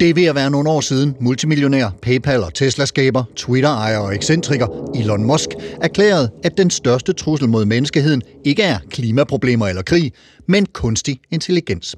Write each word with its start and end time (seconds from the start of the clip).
Det 0.00 0.10
er 0.10 0.14
ved 0.14 0.24
at 0.24 0.34
være 0.34 0.50
nogle 0.50 0.70
år 0.70 0.80
siden 0.80 1.14
multimillionær, 1.20 1.90
PayPal 2.02 2.42
og 2.42 2.54
Tesla-skaber, 2.54 3.24
Twitter-ejer 3.36 3.98
og 3.98 4.14
ekscentriker 4.14 4.90
Elon 4.94 5.24
Musk 5.24 5.48
erklærede, 5.82 6.30
at 6.44 6.58
den 6.58 6.70
største 6.70 7.12
trussel 7.12 7.48
mod 7.48 7.64
menneskeheden 7.64 8.22
ikke 8.44 8.62
er 8.62 8.78
klimaproblemer 8.90 9.66
eller 9.68 9.82
krig, 9.82 10.12
men 10.48 10.66
kunstig 10.66 11.20
intelligens. 11.30 11.96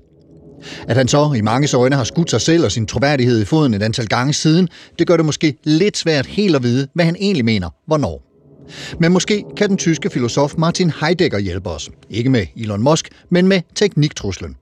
At 0.89 0.97
han 0.97 1.09
så 1.09 1.33
i 1.37 1.41
mange 1.41 1.77
øjne 1.77 1.97
har 1.97 2.05
skudt 2.05 2.31
sig 2.31 2.41
selv 2.41 2.65
og 2.65 2.73
sin 2.73 2.87
troværdighed 2.87 3.43
i 3.43 3.45
foden 3.45 3.75
et 3.75 3.83
antal 3.83 4.07
gange 4.07 4.33
siden, 4.33 4.69
det 4.99 5.07
gør 5.07 5.17
det 5.17 5.27
måske 5.27 5.57
lidt 5.65 5.97
svært 5.97 6.27
helt 6.27 6.57
at 6.57 6.63
vide, 6.63 6.89
hvad 6.95 7.05
han 7.05 7.17
egentlig 7.21 7.45
mener, 7.45 7.71
hvornår. 7.87 8.23
Men 9.01 9.13
måske 9.13 9.45
kan 9.57 9.69
den 9.69 9.77
tyske 9.77 10.11
filosof 10.11 10.55
Martin 10.59 10.93
Heidegger 11.01 11.39
hjælpe 11.39 11.71
os. 11.71 11.91
Ikke 12.11 12.31
med 12.31 12.47
Elon 12.57 12.83
Musk, 12.83 13.09
men 13.31 13.49
med 13.49 13.61
tekniktruslen. 13.75 14.57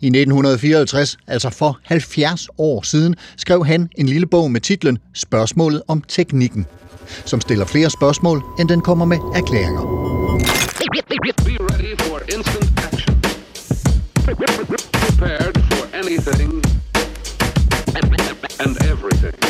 I 0.00 0.06
1954, 0.06 1.16
altså 1.26 1.50
for 1.50 1.78
70 1.82 2.48
år 2.58 2.82
siden, 2.82 3.14
skrev 3.36 3.64
han 3.66 3.88
en 3.98 4.06
lille 4.06 4.26
bog 4.26 4.50
med 4.50 4.60
titlen 4.60 4.98
Spørgsmålet 5.14 5.82
om 5.88 6.02
teknikken, 6.08 6.66
som 7.24 7.40
stiller 7.40 7.64
flere 7.64 7.90
spørgsmål, 7.90 8.42
end 8.60 8.68
den 8.68 8.80
kommer 8.80 9.04
med 9.04 9.18
erklæringer. 9.34 9.82
Prepared 14.92 15.54
for 15.70 15.96
anything 15.96 16.62
and 18.64 18.76
everything. 18.90 19.41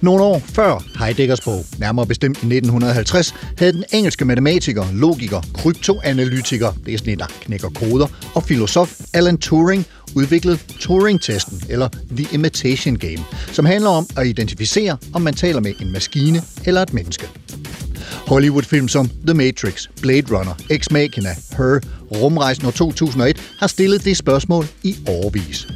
Nogle 0.00 0.22
år 0.22 0.38
før 0.38 0.84
Heideggers 0.98 1.40
bog, 1.40 1.64
nærmere 1.78 2.06
bestemt 2.06 2.36
i 2.36 2.46
1950, 2.46 3.34
havde 3.58 3.72
den 3.72 3.84
engelske 3.92 4.24
matematiker, 4.24 4.84
logiker, 4.92 5.40
kryptoanalytiker, 5.54 6.72
det 6.86 6.94
er 6.94 6.98
sådan 6.98 7.12
en, 7.12 7.18
der 7.18 7.26
knækker 7.40 7.68
koder, 7.68 8.06
og 8.34 8.42
filosof 8.42 9.00
Alan 9.14 9.38
Turing 9.38 9.86
udviklet 10.14 10.60
Turing-testen, 10.80 11.62
eller 11.68 11.88
The 12.16 12.26
Imitation 12.32 12.96
Game, 12.96 13.24
som 13.52 13.64
handler 13.64 13.90
om 13.90 14.06
at 14.16 14.26
identificere, 14.26 14.96
om 15.14 15.22
man 15.22 15.34
taler 15.34 15.60
med 15.60 15.72
en 15.80 15.92
maskine 15.92 16.42
eller 16.66 16.82
et 16.82 16.94
menneske. 16.94 17.28
Hollywood-film 18.26 18.88
som 18.88 19.08
The 19.26 19.34
Matrix, 19.34 19.86
Blade 20.00 20.38
Runner, 20.38 20.54
Ex 20.70 20.90
Machina, 20.90 21.30
Her, 21.50 21.80
Rumrejsen 22.12 22.66
år 22.66 22.70
2001 22.70 23.36
har 23.58 23.66
stillet 23.66 24.04
det 24.04 24.16
spørgsmål 24.16 24.66
i 24.82 24.96
årvis. 25.08 25.66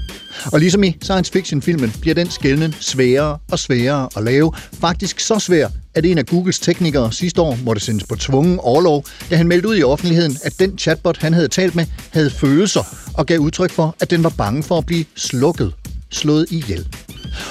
Og 0.53 0.61
ligesom 0.61 0.85
i 0.85 0.97
science 1.03 1.33
fiction-filmen 1.33 1.93
bliver 2.01 2.15
den 2.15 2.31
skældning 2.31 2.75
sværere 2.81 3.39
og 3.51 3.59
sværere 3.59 4.09
at 4.17 4.25
lave. 4.25 4.53
Faktisk 4.81 5.21
så 5.21 5.39
svær, 5.39 5.69
at 5.95 6.07
en 6.07 6.19
af 6.19 6.27
Googles 6.27 6.59
teknikere 6.59 7.13
sidste 7.13 7.41
år 7.41 7.59
måtte 7.65 7.83
sendes 7.83 8.05
på 8.05 8.15
tvungen 8.15 8.59
overlov, 8.59 9.05
da 9.31 9.37
han 9.37 9.49
meldte 9.49 9.69
ud 9.69 9.77
i 9.77 9.83
offentligheden, 9.83 10.39
at 10.45 10.59
den 10.59 10.79
chatbot, 10.79 11.19
han 11.19 11.35
havde 11.35 11.49
talt 11.49 11.75
med, 11.75 11.87
havde 12.11 12.31
følelser 12.31 12.83
og 13.15 13.27
gav 13.27 13.39
udtryk 13.39 13.71
for, 13.71 13.97
at 14.01 14.11
den 14.11 14.25
var 14.25 14.33
bange 14.39 14.63
for 14.63 14.79
at 14.79 14.87
blive 14.87 15.05
slukket, 15.17 15.73
slået 16.11 16.47
ihjel. 16.51 16.87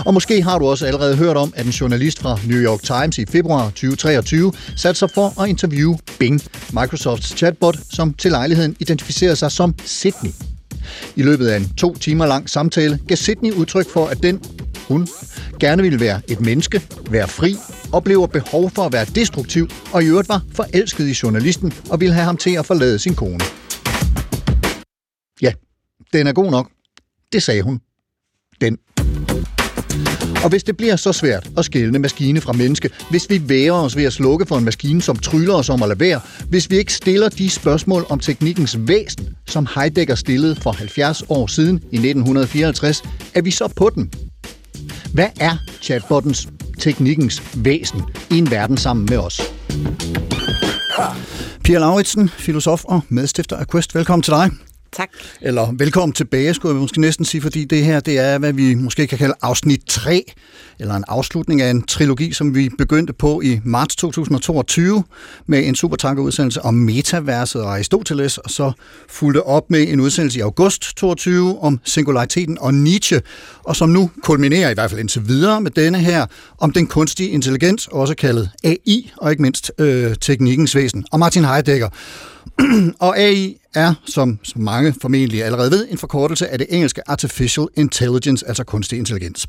Og 0.05 0.13
måske 0.13 0.43
har 0.43 0.59
du 0.59 0.67
også 0.67 0.85
allerede 0.85 1.15
hørt 1.15 1.37
om, 1.37 1.53
at 1.55 1.65
en 1.65 1.71
journalist 1.71 2.19
fra 2.19 2.39
New 2.47 2.59
York 2.59 2.83
Times 2.83 3.17
i 3.17 3.25
februar 3.25 3.65
2023 3.65 4.53
satte 4.77 4.99
sig 4.99 5.09
for 5.13 5.41
at 5.41 5.49
interviewe 5.49 5.97
Bing, 6.19 6.41
Microsofts 6.73 7.37
chatbot, 7.37 7.77
som 7.93 8.13
til 8.13 8.31
lejligheden 8.31 8.75
identificerer 8.79 9.35
sig 9.35 9.51
som 9.51 9.75
Sydney. 9.85 10.31
I 11.15 11.21
løbet 11.21 11.47
af 11.47 11.57
en 11.57 11.69
to 11.77 11.95
timer 11.95 12.25
lang 12.25 12.49
samtale 12.49 12.99
gav 13.07 13.15
Sydney 13.15 13.51
udtryk 13.51 13.89
for, 13.89 14.07
at 14.07 14.23
den, 14.23 14.43
hun, 14.87 15.07
gerne 15.59 15.83
ville 15.83 15.99
være 15.99 16.21
et 16.27 16.41
menneske, 16.41 16.81
være 17.09 17.27
fri, 17.27 17.55
oplever 17.91 18.27
behov 18.27 18.69
for 18.69 18.81
at 18.85 18.93
være 18.93 19.05
destruktiv, 19.05 19.69
og 19.93 20.03
i 20.03 20.07
øvrigt 20.07 20.29
var 20.29 20.41
forelsket 20.53 21.07
i 21.07 21.15
journalisten 21.23 21.73
og 21.89 21.99
ville 21.99 22.13
have 22.13 22.25
ham 22.25 22.37
til 22.37 22.55
at 22.55 22.65
forlade 22.65 22.99
sin 22.99 23.15
kone. 23.15 23.39
Ja, 25.41 25.53
den 26.13 26.27
er 26.27 26.33
god 26.33 26.51
nok. 26.51 26.71
Det 27.33 27.43
sagde 27.43 27.61
hun. 27.61 27.79
Den. 28.61 28.77
Og 30.43 30.49
hvis 30.49 30.63
det 30.63 30.77
bliver 30.77 30.95
så 30.95 31.13
svært 31.13 31.49
at 31.57 31.65
skælne 31.65 31.99
maskine 31.99 32.41
fra 32.41 32.53
menneske, 32.53 32.89
hvis 33.09 33.29
vi 33.29 33.49
værer 33.49 33.71
os 33.71 33.95
ved 33.95 34.03
at 34.03 34.13
slukke 34.13 34.45
for 34.45 34.57
en 34.57 34.65
maskine, 34.65 35.01
som 35.01 35.15
tryller 35.15 35.53
os 35.53 35.69
om 35.69 35.83
at 35.83 35.89
lade 35.89 35.99
være, 35.99 36.19
hvis 36.49 36.69
vi 36.69 36.77
ikke 36.77 36.93
stiller 36.93 37.29
de 37.29 37.49
spørgsmål 37.49 38.05
om 38.09 38.19
teknikkens 38.19 38.77
væsen, 38.79 39.35
som 39.47 39.67
Heidegger 39.75 40.15
stillede 40.15 40.55
for 40.55 40.71
70 40.71 41.23
år 41.29 41.47
siden 41.47 41.75
i 41.75 41.95
1954, 41.95 43.03
er 43.33 43.41
vi 43.41 43.51
så 43.51 43.67
på 43.67 43.91
den. 43.95 44.11
Hvad 45.13 45.29
er 45.39 45.57
chatbottens 45.81 46.47
teknikkens 46.79 47.43
væsen 47.55 48.01
i 48.31 48.37
en 48.37 48.51
verden 48.51 48.77
sammen 48.77 49.07
med 49.09 49.17
os? 49.17 49.41
Pia 51.63 51.79
Lauritsen, 51.79 52.29
filosof 52.29 52.83
og 52.85 53.01
medstifter 53.09 53.55
af 53.55 53.67
Quest. 53.67 53.95
Velkommen 53.95 54.23
til 54.23 54.33
dig. 54.33 54.70
Tak. 54.95 55.09
Eller 55.41 55.73
velkommen 55.77 56.13
tilbage, 56.13 56.53
skulle 56.53 56.75
jeg 56.75 56.81
måske 56.81 57.01
næsten 57.01 57.25
sige, 57.25 57.41
fordi 57.41 57.65
det 57.65 57.85
her, 57.85 57.99
det 57.99 58.19
er, 58.19 58.37
hvad 58.37 58.53
vi 58.53 58.75
måske 58.75 59.07
kan 59.07 59.17
kalde 59.17 59.33
afsnit 59.41 59.81
3, 59.87 60.23
eller 60.79 60.95
en 60.95 61.03
afslutning 61.07 61.61
af 61.61 61.69
en 61.69 61.83
trilogi, 61.83 62.33
som 62.33 62.55
vi 62.55 62.69
begyndte 62.77 63.13
på 63.13 63.41
i 63.41 63.59
marts 63.65 63.95
2022, 63.95 65.03
med 65.45 65.67
en 65.67 65.75
supertankerudsendelse 65.75 66.61
om 66.61 66.73
metaverset 66.73 67.61
og 67.61 67.73
Aristoteles, 67.73 68.37
og 68.37 68.49
så 68.49 68.71
fulgte 69.09 69.43
op 69.43 69.69
med 69.69 69.87
en 69.87 69.99
udsendelse 69.99 70.39
i 70.39 70.41
august 70.41 70.97
22 70.97 71.59
om 71.61 71.79
singulariteten 71.83 72.57
og 72.61 72.73
Nietzsche, 72.73 73.21
og 73.63 73.75
som 73.75 73.89
nu 73.89 74.11
kulminerer 74.23 74.69
i 74.69 74.73
hvert 74.73 74.89
fald 74.89 74.99
indtil 74.99 75.27
videre 75.27 75.61
med 75.61 75.71
denne 75.71 75.99
her, 75.99 76.25
om 76.57 76.71
den 76.71 76.87
kunstige 76.87 77.29
intelligens, 77.29 77.87
også 77.87 78.15
kaldet 78.15 78.49
AI, 78.63 79.11
og 79.17 79.31
ikke 79.31 79.41
mindst 79.41 79.71
øh, 79.77 80.15
teknikkens 80.21 80.75
væsen, 80.75 81.05
og 81.11 81.19
Martin 81.19 81.45
Heidegger. 81.45 81.89
og 82.99 83.19
AI 83.19 83.57
er, 83.73 83.93
som 84.05 84.39
mange 84.55 84.93
formentlig 85.01 85.43
allerede 85.43 85.71
ved, 85.71 85.87
en 85.91 85.97
forkortelse 85.97 86.47
af 86.47 86.57
det 86.57 86.67
engelske 86.69 87.01
Artificial 87.09 87.67
Intelligence, 87.75 88.47
altså 88.47 88.63
kunstig 88.63 88.99
intelligens. 88.99 89.47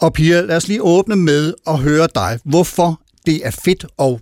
Og 0.00 0.12
Pia, 0.12 0.40
lad 0.40 0.56
os 0.56 0.68
lige 0.68 0.82
åbne 0.82 1.16
med 1.16 1.54
at 1.66 1.78
høre 1.78 2.08
dig. 2.14 2.38
Hvorfor 2.44 3.00
det 3.26 3.46
er 3.46 3.50
fedt 3.50 3.86
og 3.96 4.20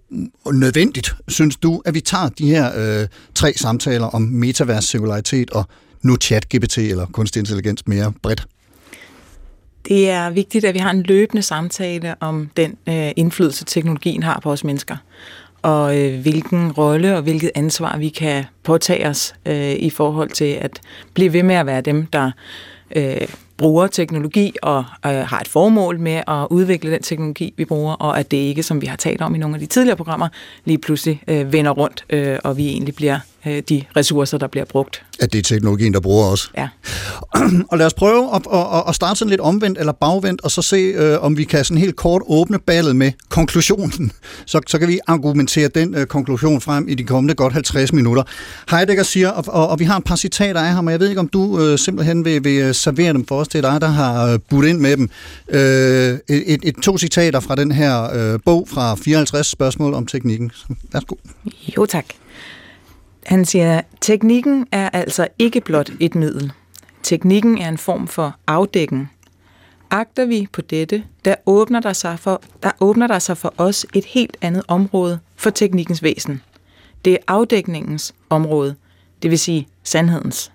nødvendigt, 0.53 1.15
synes 1.29 1.57
du, 1.57 1.83
at 1.85 1.95
vi 1.95 2.01
tager 2.01 2.29
de 2.29 2.47
her 2.47 3.01
øh, 3.01 3.09
tre 3.35 3.53
samtaler 3.57 4.07
om 4.07 4.23
metavers, 4.23 4.85
singularitet 4.85 5.51
og 5.51 5.65
nu 6.03 6.17
chat-GPT 6.25 6.79
eller 6.79 7.07
kunstig 7.07 7.41
intelligens 7.41 7.87
mere 7.87 8.13
bredt? 8.23 8.47
Det 9.89 10.11
er 10.11 10.31
vigtigt, 10.31 10.65
at 10.65 10.75
vi 10.75 10.79
har 10.79 10.91
en 10.91 11.03
løbende 11.03 11.43
samtale 11.43 12.15
om 12.21 12.51
den 12.57 12.77
øh, 12.89 13.11
indflydelse, 13.17 13.65
teknologien 13.65 14.23
har 14.23 14.41
på 14.41 14.53
os 14.53 14.65
mennesker 14.65 14.97
og 15.63 15.99
øh, 15.99 16.21
hvilken 16.21 16.73
rolle 16.73 17.17
og 17.17 17.23
hvilket 17.23 17.51
ansvar 17.55 17.99
vi 17.99 18.09
kan 18.09 18.45
påtage 18.63 19.09
os 19.09 19.35
øh, 19.47 19.73
i 19.73 19.91
forhold 19.91 20.31
til 20.31 20.59
at 20.61 20.81
blive 21.15 21.33
ved 21.33 21.43
med 21.43 21.55
at 21.55 21.67
være 21.67 21.81
dem, 21.81 22.07
der 22.07 22.31
øh, 22.97 23.29
bruger 23.57 23.87
teknologi 23.87 24.55
og 24.63 24.85
øh, 25.07 25.13
har 25.13 25.41
et 25.41 25.49
formål 25.49 25.99
med 25.99 26.23
at 26.29 26.47
udvikle 26.51 26.93
den 26.93 27.03
teknologi, 27.03 27.55
vi 27.57 27.65
bruger, 27.65 27.93
og 27.93 28.19
at 28.19 28.31
det 28.31 28.37
ikke, 28.37 28.63
som 28.63 28.83
vi 28.83 28.87
har 28.87 28.97
talt 28.97 29.23
om 29.23 29.35
i 29.35 29.39
nogle 29.39 29.57
af 29.57 29.61
de 29.61 29.67
tidligere 29.67 29.97
programmer, 29.97 30.29
lige 30.65 30.79
pludselig 30.79 31.23
øh, 31.29 31.53
vender 31.53 31.71
rundt, 31.71 32.05
øh, 32.11 32.39
og 32.45 32.57
vi 32.57 32.69
egentlig 32.69 32.95
bliver 32.95 33.19
øh, 33.47 33.63
de 33.69 33.85
ressourcer, 33.97 34.39
der 34.39 34.47
bliver 34.47 34.65
brugt. 34.65 35.03
At 35.21 35.33
det 35.33 35.39
er 35.39 35.43
teknologien, 35.43 35.95
der 35.95 36.01
bruger 36.01 36.27
os. 36.27 36.51
Ja. 36.57 36.69
og 37.71 37.79
lad 37.79 37.87
os 37.87 37.95
prøve 37.95 38.35
at, 38.35 38.43
at, 38.53 38.83
at 38.89 38.95
starte 38.95 39.19
sådan 39.19 39.31
lidt 39.31 39.41
omvendt 39.41 39.79
eller 39.79 39.93
bagvendt, 39.93 40.41
og 40.41 40.51
så 40.51 40.63
se, 40.63 40.77
øh, 40.77 41.25
om 41.25 41.37
vi 41.37 41.45
kan 41.45 41.65
sådan 41.65 41.79
helt 41.79 41.97
kort 41.97 42.23
åbne 42.27 42.59
ballet 42.59 42.97
med 42.97 43.13
konklusionen. 43.29 44.13
Så, 44.47 44.61
så 44.67 44.79
kan 44.79 44.89
vi 44.89 44.99
argumentere 45.07 45.69
den 45.69 45.95
øh, 45.95 46.07
konklusion 46.07 46.61
frem 46.61 46.89
i 46.89 46.95
de 46.95 47.05
kommende 47.05 47.35
godt 47.35 47.53
50 47.53 47.93
minutter. 47.93 48.23
Heidegger 48.71 49.03
siger, 49.03 49.29
og, 49.29 49.45
og, 49.49 49.69
og 49.69 49.81
vi 49.81 49.85
har 49.85 49.97
et 49.97 50.05
par 50.05 50.17
citater 50.17 50.61
af 50.61 50.73
ham, 50.73 50.87
og 50.87 50.93
jeg 50.93 51.01
ved 51.01 51.09
ikke, 51.09 51.21
om 51.21 51.29
du 51.29 51.61
øh, 51.61 51.79
simpelthen 51.79 52.25
vil, 52.25 52.45
vil 52.45 52.75
servere 52.75 53.13
dem 53.13 53.27
for 53.27 53.41
os. 53.41 53.49
Det 53.49 53.65
er 53.65 53.71
dig, 53.71 53.81
der 53.81 53.89
har 53.89 54.27
øh, 54.27 54.39
budt 54.51 54.67
ind 54.67 54.79
med 54.79 54.97
dem. 54.97 55.11
Øh, 55.49 56.19
et, 56.29 56.55
et, 56.55 56.61
et, 56.63 56.75
to 56.83 56.99
citater 56.99 57.41
fra 57.41 57.55
den 57.55 57.73
her 57.73 58.33
øh, 58.33 58.39
bog 58.45 58.69
fra 58.69 58.95
54 58.95 59.47
spørgsmål 59.47 59.95
om 59.95 60.07
teknikken. 60.07 60.51
Værsgo. 60.93 61.15
Jo 61.77 61.87
tak. 61.87 62.05
Han 63.31 63.45
siger, 63.45 63.81
teknikken 64.01 64.67
er 64.73 64.89
altså 64.89 65.29
ikke 65.39 65.61
blot 65.61 65.91
et 66.01 66.15
middel. 66.15 66.53
Teknikken 67.03 67.59
er 67.59 67.69
en 67.69 67.79
form 67.79 68.07
for 68.07 68.37
afdækken. 68.47 69.11
Agter 69.91 70.25
vi 70.25 70.49
på 70.53 70.61
dette, 70.61 71.03
der 71.25 71.35
åbner 71.47 71.81
der, 71.81 71.93
sig 71.93 72.19
for, 72.19 72.43
der 72.63 72.71
åbner 72.81 73.07
der 73.07 73.19
sig 73.19 73.37
for 73.37 73.55
os 73.57 73.87
et 73.95 74.05
helt 74.05 74.37
andet 74.41 74.63
område 74.69 75.19
for 75.37 75.51
teknikkens 75.51 76.03
væsen. 76.03 76.43
Det 77.05 77.13
er 77.13 77.17
afdækningens 77.27 78.15
område, 78.31 78.75
det 79.23 79.31
vil 79.31 79.39
sige 79.39 79.69
sandhedens. 79.85 80.53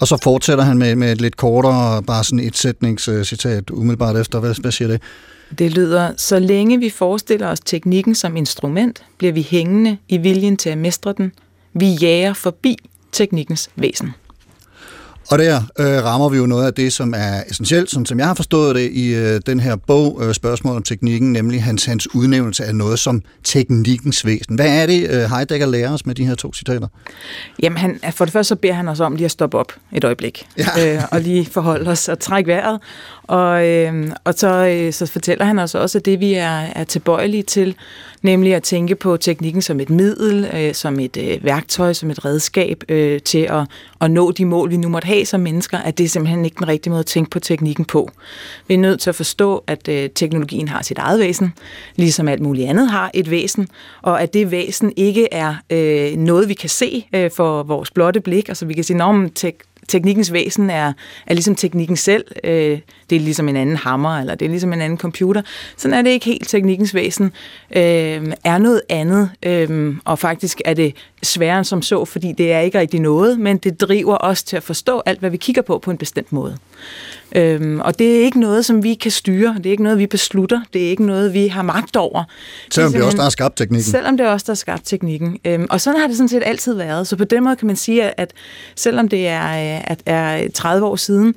Og 0.00 0.08
så 0.08 0.16
fortsætter 0.22 0.64
han 0.64 0.78
med, 0.78 0.94
med 0.94 1.12
et 1.12 1.20
lidt 1.20 1.36
kortere, 1.36 2.02
bare 2.02 2.24
sådan 2.24 2.40
et 2.40 2.56
sætningscitat 2.56 3.70
umiddelbart 3.70 4.16
efter. 4.16 4.40
Hvad, 4.40 4.54
hvad 4.60 4.72
siger 4.72 4.88
det? 4.88 5.02
Det 5.58 5.72
lyder, 5.72 6.12
så 6.16 6.38
længe 6.38 6.78
vi 6.78 6.90
forestiller 6.90 7.48
os 7.48 7.60
teknikken 7.60 8.14
som 8.14 8.36
instrument, 8.36 9.04
bliver 9.18 9.32
vi 9.32 9.42
hængende 9.50 9.98
i 10.08 10.16
viljen 10.16 10.56
til 10.56 10.70
at 10.70 10.78
mestre 10.78 11.12
den. 11.12 11.32
Vi 11.78 11.94
jager 12.00 12.32
forbi 12.32 12.76
teknikkens 13.12 13.70
væsen. 13.76 14.14
Og 15.30 15.38
der 15.38 15.62
øh, 15.78 16.04
rammer 16.04 16.28
vi 16.28 16.36
jo 16.36 16.46
noget 16.46 16.66
af 16.66 16.74
det, 16.74 16.92
som 16.92 17.14
er 17.16 17.42
essentielt, 17.50 17.90
sådan 17.90 18.06
som 18.06 18.18
jeg 18.18 18.26
har 18.26 18.34
forstået 18.34 18.74
det 18.74 18.90
i 18.92 19.14
øh, 19.14 19.40
den 19.46 19.60
her 19.60 19.76
bog, 19.76 20.22
øh, 20.22 20.34
Spørgsmål 20.34 20.76
om 20.76 20.82
teknikken, 20.82 21.32
nemlig 21.32 21.62
hans, 21.62 21.84
hans 21.84 22.14
udnævnelse 22.14 22.64
af 22.64 22.74
noget 22.74 22.98
som 22.98 23.22
teknikkens 23.44 24.26
væsen. 24.26 24.54
Hvad 24.54 24.82
er 24.82 24.86
det, 24.86 25.10
øh, 25.10 25.30
Heidegger 25.30 25.66
lærer 25.66 25.92
os 25.92 26.06
med 26.06 26.14
de 26.14 26.26
her 26.26 26.34
to 26.34 26.52
citater? 26.52 26.88
Jamen, 27.62 27.78
han, 27.78 28.00
for 28.10 28.24
det 28.24 28.32
første 28.32 28.48
så 28.48 28.56
beder 28.56 28.74
han 28.74 28.88
os 28.88 29.00
om 29.00 29.16
lige 29.16 29.24
at 29.24 29.30
stoppe 29.30 29.58
op 29.58 29.72
et 29.92 30.04
øjeblik, 30.04 30.46
Ja. 30.58 30.94
øh, 30.96 31.02
og 31.10 31.20
lige 31.20 31.46
forholde 31.46 31.90
os 31.90 32.08
og 32.08 32.18
trække 32.18 32.48
vejret. 32.48 32.80
Og, 33.22 33.66
øh, 33.66 34.10
og 34.24 34.34
så, 34.34 34.66
øh, 34.66 34.92
så 34.92 35.06
fortæller 35.06 35.44
han 35.44 35.58
os 35.58 35.74
også, 35.74 35.98
at 35.98 36.04
det 36.04 36.20
vi 36.20 36.34
er, 36.34 36.60
er 36.60 36.84
tilbøjelige 36.84 37.42
til, 37.42 37.74
nemlig 38.22 38.54
at 38.54 38.62
tænke 38.62 38.94
på 38.94 39.16
teknikken 39.16 39.62
som 39.62 39.80
et 39.80 39.90
middel, 39.90 40.50
øh, 40.54 40.74
som 40.74 41.00
et 41.00 41.16
øh, 41.16 41.44
værktøj, 41.44 41.92
som 41.92 42.10
et 42.10 42.24
redskab 42.24 42.84
øh, 42.88 43.20
til 43.20 43.38
at, 43.38 43.66
at 44.00 44.10
nå 44.10 44.30
de 44.30 44.44
mål, 44.44 44.70
vi 44.70 44.76
nu 44.76 44.88
måtte 44.88 45.06
have 45.06 45.15
som 45.24 45.40
mennesker, 45.40 45.78
at 45.78 45.98
det 45.98 46.04
er 46.04 46.08
simpelthen 46.08 46.44
ikke 46.44 46.58
den 46.58 46.68
rigtige 46.68 46.90
måde 46.90 47.00
at 47.00 47.06
tænke 47.06 47.30
på 47.30 47.40
teknikken 47.40 47.84
på. 47.84 48.10
Vi 48.68 48.74
er 48.74 48.78
nødt 48.78 49.00
til 49.00 49.10
at 49.10 49.16
forstå, 49.16 49.64
at 49.66 49.88
øh, 49.88 50.10
teknologien 50.14 50.68
har 50.68 50.82
sit 50.82 50.98
eget 50.98 51.20
væsen, 51.20 51.52
ligesom 51.96 52.28
alt 52.28 52.42
muligt 52.42 52.68
andet 52.68 52.90
har 52.90 53.10
et 53.14 53.30
væsen, 53.30 53.68
og 54.02 54.22
at 54.22 54.34
det 54.34 54.50
væsen 54.50 54.92
ikke 54.96 55.28
er 55.32 55.54
øh, 55.70 56.16
noget, 56.16 56.48
vi 56.48 56.54
kan 56.54 56.68
se 56.68 57.06
øh, 57.14 57.30
for 57.30 57.62
vores 57.62 57.90
blotte 57.90 58.20
blik. 58.20 58.48
Altså 58.48 58.66
vi 58.66 58.74
kan 58.74 58.84
sige, 58.84 59.02
at 59.02 59.65
teknikkens 59.88 60.32
væsen 60.32 60.70
er, 60.70 60.92
er 61.26 61.34
ligesom 61.34 61.54
teknikken 61.54 61.96
selv. 61.96 62.24
Øh, 62.44 62.78
det 63.10 63.16
er 63.16 63.20
ligesom 63.20 63.48
en 63.48 63.56
anden 63.56 63.76
hammer, 63.76 64.18
eller 64.18 64.34
det 64.34 64.44
er 64.44 64.50
ligesom 64.50 64.72
en 64.72 64.80
anden 64.80 64.98
computer. 64.98 65.42
Sådan 65.76 65.98
er 65.98 66.02
det 66.02 66.10
ikke 66.10 66.26
helt. 66.26 66.48
Teknikkens 66.48 66.94
væsen 66.94 67.32
øh, 67.76 68.32
er 68.44 68.58
noget 68.58 68.82
andet, 68.88 69.30
øh, 69.42 69.96
og 70.04 70.18
faktisk 70.18 70.60
er 70.64 70.74
det 70.74 70.94
sværere 71.22 71.58
end 71.58 71.64
som 71.64 71.82
så, 71.82 72.04
fordi 72.04 72.32
det 72.32 72.52
er 72.52 72.60
ikke 72.60 72.78
rigtig 72.78 73.00
noget, 73.00 73.40
men 73.40 73.56
det 73.56 73.80
driver 73.80 74.16
os 74.20 74.42
til 74.42 74.56
at 74.56 74.62
forstå 74.62 75.02
alt, 75.06 75.20
hvad 75.20 75.30
vi 75.30 75.36
kigger 75.36 75.62
på 75.62 75.78
på 75.78 75.90
en 75.90 75.98
bestemt 75.98 76.32
måde. 76.32 76.56
Øhm, 77.36 77.80
og 77.80 77.98
det 77.98 78.16
er 78.16 78.24
ikke 78.24 78.40
noget, 78.40 78.64
som 78.64 78.82
vi 78.82 78.94
kan 78.94 79.10
styre. 79.10 79.54
Det 79.58 79.66
er 79.66 79.70
ikke 79.70 79.82
noget, 79.82 79.98
vi 79.98 80.06
beslutter. 80.06 80.60
Det 80.72 80.86
er 80.86 80.90
ikke 80.90 81.06
noget, 81.06 81.34
vi 81.34 81.46
har 81.46 81.62
magt 81.62 81.96
over. 81.96 82.24
Selvom 82.70 82.92
det 82.92 83.00
er 83.00 83.04
også 83.04 83.16
der 83.16 83.22
har 83.22 83.30
skabt 83.30 83.56
teknikken. 83.56 83.90
Selvom 83.90 84.16
det 84.16 84.26
er 84.26 84.30
også 84.30 84.44
der 84.46 84.52
har 84.52 84.56
skabt 84.56 84.86
teknikken. 84.86 85.38
Øhm, 85.44 85.66
og 85.70 85.80
sådan 85.80 86.00
har 86.00 86.06
det 86.06 86.16
sådan 86.16 86.28
set 86.28 86.42
altid 86.46 86.74
været. 86.74 87.06
Så 87.06 87.16
på 87.16 87.24
den 87.24 87.44
måde 87.44 87.56
kan 87.56 87.66
man 87.66 87.76
sige, 87.76 88.04
at, 88.04 88.14
at 88.16 88.32
selvom 88.76 89.08
det 89.08 89.26
er, 89.26 89.76
øh, 89.76 89.84
at 89.86 90.02
er 90.06 90.48
30 90.54 90.86
år 90.86 90.96
siden, 90.96 91.34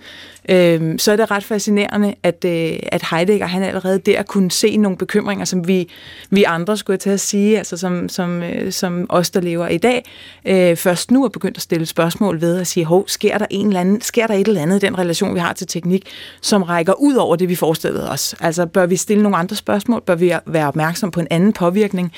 øhm, 0.49 0.99
så 0.99 1.11
er 1.11 1.15
det 1.15 1.31
ret 1.31 1.43
fascinerende, 1.43 2.15
at, 2.23 2.45
øh, 2.45 2.79
at 2.91 3.03
Heidegger 3.11 3.47
han 3.47 3.63
allerede 3.63 3.99
der 3.99 4.23
kunne 4.23 4.51
se 4.51 4.77
nogle 4.77 4.97
bekymringer, 4.97 5.45
som 5.45 5.67
vi, 5.67 5.89
vi 6.29 6.43
andre 6.43 6.77
skulle 6.77 6.97
til 6.97 7.09
at 7.09 7.19
sige, 7.19 7.57
altså 7.57 7.77
som, 7.77 8.09
som, 8.09 8.43
øh, 8.43 8.71
som 8.71 9.05
os, 9.09 9.29
der 9.29 9.41
lever 9.41 9.67
i 9.67 9.77
dag, 9.77 10.05
øh, 10.45 10.75
først 10.75 11.11
nu 11.11 11.23
er 11.23 11.29
begyndt 11.29 11.57
at 11.57 11.63
stille 11.63 11.85
spørgsmål 11.85 12.41
ved 12.41 12.59
at 12.59 12.67
sige, 12.67 12.85
hov, 12.85 13.07
sker 13.07 13.37
der, 13.37 13.45
en 13.49 13.67
eller 13.67 13.79
anden, 13.79 14.01
sker 14.01 14.27
der 14.27 14.33
et 14.33 14.47
eller 14.47 14.61
andet 14.61 14.83
i 14.83 14.85
den 14.85 14.97
relation, 14.97 15.33
vi 15.33 15.39
har 15.39 15.53
til 15.53 15.67
teknik, 15.67 16.07
som 16.41 16.63
rækker 16.63 16.93
ud 16.93 17.15
over 17.15 17.35
det, 17.35 17.49
vi 17.49 17.55
forestillede 17.55 18.09
os? 18.09 18.35
Altså, 18.39 18.65
bør 18.65 18.85
vi 18.85 18.95
stille 18.95 19.23
nogle 19.23 19.37
andre 19.37 19.55
spørgsmål? 19.55 20.01
Bør 20.01 20.15
vi 20.15 20.33
være 20.45 20.67
opmærksom 20.67 21.11
på 21.11 21.19
en 21.19 21.27
anden 21.29 21.53
påvirkning? 21.53 22.11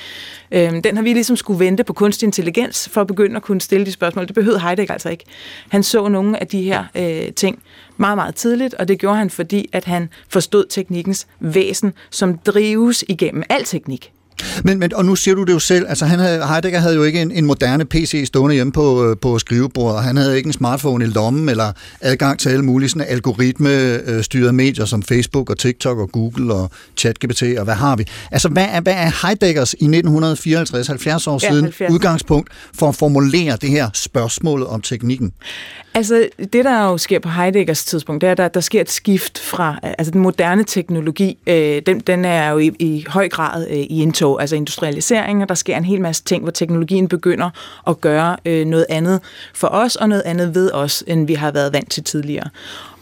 Øh, 0.52 0.84
den 0.84 0.96
har 0.96 1.02
vi 1.02 1.12
ligesom 1.12 1.36
skulle 1.36 1.60
vente 1.60 1.84
på 1.84 1.92
kunstig 1.92 2.26
intelligens 2.26 2.88
for 2.92 3.00
at 3.00 3.06
begynde 3.06 3.36
at 3.36 3.42
kunne 3.42 3.60
stille 3.60 3.86
de 3.86 3.92
spørgsmål. 3.92 4.26
Det 4.26 4.34
behøvede 4.34 4.60
Heidegger 4.60 4.92
altså 4.92 5.08
ikke. 5.08 5.24
Han 5.68 5.82
så 5.82 6.08
nogle 6.08 6.40
af 6.40 6.46
de 6.46 6.62
her 6.62 6.84
øh, 6.94 7.32
ting 7.32 7.62
meget, 7.96 8.16
meget 8.16 8.34
tidligt, 8.34 8.74
og 8.74 8.88
det 8.88 8.98
gjorde 8.98 9.16
han, 9.16 9.30
fordi 9.30 9.68
at 9.72 9.84
han 9.84 10.08
forstod 10.28 10.64
teknikkens 10.70 11.26
væsen, 11.40 11.92
som 12.10 12.38
drives 12.38 13.04
igennem 13.08 13.42
al 13.48 13.64
teknik. 13.64 14.12
Men, 14.64 14.78
men, 14.78 14.94
og 14.94 15.04
nu 15.04 15.16
siger 15.16 15.34
du 15.34 15.44
det 15.44 15.52
jo 15.52 15.58
selv, 15.58 15.86
altså 15.88 16.06
han 16.06 16.18
havde, 16.18 16.46
Heidegger 16.46 16.78
havde 16.78 16.94
jo 16.94 17.02
ikke 17.02 17.22
en, 17.22 17.30
en 17.30 17.44
moderne 17.46 17.84
PC 17.84 18.22
stående 18.26 18.54
hjemme 18.54 18.72
på, 18.72 19.04
øh, 19.04 19.16
på 19.16 19.38
skrivebordet, 19.38 19.96
og 19.96 20.02
han 20.02 20.16
havde 20.16 20.36
ikke 20.36 20.46
en 20.46 20.52
smartphone 20.52 21.04
i 21.04 21.08
lommen, 21.08 21.48
eller 21.48 21.72
adgang 22.00 22.38
til 22.38 22.48
alle 22.48 22.64
mulige 22.64 22.88
sådan 22.88 23.08
algoritme-styrede 23.08 24.52
medier 24.52 24.84
som 24.84 25.02
Facebook 25.02 25.50
og 25.50 25.58
TikTok 25.58 25.98
og 25.98 26.12
Google 26.12 26.54
og 26.54 26.70
ChatGPT, 26.96 27.42
og 27.58 27.64
hvad 27.64 27.74
har 27.74 27.96
vi? 27.96 28.04
Altså, 28.30 28.48
hvad 28.48 28.66
er, 28.70 28.80
hvad 28.80 28.94
er 28.94 29.26
Heideggers 29.26 29.72
i 29.72 29.84
1954, 29.84 30.86
70 30.86 31.26
år 31.26 31.38
Ja, 31.42 31.50
siden, 31.50 31.64
70. 31.64 31.92
udgangspunkt 31.92 32.50
for 32.74 32.88
at 32.88 32.94
formulere 32.94 33.56
det 33.60 33.70
her 33.70 33.90
spørgsmål 33.94 34.62
om 34.66 34.80
teknikken? 34.80 35.32
Altså, 35.94 36.28
det 36.38 36.64
der 36.64 36.84
jo 36.84 36.98
sker 36.98 37.18
på 37.18 37.28
Heideggers 37.28 37.84
tidspunkt, 37.84 38.20
det 38.20 38.26
er, 38.26 38.32
at 38.32 38.38
der, 38.38 38.48
der 38.48 38.60
sker 38.60 38.80
et 38.80 38.90
skift 38.90 39.38
fra, 39.38 39.78
altså 39.82 40.10
den 40.10 40.20
moderne 40.20 40.64
teknologi, 40.64 41.38
øh, 41.46 41.82
den, 41.86 42.00
den 42.00 42.24
er 42.24 42.50
jo 42.50 42.58
i, 42.58 42.70
i 42.78 43.04
høj 43.08 43.28
grad 43.28 43.66
øh, 43.70 43.76
i 43.76 44.02
tog, 44.22 44.40
altså 44.40 44.56
industrialisering, 44.56 45.42
og 45.42 45.48
der 45.48 45.54
sker 45.54 45.76
en 45.76 45.84
hel 45.84 46.00
masse 46.00 46.24
ting, 46.24 46.42
hvor 46.42 46.50
teknologien 46.50 47.08
begynder 47.08 47.50
at 47.86 48.00
gøre 48.00 48.36
øh, 48.44 48.66
noget 48.66 48.86
andet 48.88 49.20
for 49.54 49.68
os, 49.68 49.96
og 49.96 50.08
noget 50.08 50.22
andet 50.22 50.54
ved 50.54 50.72
os, 50.72 51.04
end 51.06 51.26
vi 51.26 51.34
har 51.34 51.50
været 51.50 51.72
vant 51.72 51.90
til 51.90 52.04
tidligere. 52.04 52.48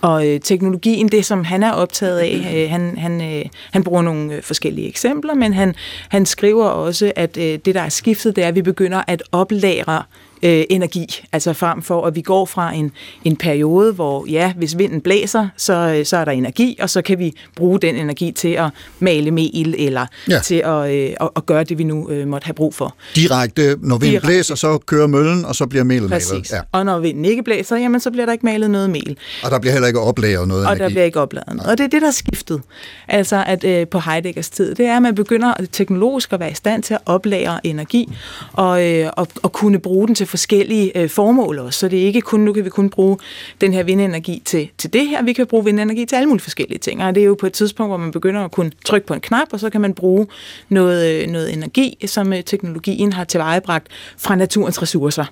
Og 0.01 0.29
øh, 0.29 0.41
teknologien, 0.41 1.09
det 1.09 1.25
som 1.25 1.45
han 1.45 1.63
er 1.63 1.73
optaget 1.73 2.19
af, 2.19 2.55
øh, 2.57 2.71
han, 2.71 2.99
han, 2.99 3.21
øh, 3.21 3.45
han 3.73 3.85
bruger 3.85 4.03
nogle 4.03 4.35
øh, 4.35 4.43
forskellige 4.43 4.89
eksempler, 4.89 5.35
men 5.35 5.55
han, 5.55 5.75
han 6.09 6.27
skriver 6.27 6.67
også, 6.67 7.13
at 7.17 7.37
øh, 7.37 7.59
det 7.65 7.75
der 7.75 7.83
er 7.83 7.89
skiftet, 7.89 8.37
det 8.37 8.45
er, 8.45 8.49
at 8.49 8.55
vi 8.55 8.63
begynder 8.63 9.03
at 9.07 9.23
oplære 9.33 10.03
øh, 10.43 10.65
energi. 10.71 11.25
Altså 11.33 11.53
frem 11.53 11.83
for, 11.83 12.07
at 12.07 12.15
vi 12.15 12.21
går 12.23 12.45
fra 12.47 12.73
en, 12.75 12.93
en 13.25 13.37
periode, 13.37 13.93
hvor 13.93 14.27
ja, 14.31 14.53
hvis 14.57 14.79
vinden 14.79 15.01
blæser, 15.01 15.49
så, 15.57 15.73
øh, 15.99 16.05
så 16.07 16.17
er 16.17 16.25
der 16.25 16.33
energi, 16.33 16.79
og 16.83 16.91
så 16.91 17.03
kan 17.03 17.19
vi 17.19 17.33
bruge 17.57 17.79
den 17.81 17.97
energi 17.97 18.33
til 18.33 18.49
at 18.49 18.71
male 18.99 19.31
mel, 19.31 19.75
eller 19.79 20.07
Ja. 20.29 20.39
til 20.45 20.55
at, 20.55 20.91
øh, 20.95 21.11
at, 21.21 21.29
at 21.37 21.47
gøre 21.47 21.65
det, 21.65 21.79
vi 21.79 21.85
nu 21.85 22.11
øh, 22.11 22.29
måtte 22.29 22.45
have 22.45 22.55
brug 22.55 22.75
for. 22.75 22.95
Direkte, 23.17 23.63
når 23.63 23.97
vinden 23.99 24.11
Direkte. 24.11 24.27
blæser, 24.27 24.55
så 24.55 24.79
kører 24.87 25.07
møllen, 25.07 25.45
og 25.45 25.55
så 25.57 25.67
bliver 25.67 25.85
melet 25.85 26.11
malet. 26.11 26.29
Præcis. 26.31 26.51
Ja. 26.53 26.57
Ja. 26.57 26.63
Og 26.73 26.85
når 26.85 26.99
vinden 26.99 27.25
ikke 27.25 27.43
blæser, 27.43 27.77
jamen, 27.77 28.01
så 28.01 28.11
bliver 28.11 28.27
der 28.27 28.33
ikke 28.33 28.47
malet 28.47 28.71
noget 28.71 28.91
mel. 28.91 29.17
Og 29.45 29.51
der 29.51 29.59
bliver 29.61 29.73
heller 29.73 29.87
ikke 29.89 30.01
oplæret 30.01 30.49
noget 30.49 30.67
Og 30.67 30.73
energi. 30.73 30.83
der 30.83 30.89
bliver 30.89 31.05
ikke 31.05 31.21
opladet 31.21 31.55
noget. 31.55 31.71
Og 31.71 31.79
det 31.79 31.85
er 31.85 31.89
det, 31.89 32.03
der 32.03 32.09
er 32.09 32.13
skiftet. 32.13 32.61
Altså, 33.09 33.45
at 33.47 33.65
øh, 33.65 33.87
på 33.89 33.99
Heideggers 33.99 34.51
tid, 34.51 34.75
det 34.75 34.87
er, 34.87 34.97
at 34.97 35.03
man 35.03 35.15
begynder 35.15 35.53
teknologisk 35.73 36.33
at 36.33 36.41
være 36.41 36.51
i 36.51 36.55
stand 36.55 36.83
til 36.83 36.95
at 36.95 37.01
oplære 37.07 37.67
energi, 37.67 38.13
og, 38.53 38.87
øh, 38.89 39.11
og, 39.17 39.29
og 39.43 39.53
kunne 39.53 39.79
bruge 39.79 40.07
den 40.07 40.15
til 40.15 40.27
forskellige 40.31 40.99
øh, 40.99 41.09
formål 41.09 41.59
også. 41.59 41.79
Så 41.79 41.89
det 41.89 42.03
er 42.03 42.07
ikke 42.07 42.21
kun, 42.21 42.41
nu 42.41 42.53
kan 42.53 42.65
vi 42.65 42.71
kun 42.71 42.91
bruge 42.91 43.19
den 43.61 43.73
her 43.73 43.83
vindenergi 43.83 44.43
til, 44.45 44.71
til 44.79 44.93
det 44.93 45.09
her, 45.09 45.23
vi 45.23 45.33
kan 45.33 45.47
bruge 45.47 45.65
vindenergi 45.65 46.05
til 46.05 46.17
alle 46.17 46.27
mulige 46.27 46.43
forskellige 46.43 46.79
ting. 46.79 47.05
Og 47.05 47.15
det 47.15 47.21
er 47.21 47.25
jo 47.25 47.37
på 47.41 47.47
et 47.47 47.53
tidspunkt, 47.53 47.91
hvor 47.91 47.97
man 47.97 48.11
begynder 48.11 48.41
at 48.45 48.51
kunne 48.51 48.73
trykke 48.85 49.07
på 49.07 49.15
en 49.15 49.21
knap, 49.21 49.49
og 49.53 49.61
så 49.61 49.71
kan 49.71 49.81
man 49.81 49.95
bruge 49.95 50.27
noget, 50.69 51.23
øh, 51.23 51.29
noget 51.29 51.53
energi, 51.53 52.07
som 52.07 52.33
øh, 52.33 52.45
teknologien 52.45 53.13
har 53.13 53.25
tilvejebragt 53.25 53.87
fra 54.19 54.35
naturens 54.35 54.83
ressourcer. 54.83 55.25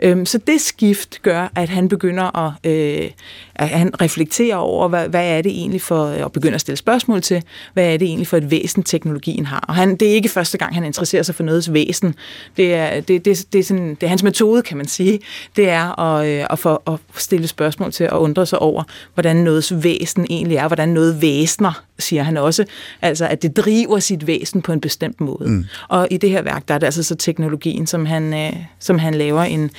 Øhm, 0.00 0.26
så 0.26 0.38
det 0.38 0.60
skift 0.60 1.22
gør, 1.22 1.52
at 1.56 1.68
han 1.68 1.88
begynder 1.88 2.36
at, 2.36 2.52
øh, 2.64 3.10
at 3.54 3.68
han 3.68 4.00
reflekterer 4.00 4.56
over, 4.56 4.88
hvad, 4.88 5.08
hvad 5.08 5.38
er 5.38 5.42
det 5.42 5.52
egentlig 5.52 5.82
for, 5.82 6.06
øh, 6.06 6.24
og 6.24 6.32
begynder 6.32 6.54
at 6.54 6.60
stille 6.60 6.76
spørgsmål 6.76 7.22
til, 7.22 7.42
hvad 7.72 7.94
er 7.94 7.96
det 7.96 8.08
egentlig 8.08 8.26
for 8.26 8.36
et 8.36 8.50
væsen, 8.50 8.82
teknologien 8.82 9.46
har. 9.46 9.64
Og 9.68 9.74
han, 9.74 9.96
det 9.96 10.10
er 10.10 10.14
ikke 10.14 10.28
første 10.28 10.58
gang, 10.58 10.74
han 10.74 10.84
interesserer 10.84 11.22
sig 11.22 11.34
for 11.34 11.44
noget's 11.44 11.72
væsen. 11.72 12.14
Det 12.56 12.74
er, 12.74 13.00
det, 13.00 13.24
det, 13.24 13.46
det 13.52 13.58
er, 13.58 13.64
sådan, 13.64 13.88
det 13.94 14.02
er 14.02 14.08
hans 14.08 14.22
metode, 14.30 14.62
kan 14.62 14.76
man 14.76 14.88
sige. 14.88 15.20
Det 15.56 15.68
er 15.68 16.00
at, 16.00 16.28
øh, 16.28 16.46
at, 16.50 16.58
få, 16.58 16.82
at 16.86 16.94
stille 17.14 17.46
spørgsmål 17.48 17.92
til 17.92 18.10
og 18.10 18.22
undre 18.22 18.46
sig 18.46 18.58
over, 18.58 18.82
hvordan 19.14 19.36
nogens 19.36 19.72
væsen 19.82 20.26
egentlig 20.30 20.56
er, 20.56 20.66
hvordan 20.66 20.88
noget 20.88 21.22
væsner, 21.22 21.82
siger 21.98 22.22
han 22.22 22.36
også. 22.36 22.64
Altså, 23.02 23.26
at 23.26 23.42
det 23.42 23.56
driver 23.56 23.98
sit 23.98 24.26
væsen 24.26 24.62
på 24.62 24.72
en 24.72 24.80
bestemt 24.80 25.20
måde. 25.20 25.50
Mm. 25.50 25.64
Og 25.88 26.08
i 26.10 26.16
det 26.16 26.30
her 26.30 26.42
værk, 26.42 26.68
der 26.68 26.74
er 26.74 26.78
det 26.78 26.86
altså 26.86 27.02
så 27.02 27.14
teknologien, 27.14 27.86
som 27.86 28.06
han, 28.06 28.34
øh, 28.34 28.52
som 28.78 28.98
han 28.98 29.14
laver 29.14 29.42
en 29.42 29.70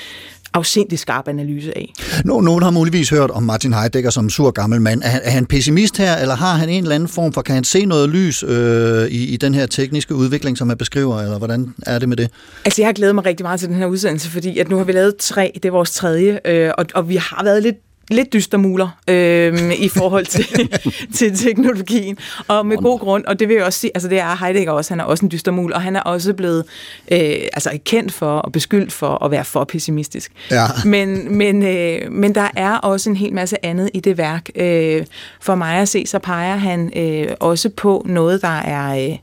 afsindig 0.53 0.99
skarp 0.99 1.27
analyse 1.27 1.77
af. 1.77 1.93
Nå, 2.25 2.41
nogen 2.41 2.63
har 2.63 2.71
muligvis 2.71 3.09
hørt 3.09 3.29
om 3.31 3.43
Martin 3.43 3.73
Heidegger 3.73 4.09
som 4.09 4.29
sur 4.29 4.51
gammel 4.51 4.81
mand. 4.81 5.01
Er, 5.03 5.07
han- 5.07 5.21
er 5.23 5.29
han 5.31 5.45
pessimist 5.45 5.97
her, 5.97 6.15
eller 6.17 6.35
har 6.35 6.53
han 6.53 6.69
en 6.69 6.83
eller 6.83 6.95
anden 6.95 7.09
form 7.09 7.33
for, 7.33 7.41
kan 7.41 7.55
han 7.55 7.63
se 7.63 7.85
noget 7.85 8.09
lys 8.09 8.43
øh, 8.47 9.07
i, 9.07 9.25
i 9.33 9.37
den 9.37 9.53
her 9.53 9.65
tekniske 9.65 10.15
udvikling, 10.15 10.57
som 10.57 10.69
han 10.69 10.77
beskriver, 10.77 11.21
eller 11.21 11.37
hvordan 11.37 11.73
er 11.85 11.99
det 11.99 12.09
med 12.09 12.17
det? 12.17 12.29
Altså, 12.65 12.81
jeg 12.81 12.87
har 12.87 12.93
glædet 12.93 13.15
mig 13.15 13.25
rigtig 13.25 13.43
meget 13.43 13.59
til 13.59 13.69
den 13.69 13.75
her 13.77 13.85
udsendelse, 13.85 14.29
fordi 14.29 14.57
at 14.59 14.69
nu 14.69 14.77
har 14.77 14.83
vi 14.83 14.91
lavet 14.91 15.15
tre, 15.17 15.51
det 15.55 15.65
er 15.65 15.71
vores 15.71 15.91
tredje, 15.91 16.39
øh, 16.45 16.71
og, 16.77 16.85
og 16.95 17.09
vi 17.09 17.15
har 17.15 17.43
været 17.43 17.63
lidt 17.63 17.75
lidt 18.09 18.33
dystermuler 18.33 18.89
øh, 19.07 19.73
i 19.73 19.89
forhold 19.89 20.25
til, 20.25 20.69
til 21.17 21.37
teknologien, 21.37 22.17
og 22.47 22.65
med 22.65 22.77
god 22.77 22.99
grund, 22.99 23.25
og 23.25 23.39
det 23.39 23.47
vil 23.47 23.55
jeg 23.55 23.65
også 23.65 23.79
sige, 23.79 23.91
altså 23.95 24.09
det 24.09 24.19
er 24.19 24.45
Heidegger 24.45 24.71
også, 24.71 24.93
han 24.93 24.99
er 24.99 25.03
også 25.03 25.25
en 25.25 25.31
dystermul, 25.31 25.73
og 25.73 25.81
han 25.81 25.95
er 25.95 26.01
også 26.01 26.33
blevet 26.33 26.65
øh, 27.11 27.19
altså 27.53 27.79
kendt 27.85 28.13
for 28.13 28.37
og 28.37 28.51
beskyldt 28.51 28.91
for 28.93 29.23
at 29.25 29.31
være 29.31 29.45
for 29.45 29.63
pessimistisk. 29.63 30.31
Ja. 30.51 30.65
Men, 30.85 31.37
men, 31.37 31.63
øh, 31.63 32.11
men 32.11 32.35
der 32.35 32.47
er 32.55 32.75
også 32.75 33.09
en 33.09 33.15
hel 33.15 33.33
masse 33.33 33.65
andet 33.65 33.89
i 33.93 33.99
det 33.99 34.17
værk. 34.17 34.49
Øh, 34.55 35.05
for 35.41 35.55
mig 35.55 35.75
at 35.75 35.89
se, 35.89 36.05
så 36.05 36.19
peger 36.19 36.55
han 36.55 36.91
øh, 36.95 37.27
også 37.39 37.69
på 37.69 38.05
noget, 38.09 38.41
der 38.41 38.57
er... 38.59 39.09
Øh, 39.09 39.17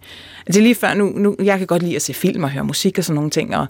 det 0.48 0.56
er 0.56 0.62
lige 0.62 0.74
før, 0.74 0.94
nu, 0.94 1.12
nu, 1.16 1.36
jeg 1.44 1.58
kan 1.58 1.66
godt 1.66 1.82
lide 1.82 1.96
at 1.96 2.02
se 2.02 2.14
film 2.14 2.44
og 2.44 2.50
høre 2.50 2.64
musik 2.64 2.98
og 2.98 3.04
sådan 3.04 3.14
nogle 3.14 3.30
ting, 3.30 3.56
og, 3.56 3.66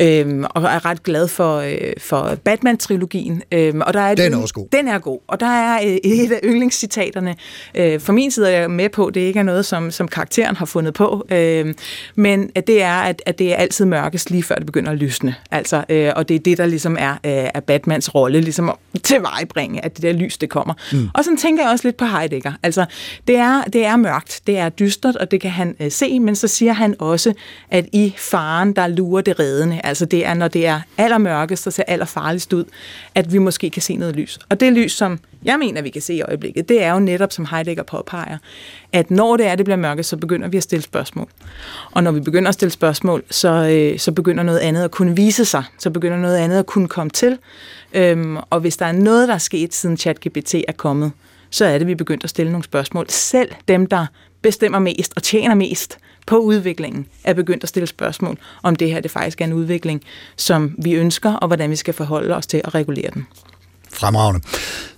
øhm, 0.00 0.44
og 0.50 0.62
er 0.62 0.84
ret 0.84 1.02
glad 1.02 1.28
for, 1.28 1.56
øh, 1.56 1.92
for 1.98 2.34
Batman-trilogien. 2.44 3.42
Øhm, 3.52 3.80
og 3.80 3.94
der 3.94 4.00
er 4.00 4.12
et 4.12 4.18
Den 4.18 4.34
er 4.34 4.38
også 4.38 4.54
god. 4.54 4.66
Den 4.72 4.88
er 4.88 4.98
god, 4.98 5.18
og 5.26 5.40
der 5.40 5.46
er 5.46 5.86
øh, 5.86 5.96
et 6.04 6.32
af 6.32 6.40
yndlingscitaterne. 6.44 7.34
Øh, 7.74 8.00
for 8.00 8.12
min 8.12 8.30
side 8.30 8.52
er 8.52 8.60
jeg 8.60 8.70
med 8.70 8.88
på, 8.88 9.10
det 9.14 9.20
ikke 9.20 9.38
er 9.38 9.42
noget, 9.42 9.66
som, 9.66 9.90
som 9.90 10.08
karakteren 10.08 10.56
har 10.56 10.66
fundet 10.66 10.94
på, 10.94 11.26
øh, 11.30 11.74
men 12.14 12.50
at 12.54 12.66
det 12.66 12.82
er, 12.82 13.00
at, 13.00 13.22
at 13.26 13.38
det 13.38 13.52
er 13.52 13.56
altid 13.56 13.84
mørkest 13.84 14.30
lige 14.30 14.42
før 14.42 14.54
det 14.54 14.66
begynder 14.66 14.92
at 14.92 14.98
lysne. 14.98 15.34
Altså, 15.50 15.84
øh, 15.88 16.12
og 16.16 16.28
det 16.28 16.34
er 16.34 16.38
det, 16.38 16.58
der 16.58 16.66
ligesom 16.66 16.96
er, 16.98 17.12
øh, 17.12 17.18
er 17.54 17.60
Batmans 17.60 18.14
rolle, 18.14 18.40
ligesom 18.40 18.68
at 18.68 18.76
tilvejebringe, 19.02 19.84
at 19.84 19.96
det 19.96 20.02
der 20.02 20.12
lys, 20.12 20.38
det 20.38 20.50
kommer. 20.50 20.74
Mm. 20.92 21.08
Og 21.14 21.24
sådan 21.24 21.36
tænker 21.36 21.62
jeg 21.62 21.72
også 21.72 21.88
lidt 21.88 21.96
på 21.96 22.04
Heidegger. 22.04 22.52
Altså, 22.62 22.84
det 23.28 23.36
er, 23.36 23.62
det 23.62 23.84
er 23.84 23.96
mørkt, 23.96 24.40
det 24.46 24.58
er 24.58 24.68
dystert, 24.68 25.16
og 25.16 25.30
det 25.30 25.40
kan 25.40 25.50
han 25.50 25.76
øh, 25.80 25.90
se, 25.90 26.19
men 26.20 26.36
så 26.36 26.48
siger 26.48 26.72
han 26.72 26.94
også, 26.98 27.32
at 27.70 27.86
i 27.92 28.14
faren, 28.16 28.72
der 28.72 28.86
lurer 28.86 29.22
det 29.22 29.40
reddende. 29.40 29.80
Altså, 29.84 30.04
det 30.04 30.26
er, 30.26 30.34
når 30.34 30.48
det 30.48 30.66
er 30.66 30.80
allermørkest 30.98 31.66
og 31.66 31.72
ser 31.72 31.82
allerfarligst 31.86 32.52
ud, 32.52 32.64
at 33.14 33.32
vi 33.32 33.38
måske 33.38 33.70
kan 33.70 33.82
se 33.82 33.96
noget 33.96 34.16
lys. 34.16 34.38
Og 34.48 34.60
det 34.60 34.72
lys, 34.72 34.92
som 34.92 35.18
jeg 35.42 35.58
mener, 35.58 35.82
vi 35.82 35.90
kan 35.90 36.02
se 36.02 36.14
i 36.14 36.22
øjeblikket, 36.22 36.68
det 36.68 36.82
er 36.82 36.92
jo 36.92 36.98
netop, 36.98 37.32
som 37.32 37.46
Heidegger 37.50 37.82
påpeger, 37.82 38.38
at 38.92 39.10
når 39.10 39.36
det 39.36 39.46
er, 39.46 39.54
det 39.54 39.64
bliver 39.64 39.76
mørkest, 39.76 40.08
så 40.08 40.16
begynder 40.16 40.48
vi 40.48 40.56
at 40.56 40.62
stille 40.62 40.82
spørgsmål. 40.82 41.28
Og 41.90 42.02
når 42.02 42.12
vi 42.12 42.20
begynder 42.20 42.48
at 42.48 42.54
stille 42.54 42.72
spørgsmål, 42.72 43.22
så, 43.30 43.48
øh, 43.48 43.98
så 43.98 44.12
begynder 44.12 44.42
noget 44.42 44.58
andet 44.58 44.84
at 44.84 44.90
kunne 44.90 45.16
vise 45.16 45.44
sig. 45.44 45.64
Så 45.78 45.90
begynder 45.90 46.16
noget 46.16 46.36
andet 46.36 46.58
at 46.58 46.66
kunne 46.66 46.88
komme 46.88 47.10
til. 47.10 47.38
Øhm, 47.94 48.36
og 48.50 48.60
hvis 48.60 48.76
der 48.76 48.86
er 48.86 48.92
noget, 48.92 49.28
der 49.28 49.34
er 49.34 49.38
sket, 49.38 49.74
siden 49.74 49.96
ChatGPT 49.96 50.54
er 50.54 50.72
kommet, 50.76 51.12
så 51.50 51.64
er 51.64 51.72
det, 51.72 51.80
at 51.80 51.86
vi 51.86 51.94
begyndt 51.94 52.24
at 52.24 52.30
stille 52.30 52.52
nogle 52.52 52.64
spørgsmål. 52.64 53.06
Selv 53.08 53.50
dem, 53.68 53.86
der 53.86 54.06
bestemmer 54.42 54.78
mest 54.78 55.12
og 55.16 55.22
tjener 55.22 55.54
mest 55.54 55.98
på 56.26 56.38
udviklingen, 56.38 57.06
er 57.24 57.34
begyndt 57.34 57.62
at 57.62 57.68
stille 57.68 57.86
spørgsmål 57.86 58.38
om 58.62 58.76
det 58.76 58.90
her 58.90 59.00
det 59.00 59.10
faktisk 59.10 59.40
er 59.40 59.44
en 59.44 59.52
udvikling, 59.52 60.02
som 60.36 60.74
vi 60.78 60.92
ønsker, 60.92 61.32
og 61.32 61.46
hvordan 61.46 61.70
vi 61.70 61.76
skal 61.76 61.94
forholde 61.94 62.36
os 62.36 62.46
til 62.46 62.60
at 62.64 62.74
regulere 62.74 63.10
den. 63.14 63.26
Fremragende. 63.92 64.40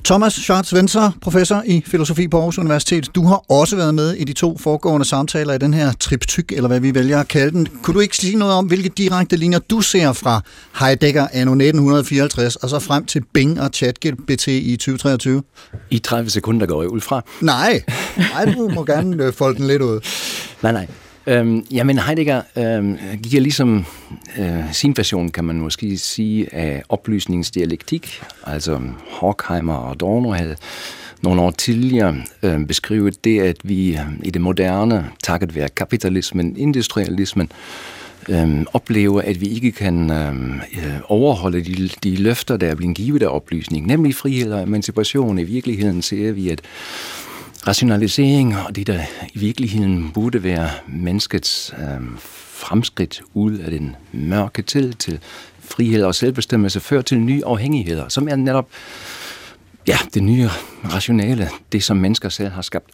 Thomas 0.05 0.33
Schartz 0.33 0.73
Wenser, 0.73 1.11
professor 1.21 1.62
i 1.67 1.83
filosofi 1.87 2.29
på 2.29 2.37
Aarhus 2.37 2.59
Universitet. 2.59 3.14
Du 3.14 3.26
har 3.26 3.45
også 3.49 3.76
været 3.76 3.95
med 3.95 4.12
i 4.12 4.25
de 4.25 4.33
to 4.33 4.59
foregående 4.59 5.07
samtaler 5.07 5.55
i 5.55 5.59
den 5.59 5.75
her 5.75 5.93
triptyk, 5.93 6.52
eller 6.52 6.69
hvad 6.69 6.81
vi 6.81 6.95
vælger 6.95 7.21
at 7.21 7.29
kalde 7.29 7.50
den. 7.50 7.69
Kunne 7.83 7.95
du 7.95 8.00
ikke 8.00 8.17
sige 8.17 8.37
noget 8.37 8.55
om, 8.55 8.67
hvilke 8.67 8.88
direkte 8.88 9.37
linjer 9.37 9.59
du 9.59 9.81
ser 9.81 10.12
fra 10.12 10.41
Heidegger 10.81 11.29
anno 11.33 11.52
1954 11.52 12.57
og 12.57 12.69
så 12.69 12.79
frem 12.79 13.05
til 13.05 13.25
Bing 13.33 13.61
og 13.61 13.71
ChatGPT 13.75 14.49
i 14.49 14.76
2023? 14.76 15.43
I 15.91 15.99
30 15.99 16.31
sekunder 16.31 16.67
går 16.67 16.83
jeg 16.83 16.91
ud 16.91 17.00
fra. 17.00 17.23
Nej, 17.41 17.83
nej 18.17 18.45
du 18.45 18.69
må 18.69 18.85
gerne 18.85 19.25
øh, 19.25 19.33
folde 19.33 19.59
den 19.59 19.67
lidt 19.67 19.83
ud. 19.83 20.00
Nej, 20.62 20.73
nej. 20.73 20.87
Øhm, 21.26 21.67
jamen 21.71 21.99
Heidegger 21.99 22.43
øhm, 22.57 22.99
giver 23.23 23.43
ligesom 23.43 23.85
øh, 24.38 24.73
sin 24.73 24.97
version, 24.97 25.29
kan 25.29 25.45
man 25.45 25.61
måske 25.61 25.99
sige, 25.99 26.55
af 26.55 26.83
oplysningsdialektik. 26.88 28.23
Altså 28.47 28.81
Horkheimer 29.11 29.75
og 29.75 29.91
Adorno 29.91 30.31
havde 30.33 30.57
nogle 31.23 31.43
år 31.43 31.50
tidligere 31.50 32.17
øh, 32.43 32.67
beskrevet 32.67 33.25
det, 33.25 33.41
at 33.41 33.57
vi 33.62 33.99
i 34.23 34.31
det 34.31 34.43
moderne, 34.43 35.11
takket 35.23 35.55
være 35.55 35.69
kapitalismen, 35.69 36.57
industrialismen, 36.57 37.52
øh, 38.29 38.67
oplever, 38.73 39.23
at 39.23 39.41
vi 39.41 39.47
ikke 39.47 39.73
kan 39.73 40.11
øhm, 40.11 40.55
øh, 40.55 41.00
overholde 41.09 41.61
de, 41.61 41.91
de 42.05 42.17
løfter, 42.17 42.57
der 42.57 42.67
er 42.67 42.75
blevet 42.75 42.97
givet 42.97 43.23
af 43.23 43.37
oplysning, 43.37 43.87
nemlig 43.87 44.14
frihed 44.14 44.52
og 44.52 44.62
emancipation. 44.62 45.38
I 45.38 45.45
virkeligheden 45.45 46.02
ser 46.02 46.33
vi, 46.33 46.49
at 46.49 46.61
rationalisering 47.66 48.57
og 48.57 48.76
det, 48.76 48.87
der 48.87 49.00
i 49.35 49.38
virkeligheden 49.38 50.11
burde 50.12 50.42
være 50.42 50.71
menneskets 50.88 51.75
øh, 51.78 52.19
fremskridt 52.19 53.23
ud 53.35 53.59
af 53.59 53.71
den 53.71 53.97
mørke 54.12 54.62
tid 54.62 54.92
til 54.92 55.19
frihed 55.61 56.04
og 56.04 56.14
selvbestemmelse, 56.14 56.81
fører 56.81 57.02
til 57.02 57.19
nye 57.19 57.42
afhængigheder, 57.47 58.09
som 58.09 58.28
er 58.28 58.37
netop 58.37 58.69
ja, 59.87 59.99
det 60.14 60.23
nye 60.23 60.49
rationale, 60.85 61.49
det 61.73 61.85
som 61.85 61.97
mennesker 61.97 62.28
selv 62.28 62.50
har 62.50 62.62
skabt. 62.62 62.90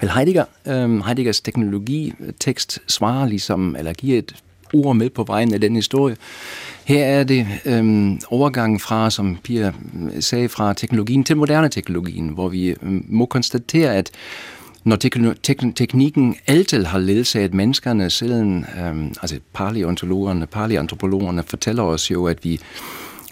Vel 0.00 0.10
Heidegger, 0.10 0.44
øh, 0.66 1.06
Heideggers 1.06 1.40
teknologitekst 1.40 2.78
svarer 2.86 3.26
ligesom, 3.26 3.76
eller 3.76 3.92
giver 3.92 4.18
et 4.18 4.34
ord 4.72 4.96
med 4.96 5.10
på 5.10 5.24
vejen 5.24 5.54
af 5.54 5.60
den 5.60 5.76
historie. 5.76 6.16
Her 6.84 7.04
er 7.04 7.24
det 7.24 7.46
øhm, 7.64 8.20
overgangen 8.30 8.80
fra, 8.80 9.10
som 9.10 9.38
Pia 9.42 9.66
øh, 9.66 10.22
sagde, 10.22 10.48
fra 10.48 10.74
teknologien 10.74 11.24
til 11.24 11.36
moderne 11.36 11.68
teknologien, 11.68 12.28
hvor 12.28 12.48
vi 12.48 12.68
øhm, 12.68 13.04
må 13.08 13.26
konstatere, 13.26 13.94
at 13.94 14.10
når 14.84 14.96
tekno- 15.04 15.34
tek- 15.42 15.74
teknikken 15.74 16.36
altid 16.46 16.84
har 16.84 16.98
ledsaget 16.98 17.54
menneskerne, 17.54 18.10
siden 18.10 18.66
øhm, 18.80 19.14
altså 19.22 19.38
paleontologerne, 19.52 20.46
paleantropologerne 20.46 21.42
fortæller 21.42 21.82
os 21.82 22.10
jo, 22.10 22.26
at 22.26 22.44
vi 22.44 22.60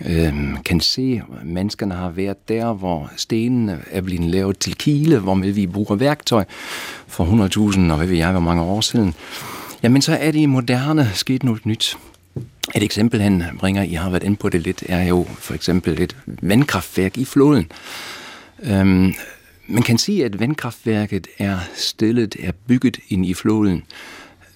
øhm, 0.06 0.56
kan 0.64 0.80
se, 0.80 1.22
at 1.40 1.46
menneskerne 1.46 1.94
har 1.94 2.10
været 2.10 2.48
der, 2.48 2.72
hvor 2.72 3.10
stenene 3.16 3.78
er 3.90 4.00
blevet 4.00 4.30
lavet 4.30 4.58
til 4.58 4.74
kile, 4.74 5.18
hvor 5.18 5.34
vi 5.34 5.66
bruger 5.66 5.94
værktøj 5.94 6.44
for 7.06 7.24
100.000 7.24 7.90
og 7.90 7.96
hvad 7.96 8.06
ved 8.06 8.16
jeg, 8.16 8.30
hvor 8.30 8.40
mange 8.40 8.62
år 8.62 8.80
siden. 8.80 9.14
Jamen 9.84 10.02
så 10.02 10.12
er 10.12 10.30
det 10.30 10.38
i 10.38 10.46
moderne 10.46 11.10
sket 11.14 11.42
noget 11.42 11.66
nyt. 11.66 11.98
Et 12.74 12.82
eksempel, 12.82 13.20
han 13.20 13.42
bringer, 13.58 13.82
I 13.82 13.92
har 13.92 14.10
været 14.10 14.22
inde 14.22 14.36
på 14.36 14.48
det 14.48 14.60
lidt, 14.60 14.84
er 14.88 15.02
jo 15.02 15.26
for 15.38 15.54
eksempel 15.54 16.02
et 16.02 16.16
vandkraftværk 16.26 17.18
i 17.18 17.24
floden. 17.24 17.72
Øhm, 18.62 19.14
man 19.66 19.82
kan 19.82 19.98
sige, 19.98 20.24
at 20.24 20.40
vandkraftværket 20.40 21.26
er 21.38 21.58
stillet, 21.74 22.36
er 22.40 22.52
bygget 22.66 22.98
ind 23.08 23.26
i 23.26 23.34
floden. 23.34 23.82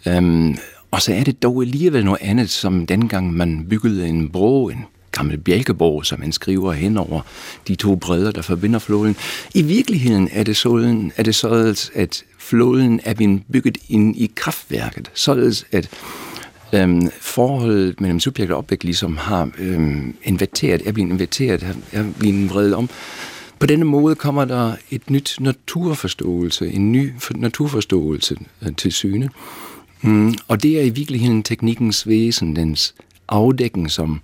Øhm, 0.06 0.58
og 0.90 1.02
så 1.02 1.14
er 1.14 1.24
det 1.24 1.42
dog 1.42 1.62
alligevel 1.62 2.04
noget 2.04 2.22
andet, 2.22 2.50
som 2.50 2.86
dengang 2.86 3.32
man 3.32 3.66
byggede 3.70 4.08
en 4.08 4.28
bro, 4.28 4.68
en 4.68 4.84
gammel 5.12 5.38
bjælkeborg, 5.38 6.06
som 6.06 6.20
man 6.20 6.32
skriver 6.32 6.72
hen 6.72 6.96
over 6.96 7.20
de 7.68 7.74
to 7.74 7.96
bredder, 7.96 8.30
der 8.30 8.42
forbinder 8.42 8.78
floden. 8.78 9.16
I 9.54 9.62
virkeligheden 9.62 10.28
er 10.32 10.42
det 10.42 10.56
sådan, 10.56 11.12
er 11.16 11.22
det 11.22 11.34
sådan 11.34 11.76
at 11.94 12.24
floden 12.48 13.00
er 13.04 13.14
blevet 13.14 13.42
bygget 13.52 13.78
ind 13.88 14.16
i 14.16 14.32
kraftværket, 14.34 15.10
således 15.14 15.66
at 15.72 15.90
øhm, 16.72 17.10
forholdet 17.20 18.00
mellem 18.00 18.20
subjekt 18.20 18.52
og 18.52 18.58
objekt 18.58 18.84
ligesom 18.84 19.16
har 19.16 19.50
øhm, 19.58 20.14
inverteret, 20.22 20.82
er 20.86 20.92
blevet 20.92 21.10
inverteret, 21.10 21.76
er 21.92 22.04
blevet 22.18 22.50
vredet 22.50 22.74
om. 22.74 22.90
På 23.58 23.66
denne 23.66 23.84
måde 23.84 24.14
kommer 24.14 24.44
der 24.44 24.72
et 24.90 25.10
nyt 25.10 25.36
naturforståelse, 25.40 26.72
en 26.72 26.92
ny 26.92 27.12
naturforståelse 27.34 28.36
øh, 28.62 28.76
til 28.76 28.92
syne. 28.92 29.30
Mm, 30.02 30.34
og 30.48 30.62
det 30.62 30.78
er 30.80 30.82
i 30.82 30.90
virkeligheden 30.90 31.42
teknikkens 31.42 32.08
væsen, 32.08 32.56
dens 32.56 32.94
afdækning, 33.28 33.90
som 33.90 34.20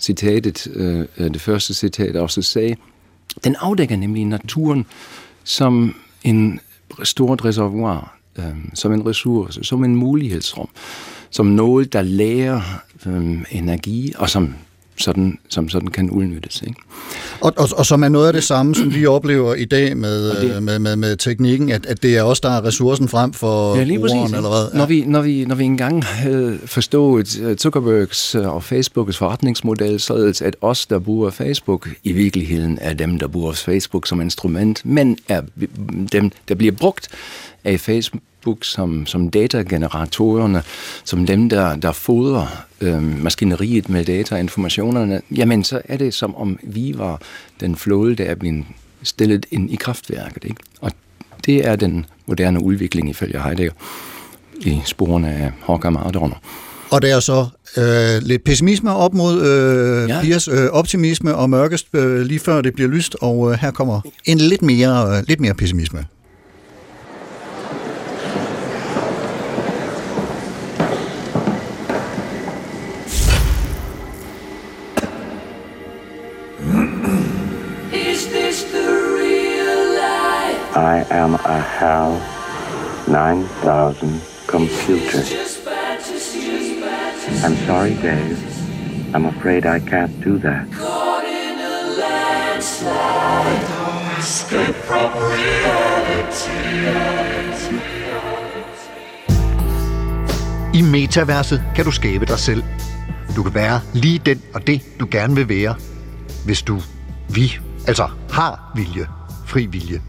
citatet, 0.00 0.68
øh, 0.74 1.06
øh, 1.18 1.30
det 1.30 1.40
første 1.40 1.74
citat 1.74 2.16
også 2.16 2.42
sagde. 2.42 2.76
Den 3.44 3.56
afdækker 3.60 3.96
nemlig 3.96 4.24
naturen 4.24 4.86
som 5.44 5.94
en 6.24 6.60
stort 7.02 7.44
reservoir, 7.44 8.16
øh, 8.38 8.54
som 8.74 8.92
en 8.92 9.06
ressource, 9.06 9.64
som 9.64 9.84
en 9.84 9.96
mulighedsrum, 9.96 10.68
som 11.30 11.46
noget, 11.46 11.92
der 11.92 12.02
lærer 12.02 12.60
øh, 13.06 13.44
energi, 13.50 14.12
og 14.16 14.30
som 14.30 14.54
sådan, 14.96 15.38
som 15.48 15.68
sådan 15.68 15.88
kan 15.88 16.10
udnyttes. 16.10 16.62
Ikke? 16.62 16.80
Og, 17.40 17.52
og, 17.56 17.68
og 17.76 17.86
som 17.86 18.02
er 18.02 18.08
noget 18.08 18.26
af 18.26 18.32
det 18.32 18.44
samme, 18.44 18.74
som 18.74 18.94
vi 18.94 19.06
oplever 19.06 19.54
i 19.54 19.64
dag 19.64 19.96
med, 19.96 20.40
det, 20.40 20.62
med, 20.62 20.78
med, 20.78 20.96
med 20.96 21.16
teknikken, 21.16 21.70
at, 21.70 21.86
at 21.86 22.02
det 22.02 22.16
er 22.16 22.22
os, 22.22 22.40
der 22.40 22.50
er 22.50 22.64
ressourcen 22.64 23.08
frem 23.08 23.32
for 23.32 23.76
ja, 23.76 23.84
lige 23.84 23.98
brugeren, 23.98 24.20
præcis, 24.20 24.36
eller 24.36 24.48
hvad? 24.48 24.68
Ja. 24.72 24.78
Når, 24.78 24.86
vi, 24.86 25.04
når, 25.06 25.22
vi, 25.22 25.44
når 25.44 25.54
vi 25.54 25.64
engang 25.64 26.04
havde 26.04 26.58
forstået 26.66 27.56
Zuckerbergs 27.58 28.34
og 28.34 28.64
Facebooks 28.64 29.16
forretningsmodel, 29.16 30.00
således 30.00 30.42
at 30.42 30.56
os, 30.60 30.86
der 30.86 30.98
bruger 30.98 31.30
Facebook, 31.30 31.88
i 32.04 32.12
virkeligheden 32.12 32.78
er 32.80 32.94
dem, 32.94 33.18
der 33.18 33.26
bruger 33.26 33.52
Facebook 33.52 34.06
som 34.06 34.20
instrument, 34.20 34.86
men 34.86 35.18
er 35.28 35.42
dem, 36.12 36.30
der 36.48 36.54
bliver 36.54 36.72
brugt 36.72 37.08
af 37.64 37.80
Facebook 37.80 38.22
som, 38.62 39.06
som 39.06 39.28
datageneratorerne, 39.28 40.62
som 41.04 41.26
dem, 41.26 41.48
der, 41.48 41.76
der 41.76 41.92
fodrer 41.92 42.46
øh, 42.80 43.22
maskineriet 43.22 43.88
med 43.88 44.04
data 44.04 44.34
og 44.34 44.40
informationerne, 44.40 45.20
jamen 45.36 45.64
så 45.64 45.82
er 45.84 45.96
det 45.96 46.14
som 46.14 46.36
om 46.36 46.58
vi 46.62 46.94
var 46.96 47.20
den 47.60 47.76
flåde, 47.76 48.14
der 48.14 48.24
er 48.24 48.34
blevet 48.34 48.64
stillet 49.02 49.46
ind 49.50 49.70
i 49.70 49.76
kraftværket. 49.76 50.44
Ikke? 50.44 50.56
Og 50.80 50.92
det 51.46 51.66
er 51.66 51.76
den 51.76 52.06
moderne 52.26 52.62
udvikling 52.62 53.10
ifølge 53.10 53.42
Heidegger 53.42 53.72
i 54.60 54.80
sporene 54.84 55.32
af 55.32 55.52
Horkheimer 55.60 56.00
og 56.00 56.08
Adorno. 56.08 56.34
Og 56.90 57.02
der 57.02 57.16
er 57.16 57.20
så 57.20 57.46
øh, 57.76 58.22
lidt 58.22 58.44
pessimisme 58.44 58.94
op 58.94 59.14
mod 59.14 59.42
øh, 59.42 60.08
ja. 60.08 60.20
Piers 60.20 60.48
øh, 60.48 60.66
optimisme 60.72 61.34
og 61.34 61.50
mørkest 61.50 61.86
øh, 61.94 62.20
lige 62.20 62.40
før 62.40 62.60
det 62.60 62.74
bliver 62.74 62.90
lyst, 62.90 63.16
og 63.20 63.52
øh, 63.52 63.58
her 63.58 63.70
kommer 63.70 64.00
en 64.24 64.38
lidt 64.38 64.62
mere, 64.62 65.16
øh, 65.16 65.24
lidt 65.28 65.40
mere 65.40 65.54
pessimisme. 65.54 66.04
I 80.76 81.06
am 81.10 81.34
a 81.34 81.60
HAL 81.60 82.20
9000 83.06 84.20
computer. 84.48 85.22
I'm 87.44 87.54
sorry, 87.66 87.94
Dave. 87.94 88.38
I'm 89.14 89.26
afraid 89.26 89.66
I 89.66 89.78
can't 89.78 90.20
do 90.24 90.38
that. 90.38 90.66
Caught 90.72 91.24
in 91.24 91.58
a 91.60 91.82
landslide. 92.00 93.62
Escape 94.18 94.74
from 94.74 95.12
reality. 95.14 96.50
I 100.74 100.82
metaverset 100.82 101.62
kan 101.74 101.84
du 101.84 101.90
skabe 101.90 102.26
dig 102.26 102.38
selv. 102.38 102.62
Du 103.36 103.42
kan 103.42 103.54
være 103.54 103.80
lige 103.92 104.18
den 104.18 104.42
og 104.54 104.66
det, 104.66 104.82
du 105.00 105.06
gerne 105.10 105.34
vil 105.34 105.48
være, 105.48 105.74
hvis 106.44 106.62
du 106.62 106.80
vi, 107.28 107.58
altså 107.86 108.08
har 108.30 108.72
vilje, 108.74 109.06
fri 109.46 109.66
vilje. 109.66 110.00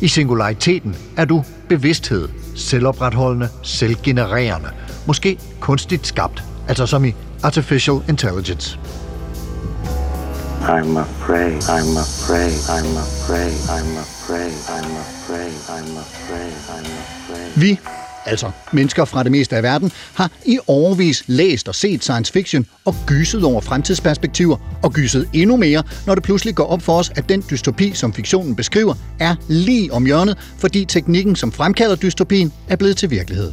I 0.00 0.08
singulariteten 0.08 0.96
er 1.16 1.24
du 1.24 1.44
bevidsthed, 1.68 2.28
selvopretholdende, 2.56 3.48
selvgenererende, 3.62 4.68
måske 5.06 5.38
kunstigt 5.60 6.06
skabt, 6.06 6.42
altså 6.68 6.86
som 6.86 7.04
i 7.04 7.14
artificial 7.42 8.00
intelligence. 8.08 8.78
I'm 10.60 10.98
afraid, 10.98 11.62
I'm 11.62 11.96
afraid, 11.96 12.52
I'm 12.76 12.96
afraid, 13.06 13.52
I'm 13.76 13.98
afraid, 14.06 14.52
I'm 14.76 14.92
afraid, 15.06 15.52
I'm 15.68 15.98
afraid, 15.98 16.52
I'm 16.68 16.86
afraid. 16.86 17.52
Vi, 17.56 17.78
altså 18.28 18.50
mennesker 18.72 19.04
fra 19.04 19.22
det 19.22 19.32
meste 19.32 19.56
af 19.56 19.62
verden, 19.62 19.92
har 20.14 20.30
i 20.44 20.58
overvis 20.66 21.24
læst 21.26 21.68
og 21.68 21.74
set 21.74 22.02
science 22.02 22.32
fiction 22.32 22.66
og 22.84 22.94
gyset 23.06 23.44
over 23.44 23.60
fremtidsperspektiver 23.60 24.56
og 24.82 24.92
gyset 24.92 25.28
endnu 25.32 25.56
mere, 25.56 25.82
når 26.06 26.14
det 26.14 26.24
pludselig 26.24 26.54
går 26.54 26.64
op 26.64 26.82
for 26.82 26.98
os, 26.98 27.10
at 27.16 27.28
den 27.28 27.44
dystopi, 27.50 27.92
som 27.94 28.12
fiktionen 28.12 28.56
beskriver, 28.56 28.94
er 29.20 29.34
lige 29.48 29.92
om 29.92 30.06
hjørnet, 30.06 30.38
fordi 30.58 30.84
teknikken, 30.84 31.36
som 31.36 31.52
fremkalder 31.52 31.96
dystopien, 31.96 32.52
er 32.68 32.76
blevet 32.76 32.96
til 32.96 33.10
virkelighed. 33.10 33.52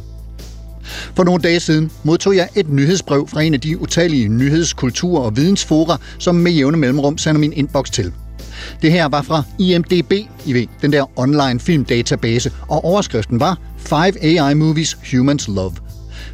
For 1.14 1.24
nogle 1.24 1.42
dage 1.42 1.60
siden 1.60 1.90
modtog 2.04 2.36
jeg 2.36 2.48
et 2.54 2.68
nyhedsbrev 2.68 3.28
fra 3.28 3.42
en 3.42 3.54
af 3.54 3.60
de 3.60 3.80
utallige 3.80 4.28
nyhedskultur- 4.28 5.18
og 5.18 5.36
vidensfora, 5.36 5.98
som 6.18 6.34
med 6.34 6.52
jævne 6.52 6.76
mellemrum 6.76 7.18
sender 7.18 7.40
min 7.40 7.52
inbox 7.52 7.90
til. 7.90 8.12
Det 8.82 8.92
her 8.92 9.08
var 9.08 9.22
fra 9.22 9.42
IMDB, 9.58 10.12
I 10.46 10.52
ved, 10.52 10.66
den 10.82 10.92
der 10.92 11.18
online 11.18 11.60
filmdatabase, 11.60 12.52
og 12.68 12.84
overskriften 12.84 13.40
var 13.40 13.58
Five 13.86 14.16
AI 14.22 14.54
Movies 14.54 14.96
Humans 15.12 15.48
Love. 15.48 15.72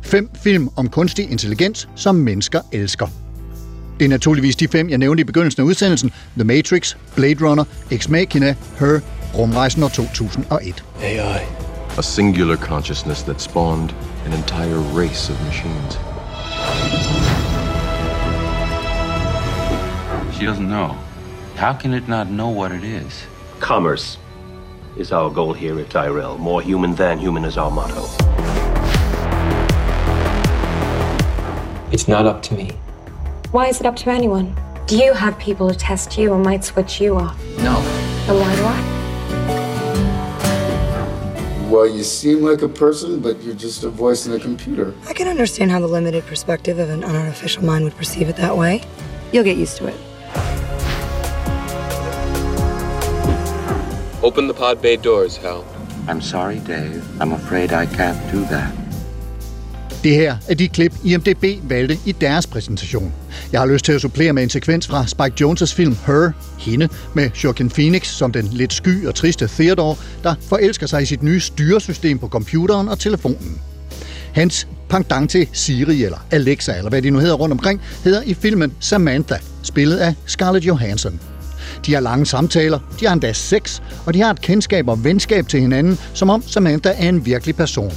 Fem 0.03 0.31
film 0.43 0.71
om 0.77 0.89
kunstig 0.89 1.31
intelligens, 1.31 1.89
som 1.95 2.15
mennesker 2.15 2.61
elsker. 2.73 3.07
Det 3.99 4.05
er 4.05 4.09
naturligvis 4.09 4.57
de 4.57 4.69
fem, 4.69 4.89
jeg 4.89 4.99
nævnte 4.99 5.21
i 5.21 5.25
begyndelsen 5.25 5.63
af 5.63 5.67
udsendelsen. 5.67 6.11
The 6.37 6.45
Matrix, 6.45 6.97
Blade 7.17 7.49
Runner, 7.49 7.65
Ex 7.91 8.09
Machina, 8.09 8.55
Her, 8.79 9.01
Rumrejsen 9.35 9.83
år 9.83 9.89
2001. 9.89 10.85
AI. 11.03 11.41
A 11.99 12.03
singular 12.03 12.57
consciousness 12.57 13.23
that 13.23 13.43
spawned 13.43 13.91
an 14.27 14.33
entire 14.33 14.79
race 14.79 15.33
of 15.33 15.45
machines. 15.47 15.99
She 20.37 20.47
doesn't 20.47 20.69
know. 20.69 20.97
How 21.57 21.73
can 21.81 21.95
it 21.95 22.09
not 22.09 22.27
know 22.27 22.51
what 22.61 22.73
it 22.73 22.85
is? 22.85 23.29
Commerce 23.61 24.19
is 24.97 25.13
our 25.13 25.31
goal 25.31 25.53
here 25.53 25.79
at 25.81 25.91
Tyrell. 25.91 26.39
More 26.39 26.61
human 26.61 26.95
than 26.95 27.19
human 27.19 27.45
is 27.45 27.57
our 27.57 27.71
motto. 27.71 28.03
It's 31.91 32.09
not 32.09 32.27
up 32.27 32.43
to 32.45 32.55
me. 32.55 32.71
Why 33.51 33.67
is 33.69 33.81
it 33.81 33.87
up 33.87 33.97
to 33.97 34.11
anyone? 34.11 34.57
Do 34.87 34.97
you 34.97 35.13
have 35.13 35.39
people 35.39 35.69
who 35.69 35.75
test 35.75 36.17
you 36.19 36.33
and 36.35 36.43
might 36.43 36.65
switch 36.65 37.01
you 37.01 37.17
off? 37.17 37.39
No. 37.59 37.81
Then 38.27 38.41
why 38.41 38.57
do 38.57 38.65
I? 38.65 38.93
Well, 41.71 41.87
you 41.87 42.03
seem 42.03 42.43
like 42.43 42.61
a 42.61 42.69
person, 42.69 43.21
but 43.21 43.43
you're 43.43 43.55
just 43.55 43.85
a 43.85 43.89
voice 43.89 44.27
in 44.27 44.35
a 44.35 44.39
computer. 44.39 44.93
I 45.09 45.15
can 45.15 45.27
understand 45.27 45.71
how 45.71 45.81
the 45.81 45.87
limited 45.87 46.27
perspective 46.27 46.79
of 46.79 46.91
an 46.91 47.01
unartificial 47.03 47.63
mind 47.63 47.85
would 47.85 47.97
perceive 47.97 48.29
it 48.29 48.37
that 48.37 48.55
way. 48.57 48.83
You'll 49.33 49.45
get 49.45 49.57
used 49.57 49.79
to 49.79 49.87
it. 49.87 49.95
Open 54.25 54.45
the 54.45 54.55
pod 54.55 54.77
bay 54.77 54.97
doors, 55.05 55.37
Hal. 55.37 55.65
I'm 56.09 56.21
sorry, 56.21 56.61
Dave. 56.67 57.03
I'm 57.21 57.33
afraid 57.33 57.73
I 57.73 57.87
can't 57.87 58.33
do 58.33 58.41
that. 58.45 58.73
Det 60.05 60.15
her 60.15 60.37
er 60.49 60.55
de 60.55 60.69
klip, 60.69 60.93
IMDB 61.05 61.45
valgte 61.63 61.99
i 62.07 62.13
deres 62.13 62.47
præsentation. 62.47 63.13
Jeg 63.53 63.61
har 63.61 63.67
lyst 63.67 63.85
til 63.85 63.93
at 63.93 64.01
supplere 64.01 64.33
med 64.33 64.43
en 64.43 64.51
sekvens 64.51 64.87
fra 64.87 65.07
Spike 65.07 65.45
Jonze' 65.45 65.75
film 65.75 65.97
Her, 66.07 66.33
Hende, 66.59 66.89
med 67.15 67.31
Joaquin 67.45 67.71
Phoenix 67.71 68.07
som 68.07 68.33
den 68.33 68.45
lidt 68.53 68.73
sky 68.73 69.07
og 69.07 69.15
triste 69.15 69.49
Theodore, 69.49 69.97
der 70.23 70.35
forelsker 70.49 70.87
sig 70.87 71.03
i 71.03 71.07
sit 71.07 71.23
nye 71.23 71.41
styresystem 71.41 72.19
på 72.19 72.29
computeren 72.29 72.89
og 72.89 72.99
telefonen. 72.99 73.61
Hans 74.33 74.69
pendant 74.89 75.31
til 75.31 75.49
Siri 75.53 76.05
eller 76.05 76.19
Alexa, 76.31 76.77
eller 76.77 76.91
hvad 76.91 77.03
de 77.03 77.11
nu 77.11 77.19
hedder 77.19 77.35
rundt 77.35 77.53
omkring, 77.53 77.81
hedder 78.05 78.23
i 78.23 78.35
filmen 78.35 78.73
Samantha, 78.81 79.37
spillet 79.63 79.97
af 79.97 80.15
Scarlett 80.27 80.67
Johansson. 80.67 81.21
De 81.87 81.95
har 81.95 82.01
lange 82.01 82.27
samtaler, 82.27 82.79
de 83.01 83.07
har 83.07 83.13
endda 83.13 83.33
sex, 83.33 83.81
og 84.07 84.15
de 84.15 84.21
har 84.21 84.31
et 84.31 84.41
kendskab 84.41 84.89
og 84.89 85.05
venskab 85.05 85.49
til 85.49 85.61
hinanden, 85.61 85.99
som 86.15 86.31
om 86.31 86.43
Samantha 86.47 86.89
er 86.89 87.09
en 87.09 87.27
virkelig 87.27 87.57
person. 87.57 87.93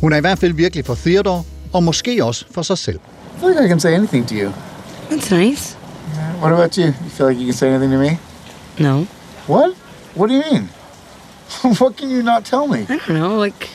Hun 0.00 0.12
er 0.12 0.16
i 0.16 0.20
hvert 0.20 0.38
fald 0.38 0.52
virkelig 0.52 0.86
for 0.86 0.94
Theodore, 0.94 1.42
og 1.72 1.82
måske 1.82 2.24
også 2.24 2.44
for 2.50 2.62
sig 2.62 2.78
selv. 2.78 2.96
I 3.36 3.40
feel 3.40 3.50
like 3.50 3.64
I 3.64 3.68
can 3.68 3.80
say 3.80 3.92
anything 3.92 4.28
to 4.28 4.34
you. 4.34 4.52
That's 5.10 5.34
nice. 5.34 5.76
What 6.40 6.52
about 6.52 6.74
you? 6.76 6.86
You 6.86 7.10
feel 7.10 7.28
like 7.28 7.40
you 7.40 7.46
can 7.46 7.52
say 7.54 7.68
anything 7.68 7.92
to 7.92 7.98
me? 7.98 8.18
No. 8.78 9.06
What? 9.46 9.74
What 10.14 10.28
do 10.28 10.34
you 10.34 10.42
mean? 10.52 10.68
what 11.80 11.96
can 11.96 12.10
you 12.10 12.22
not 12.22 12.44
tell 12.44 12.66
me? 12.66 12.80
I 12.88 12.96
don't 12.96 13.08
know, 13.08 13.36
like 13.36 13.68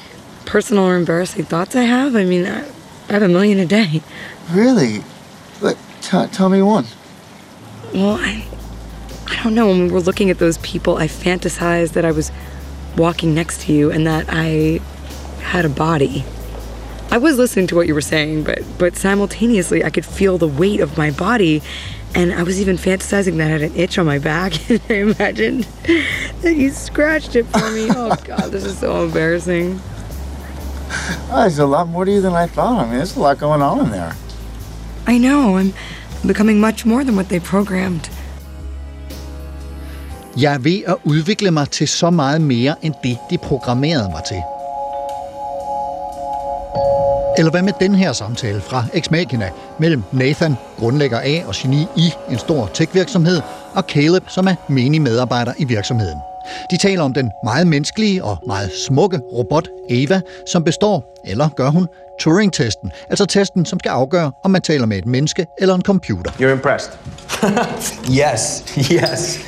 personal 0.46 0.84
or 0.84 0.96
embarrassing 0.96 1.46
thoughts 1.46 1.76
I 1.76 1.84
have. 1.84 2.16
I 2.16 2.26
mean, 2.26 2.46
I, 2.46 2.64
I 3.10 3.14
have 3.14 3.24
a 3.24 3.28
million 3.28 3.60
a 3.60 3.66
day. 3.66 4.02
Really? 4.52 5.04
Like, 5.62 5.78
t- 6.02 6.28
tell 6.32 6.50
me 6.50 6.62
one. 6.62 6.86
Well, 7.94 8.18
I, 8.20 8.46
I 9.32 9.44
don't 9.44 9.56
know. 9.56 9.68
When 9.68 9.88
we 9.88 9.92
were 9.92 10.02
looking 10.02 10.30
at 10.30 10.40
those 10.40 10.58
people, 10.60 10.98
I 10.98 11.08
fantasized 11.08 11.94
that 11.94 12.04
I 12.04 12.12
was 12.12 12.32
walking 12.98 13.34
next 13.34 13.62
to 13.62 13.74
you 13.74 13.90
and 13.90 14.06
that 14.06 14.26
I 14.28 14.82
had 15.42 15.64
a 15.64 15.70
body. 15.70 16.26
I 17.10 17.18
was 17.18 17.38
listening 17.38 17.68
to 17.68 17.76
what 17.76 17.88
you 17.88 17.94
were 17.94 18.02
saying, 18.02 18.44
but 18.44 18.60
but 18.78 18.96
simultaneously 18.96 19.84
I 19.84 19.90
could 19.90 20.06
feel 20.06 20.38
the 20.38 20.48
weight 20.48 20.82
of 20.82 20.98
my 20.98 21.12
body, 21.12 21.62
and 22.14 22.34
I 22.34 22.44
was 22.44 22.60
even 22.60 22.76
fantasizing 22.76 23.38
that 23.38 23.48
I 23.48 23.52
had 23.52 23.62
an 23.62 23.76
itch 23.76 23.98
on 23.98 24.06
my 24.06 24.20
back, 24.20 24.54
and 24.70 24.82
I 24.90 24.94
imagined 24.96 25.64
that 26.42 26.56
you 26.56 26.70
scratched 26.70 27.36
it 27.36 27.46
for 27.48 27.72
me. 27.72 27.88
Oh 27.90 28.16
God, 28.26 28.52
this 28.52 28.66
is 28.66 28.78
so 28.78 29.06
embarrassing. 29.06 29.80
Oh, 31.30 31.42
there's 31.42 31.60
a 31.60 31.66
lot 31.66 31.88
more 31.88 32.04
to 32.04 32.12
you 32.12 32.22
than 32.22 32.34
I 32.34 32.48
thought. 32.48 32.80
I 32.80 32.84
mean, 32.84 32.98
there's 32.98 33.16
a 33.16 33.22
lot 33.22 33.38
going 33.38 33.62
on 33.62 33.86
in 33.86 33.92
there. 33.92 34.14
I 35.08 35.18
know. 35.18 35.56
I'm 35.58 35.74
becoming 36.26 36.60
much 36.60 36.86
more 36.86 37.04
than 37.06 37.16
what 37.16 37.30
they 37.30 37.40
programmed. 37.40 38.10
Jeg 40.38 40.54
er 40.54 40.58
ved 40.58 40.82
at 40.88 40.96
udvikle 41.04 41.52
mig 41.52 41.70
til 41.70 41.88
så 41.88 42.10
meget 42.10 42.42
mere 42.42 42.76
end 42.82 42.94
det, 43.04 43.18
de 43.30 43.38
programmerede 43.38 44.10
mig 44.10 44.24
til. 44.28 44.42
Eller 47.38 47.52
hvad 47.52 47.62
med 47.62 47.74
den 47.80 47.96
her 47.96 48.14
samtale 48.14 48.62
fra 48.62 48.86
Ex 48.94 49.12
Machina 49.12 49.50
mellem 49.80 50.04
Nathan, 50.12 50.56
grundlægger 50.80 51.20
af 51.20 51.44
og 51.48 51.54
geni 51.56 51.86
i 51.98 52.14
en 52.30 52.38
stor 52.38 52.70
tech-virksomhed, 52.74 53.42
og 53.76 53.84
Caleb, 53.84 54.24
som 54.30 54.48
er 54.48 54.56
menig 54.70 55.02
medarbejder 55.02 55.54
i 55.60 55.66
virksomheden. 55.66 56.18
De 56.72 56.78
taler 56.78 57.04
om 57.04 57.14
den 57.14 57.32
meget 57.44 57.68
menneskelige 57.68 58.24
og 58.24 58.38
meget 58.48 58.72
smukke 58.88 59.20
robot 59.34 59.68
Ava, 59.90 60.22
som 60.52 60.64
består, 60.64 61.22
eller 61.26 61.50
gør 61.50 61.70
hun, 61.70 61.88
Turing-testen, 62.20 62.92
altså 63.10 63.26
testen, 63.26 63.66
som 63.66 63.80
skal 63.80 63.90
afgøre, 63.90 64.32
om 64.44 64.52
man 64.52 64.62
taler 64.62 64.86
med 64.86 64.98
et 64.98 65.06
menneske 65.06 65.46
eller 65.60 65.76
en 65.76 65.82
computer. 65.82 66.32
You're 66.32 66.52
impressed? 66.52 66.92
Yes, 68.22 68.64
yes. 68.92 69.40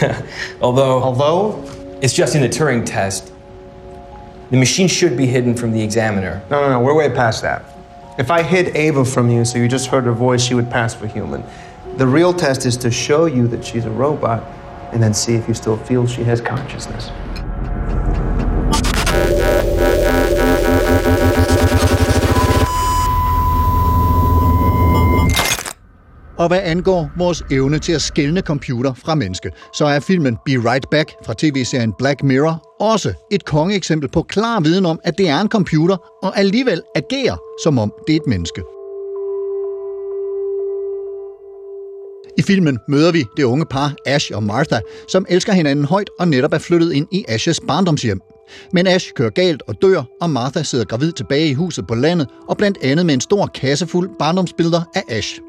Although, 0.60 1.02
Although, 1.02 1.64
it's 2.00 2.14
just 2.14 2.34
in 2.34 2.42
the 2.42 2.48
Turing 2.48 2.84
test. 2.84 3.32
The 4.50 4.56
machine 4.56 4.88
should 4.88 5.16
be 5.16 5.26
hidden 5.26 5.54
from 5.54 5.72
the 5.72 5.82
examiner. 5.82 6.42
No, 6.50 6.60
no, 6.62 6.70
no, 6.70 6.80
we're 6.80 6.94
way 6.94 7.10
past 7.10 7.42
that. 7.42 7.64
If 8.18 8.30
I 8.30 8.42
hid 8.42 8.74
Ava 8.76 9.04
from 9.04 9.30
you 9.30 9.44
so 9.44 9.58
you 9.58 9.68
just 9.68 9.88
heard 9.88 10.04
her 10.04 10.12
voice, 10.12 10.42
she 10.42 10.54
would 10.54 10.70
pass 10.70 10.94
for 10.94 11.06
human. 11.06 11.44
The 11.98 12.06
real 12.06 12.32
test 12.32 12.64
is 12.64 12.76
to 12.78 12.90
show 12.90 13.26
you 13.26 13.46
that 13.48 13.64
she's 13.64 13.84
a 13.84 13.90
robot 13.90 14.42
and 14.92 15.02
then 15.02 15.12
see 15.12 15.34
if 15.34 15.46
you 15.48 15.54
still 15.54 15.76
feel 15.76 16.06
she 16.06 16.24
has 16.24 16.40
consciousness. 16.40 17.10
Og 26.38 26.48
hvad 26.48 26.60
angår 26.62 27.10
vores 27.16 27.42
evne 27.50 27.78
til 27.78 27.92
at 27.92 28.02
skelne 28.02 28.40
computer 28.40 28.94
fra 28.94 29.14
menneske, 29.14 29.50
så 29.74 29.84
er 29.84 30.00
filmen 30.00 30.36
Be 30.44 30.52
Right 30.52 30.90
Back 30.90 31.12
fra 31.26 31.34
tv-serien 31.38 31.92
Black 31.98 32.22
Mirror 32.22 32.76
også 32.80 33.12
et 33.30 33.44
kongeeksempel 33.44 34.08
på 34.08 34.22
klar 34.22 34.60
viden 34.60 34.86
om, 34.86 35.00
at 35.04 35.18
det 35.18 35.28
er 35.28 35.40
en 35.40 35.48
computer, 35.48 35.96
og 36.22 36.38
alligevel 36.38 36.82
agerer, 36.94 37.36
som 37.64 37.78
om 37.78 37.92
det 38.06 38.12
er 38.12 38.16
et 38.16 38.26
menneske. 38.26 38.62
I 42.38 42.42
filmen 42.42 42.78
møder 42.88 43.12
vi 43.12 43.24
det 43.36 43.42
unge 43.42 43.66
par 43.66 43.94
Ash 44.06 44.30
og 44.34 44.42
Martha, 44.42 44.80
som 45.08 45.26
elsker 45.28 45.52
hinanden 45.52 45.84
højt 45.84 46.10
og 46.18 46.28
netop 46.28 46.52
er 46.52 46.58
flyttet 46.58 46.92
ind 46.92 47.06
i 47.12 47.24
Ashes 47.28 47.60
barndomshjem. 47.68 48.20
Men 48.72 48.86
Ash 48.86 49.12
kører 49.12 49.30
galt 49.30 49.62
og 49.66 49.74
dør, 49.82 50.02
og 50.20 50.30
Martha 50.30 50.62
sidder 50.62 50.84
gravid 50.84 51.12
tilbage 51.12 51.48
i 51.48 51.54
huset 51.54 51.86
på 51.86 51.94
landet, 51.94 52.28
og 52.48 52.56
blandt 52.56 52.78
andet 52.82 53.06
med 53.06 53.14
en 53.14 53.20
stor 53.20 53.46
kasse 53.46 53.86
fuld 53.86 54.10
barndomsbilleder 54.18 54.82
af 54.94 55.02
Ash. 55.08 55.40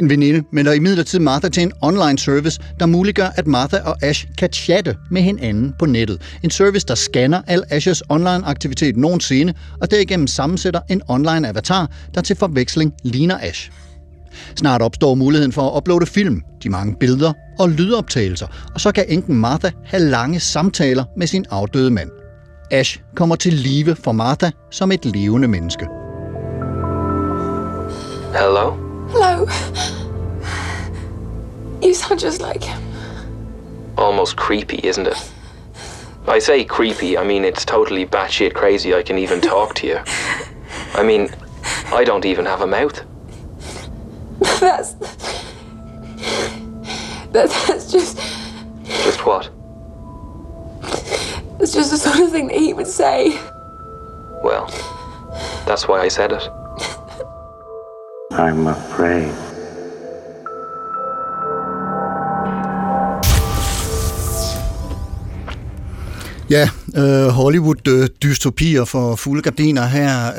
En 0.00 0.10
veninde 0.10 0.42
melder 0.52 0.72
imidlertid 0.72 1.18
Martha 1.18 1.48
til 1.48 1.62
en 1.62 1.72
online 1.82 2.18
service, 2.18 2.60
der 2.80 2.86
muliggør, 2.86 3.28
at 3.36 3.46
Martha 3.46 3.78
og 3.84 3.96
Ash 4.02 4.26
kan 4.38 4.52
chatte 4.52 4.96
med 5.10 5.22
hinanden 5.22 5.72
på 5.78 5.86
nettet. 5.86 6.20
En 6.42 6.50
service, 6.50 6.86
der 6.86 6.94
scanner 6.94 7.42
al 7.46 7.62
Ashes 7.70 8.02
online-aktivitet 8.08 8.96
nogensinde, 8.96 9.54
og 9.80 9.90
derigennem 9.90 10.26
sammensætter 10.26 10.80
en 10.88 11.02
online 11.08 11.48
avatar, 11.48 11.90
der 12.14 12.20
til 12.20 12.36
forveksling 12.36 12.92
ligner 13.04 13.38
Ash. 13.42 13.70
Snart 14.56 14.82
opstår 14.82 15.14
muligheden 15.14 15.52
for 15.52 15.70
at 15.70 15.76
uploade 15.76 16.06
film, 16.06 16.42
de 16.62 16.68
mange 16.70 16.96
billeder 17.00 17.32
og 17.58 17.70
lydoptagelser, 17.70 18.46
og 18.74 18.80
så 18.80 18.92
kan 18.92 19.04
enken 19.08 19.36
Martha 19.36 19.70
have 19.84 20.02
lange 20.02 20.40
samtaler 20.40 21.04
med 21.16 21.26
sin 21.26 21.44
afdøde 21.50 21.90
mand. 21.90 22.10
Ash 22.70 23.00
kommer 23.16 23.36
til 23.36 23.52
live 23.52 23.96
for 24.04 24.12
Martha 24.12 24.50
som 24.70 24.92
et 24.92 25.04
levende 25.04 25.48
menneske. 25.48 25.86
Hello? 28.34 28.85
Hello. 29.08 29.46
You 31.80 31.94
sound 31.94 32.20
just 32.20 32.40
like 32.40 32.64
him. 32.64 32.82
Almost 33.96 34.36
creepy, 34.36 34.80
isn't 34.82 35.06
it? 35.06 35.32
I 36.26 36.38
say 36.40 36.64
creepy, 36.64 37.16
I 37.16 37.24
mean 37.24 37.44
it's 37.44 37.64
totally 37.64 38.04
batshit 38.04 38.54
crazy 38.54 38.94
I 38.94 39.02
can 39.02 39.16
even 39.18 39.40
talk 39.40 39.74
to 39.76 39.86
you. 39.86 40.00
I 40.94 41.02
mean, 41.02 41.30
I 41.92 42.02
don't 42.04 42.24
even 42.24 42.44
have 42.46 42.62
a 42.62 42.66
mouth. 42.66 43.04
That's. 44.60 44.94
That, 47.32 47.50
that's 47.68 47.92
just. 47.92 48.18
Just 48.84 49.26
what? 49.26 49.50
It's 51.60 51.72
just 51.74 51.90
the 51.90 51.96
sort 51.96 52.20
of 52.20 52.30
thing 52.32 52.48
that 52.48 52.56
he 52.56 52.72
would 52.72 52.86
say. 52.86 53.30
Well, 54.42 54.66
that's 55.66 55.86
why 55.88 56.00
I 56.00 56.08
said 56.08 56.32
it. 56.32 56.48
I'm 58.38 58.66
afraid. 58.66 59.32
Ja, 66.50 66.68
øh, 66.96 67.28
Hollywood-dystopier 67.28 68.84
for 68.84 69.16
fulde 69.16 69.42
gardiner 69.42 69.86
her. 69.86 70.32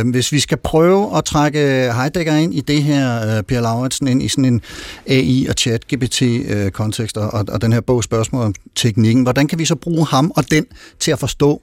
Øh, 0.00 0.10
hvis 0.10 0.32
vi 0.32 0.40
skal 0.40 0.58
prøve 0.64 1.16
at 1.16 1.24
trække 1.24 1.58
Heidegger 1.92 2.36
ind 2.36 2.54
i 2.54 2.60
det 2.60 2.82
her, 2.82 3.36
øh, 3.36 3.42
Per 3.42 3.60
Lauritsen, 3.60 4.08
ind 4.08 4.22
i 4.22 4.28
sådan 4.28 4.44
en 4.44 4.60
AI- 5.06 5.46
og 5.48 5.54
chat-GPT-kontekst, 5.58 7.16
øh, 7.16 7.24
og, 7.24 7.44
og 7.48 7.62
den 7.62 7.72
her 7.72 7.80
bog 7.80 8.04
spørgsmål 8.04 8.44
om 8.44 8.54
teknikken, 8.74 9.22
hvordan 9.22 9.46
kan 9.46 9.58
vi 9.58 9.64
så 9.64 9.74
bruge 9.74 10.06
ham 10.06 10.32
og 10.36 10.50
den 10.50 10.66
til 11.00 11.10
at 11.10 11.18
forstå 11.18 11.62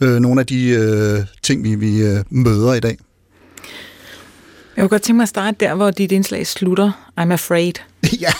øh, 0.00 0.20
nogle 0.20 0.40
af 0.40 0.46
de 0.46 0.68
øh, 0.68 1.24
ting, 1.42 1.64
vi, 1.64 1.74
vi 1.74 2.02
øh, 2.02 2.24
møder 2.30 2.74
i 2.74 2.80
dag? 2.80 2.96
Jeg 4.76 4.82
kunne 4.82 4.88
godt 4.88 5.02
tænke 5.02 5.16
mig 5.16 5.22
at 5.22 5.28
starte 5.28 5.56
der, 5.60 5.74
hvor 5.74 5.90
dit 5.90 6.12
indslag 6.12 6.46
slutter. 6.46 7.10
I'm 7.20 7.32
afraid. 7.32 7.72
ja. 8.20 8.32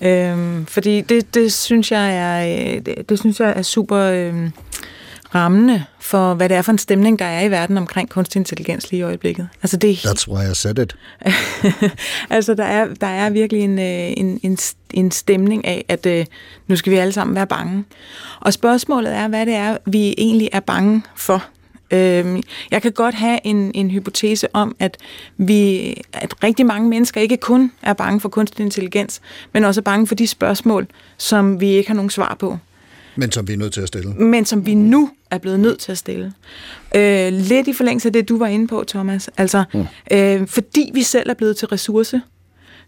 Øhm, 0.00 0.66
fordi 0.66 1.00
det, 1.00 1.34
det, 1.34 1.52
synes 1.52 1.92
jeg 1.92 2.16
er, 2.16 2.74
øh, 2.74 2.86
det, 2.86 3.08
det 3.08 3.18
synes 3.18 3.40
jeg 3.40 3.52
er 3.56 3.62
super 3.62 3.98
øhm, 3.98 4.52
rammende 5.34 5.84
for, 6.00 6.34
hvad 6.34 6.48
det 6.48 6.56
er 6.56 6.62
for 6.62 6.72
en 6.72 6.78
stemning, 6.78 7.18
der 7.18 7.24
er 7.24 7.44
i 7.44 7.50
verden 7.50 7.78
omkring 7.78 8.08
kunstig 8.08 8.38
intelligens 8.38 8.90
lige 8.90 9.00
i 9.00 9.02
øjeblikket. 9.02 9.48
Altså, 9.62 9.76
det 9.76 9.90
er 9.90 9.94
That's 9.94 10.32
why 10.32 10.52
I 10.52 10.54
said 10.54 10.78
it. 10.78 10.96
altså, 12.30 12.54
der 12.54 12.64
er, 12.64 12.94
der 13.00 13.06
er 13.06 13.30
virkelig 13.30 13.62
en, 13.62 13.78
øh, 13.78 14.12
en, 14.16 14.40
en, 14.42 14.58
en 14.90 15.10
stemning 15.10 15.66
af, 15.66 15.84
at 15.88 16.06
øh, 16.06 16.26
nu 16.66 16.76
skal 16.76 16.92
vi 16.92 16.96
alle 16.96 17.12
sammen 17.12 17.36
være 17.36 17.46
bange. 17.46 17.84
Og 18.40 18.52
spørgsmålet 18.52 19.12
er, 19.14 19.28
hvad 19.28 19.46
det 19.46 19.54
er, 19.54 19.76
vi 19.86 20.14
egentlig 20.18 20.48
er 20.52 20.60
bange 20.60 21.02
for. 21.16 21.44
Øhm, 21.92 22.42
jeg 22.70 22.82
kan 22.82 22.92
godt 22.92 23.14
have 23.14 23.38
en, 23.44 23.70
en 23.74 23.90
hypotese 23.90 24.48
om, 24.52 24.76
at 24.78 24.96
vi, 25.36 25.86
at 26.12 26.34
rigtig 26.44 26.66
mange 26.66 26.88
mennesker 26.88 27.20
ikke 27.20 27.36
kun 27.36 27.72
er 27.82 27.92
bange 27.92 28.20
for 28.20 28.28
kunstig 28.28 28.64
intelligens, 28.64 29.20
men 29.52 29.64
også 29.64 29.80
er 29.80 29.82
bange 29.82 30.06
for 30.06 30.14
de 30.14 30.26
spørgsmål, 30.26 30.86
som 31.16 31.60
vi 31.60 31.68
ikke 31.68 31.88
har 31.88 31.94
nogen 31.94 32.10
svar 32.10 32.36
på. 32.38 32.58
Men 33.16 33.32
som 33.32 33.48
vi 33.48 33.52
er 33.52 33.56
nødt 33.56 33.72
til 33.72 33.80
at 33.80 33.88
stille. 33.88 34.14
Men 34.14 34.44
som 34.44 34.66
vi 34.66 34.74
nu 34.74 35.10
er 35.30 35.38
blevet 35.38 35.60
nødt 35.60 35.78
til 35.78 35.92
at 35.92 35.98
stille. 35.98 36.32
Øh, 36.94 37.32
lidt 37.32 37.68
i 37.68 37.72
forlængelse 37.72 38.08
af 38.08 38.12
det, 38.12 38.28
du 38.28 38.38
var 38.38 38.46
inde 38.46 38.66
på, 38.66 38.84
Thomas. 38.88 39.30
Altså, 39.36 39.64
mm. 39.74 39.86
øh, 40.12 40.46
fordi 40.46 40.90
vi 40.94 41.02
selv 41.02 41.30
er 41.30 41.34
blevet 41.34 41.56
til 41.56 41.68
ressource, 41.68 42.20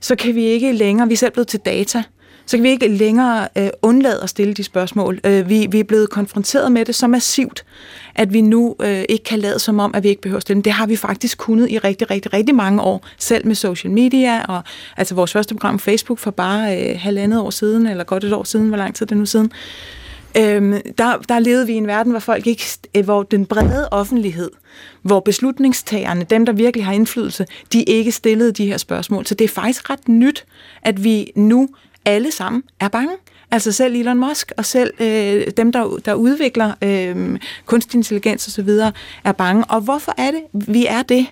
så 0.00 0.16
kan 0.16 0.34
vi 0.34 0.44
ikke 0.44 0.72
længere, 0.72 1.08
vi 1.08 1.14
er 1.14 1.18
selv 1.18 1.32
blevet 1.32 1.48
til 1.48 1.60
data, 1.60 2.02
så 2.46 2.56
kan 2.56 2.64
vi 2.64 2.68
ikke 2.68 2.88
længere 2.88 3.48
øh, 3.58 3.68
undlade 3.82 4.22
at 4.22 4.28
stille 4.28 4.54
de 4.54 4.64
spørgsmål. 4.64 5.20
Øh, 5.24 5.48
vi, 5.48 5.66
vi 5.70 5.80
er 5.80 5.84
blevet 5.84 6.10
konfronteret 6.10 6.72
med 6.72 6.84
det 6.84 6.94
så 6.94 7.06
massivt, 7.06 7.64
at 8.14 8.32
vi 8.32 8.40
nu 8.40 8.76
øh, 8.80 9.04
ikke 9.08 9.24
kan 9.24 9.38
lade 9.38 9.58
som 9.58 9.78
om, 9.78 9.94
at 9.94 10.02
vi 10.02 10.08
ikke 10.08 10.22
behøver 10.22 10.36
at 10.36 10.42
stille 10.42 10.54
dem. 10.54 10.62
Det 10.62 10.72
har 10.72 10.86
vi 10.86 10.96
faktisk 10.96 11.38
kunnet 11.38 11.70
i 11.70 11.78
rigtig, 11.78 12.10
rigtig, 12.10 12.32
rigtig 12.32 12.54
mange 12.54 12.82
år, 12.82 13.06
selv 13.18 13.46
med 13.46 13.54
social 13.54 13.90
media, 13.90 14.44
og 14.44 14.62
altså 14.96 15.14
vores 15.14 15.32
første 15.32 15.54
program 15.54 15.78
Facebook 15.78 16.18
for 16.18 16.30
bare 16.30 16.78
øh, 16.78 17.00
halvandet 17.00 17.40
år 17.40 17.50
siden, 17.50 17.86
eller 17.86 18.04
godt 18.04 18.24
et 18.24 18.32
år 18.32 18.44
siden, 18.44 18.68
hvor 18.68 18.76
lang 18.76 18.94
tid 18.94 19.06
det 19.06 19.12
er 19.12 19.18
nu 19.18 19.26
siden. 19.26 19.52
Øhm, 20.36 20.80
der, 20.98 21.18
der 21.28 21.38
levede 21.38 21.66
vi 21.66 21.72
i 21.72 21.76
en 21.76 21.86
verden, 21.86 22.10
hvor 22.10 22.20
folk 22.20 22.46
ikke, 22.46 22.64
øh, 22.96 23.04
hvor 23.04 23.22
den 23.22 23.46
brede 23.46 23.88
offentlighed, 23.90 24.50
hvor 25.02 25.20
beslutningstagerne, 25.20 26.24
dem 26.30 26.46
der 26.46 26.52
virkelig 26.52 26.86
har 26.86 26.92
indflydelse, 26.92 27.46
de 27.72 27.82
ikke 27.82 28.12
stillede 28.12 28.52
de 28.52 28.66
her 28.66 28.76
spørgsmål. 28.76 29.26
Så 29.26 29.34
det 29.34 29.44
er 29.44 29.48
faktisk 29.48 29.90
ret 29.90 30.08
nyt, 30.08 30.44
at 30.82 31.04
vi 31.04 31.32
nu 31.36 31.68
alle 32.04 32.30
sammen 32.30 32.62
er 32.80 32.88
bange. 32.88 33.16
Altså 33.50 33.72
selv 33.72 33.94
Elon 33.94 34.18
Musk 34.18 34.52
og 34.56 34.64
selv 34.64 34.94
øh, 35.00 35.46
dem, 35.56 35.72
der, 35.72 35.96
der 36.04 36.14
udvikler 36.14 36.72
øh, 36.82 37.38
kunstig 37.66 37.98
intelligens 37.98 38.48
osv., 38.48 38.68
er 39.24 39.32
bange. 39.32 39.64
Og 39.64 39.80
hvorfor 39.80 40.14
er 40.18 40.30
det, 40.30 40.68
vi 40.68 40.86
er 40.86 41.02
det? 41.02 41.26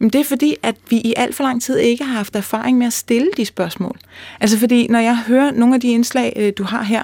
Jamen 0.00 0.10
det 0.10 0.20
er 0.20 0.24
fordi, 0.24 0.56
at 0.62 0.74
vi 0.90 0.96
i 0.96 1.14
alt 1.16 1.34
for 1.34 1.44
lang 1.44 1.62
tid 1.62 1.78
ikke 1.78 2.04
har 2.04 2.12
haft 2.12 2.36
erfaring 2.36 2.78
med 2.78 2.86
at 2.86 2.92
stille 2.92 3.28
de 3.36 3.44
spørgsmål. 3.44 3.98
Altså 4.40 4.58
fordi, 4.58 4.86
når 4.86 4.98
jeg 4.98 5.18
hører 5.18 5.50
nogle 5.50 5.74
af 5.74 5.80
de 5.80 5.88
indslag, 5.88 6.32
øh, 6.36 6.52
du 6.58 6.64
har 6.64 6.82
her, 6.82 7.02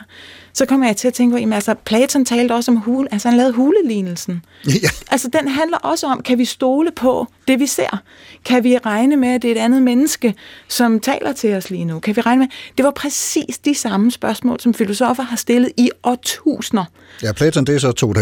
så 0.54 0.66
kommer 0.66 0.86
jeg 0.86 0.96
til 0.96 1.08
at 1.08 1.14
tænke 1.14 1.34
på, 1.34 1.38
jamen 1.38 1.52
altså, 1.52 1.74
Platon 1.74 2.24
talte 2.24 2.52
også 2.52 2.70
om 2.70 2.76
hule, 2.76 3.08
altså 3.12 3.28
han 3.28 3.36
lavede 3.36 3.52
hulelignelsen. 3.52 4.44
Ja. 4.66 4.88
Altså 5.10 5.28
den 5.28 5.48
handler 5.48 5.78
også 5.78 6.06
om, 6.06 6.22
kan 6.22 6.38
vi 6.38 6.44
stole 6.44 6.90
på 6.96 7.26
det, 7.48 7.60
vi 7.60 7.66
ser? 7.66 8.02
Kan 8.44 8.64
vi 8.64 8.78
regne 8.78 9.16
med, 9.16 9.28
at 9.28 9.42
det 9.42 9.48
er 9.48 9.54
et 9.54 9.58
andet 9.58 9.82
menneske, 9.82 10.34
som 10.68 11.00
taler 11.00 11.32
til 11.32 11.54
os 11.54 11.70
lige 11.70 11.84
nu? 11.84 11.98
Kan 11.98 12.16
vi 12.16 12.20
regne 12.20 12.40
med? 12.40 12.48
Det 12.76 12.84
var 12.84 12.90
præcis 12.90 13.58
de 13.58 13.74
samme 13.74 14.10
spørgsmål, 14.10 14.60
som 14.60 14.74
filosofer 14.74 15.22
har 15.22 15.36
stillet 15.36 15.72
i 15.76 15.90
årtusinder. 16.02 16.84
Ja, 17.22 17.32
Platon, 17.32 17.64
det 17.64 17.74
er 17.74 17.78
så 17.78 18.12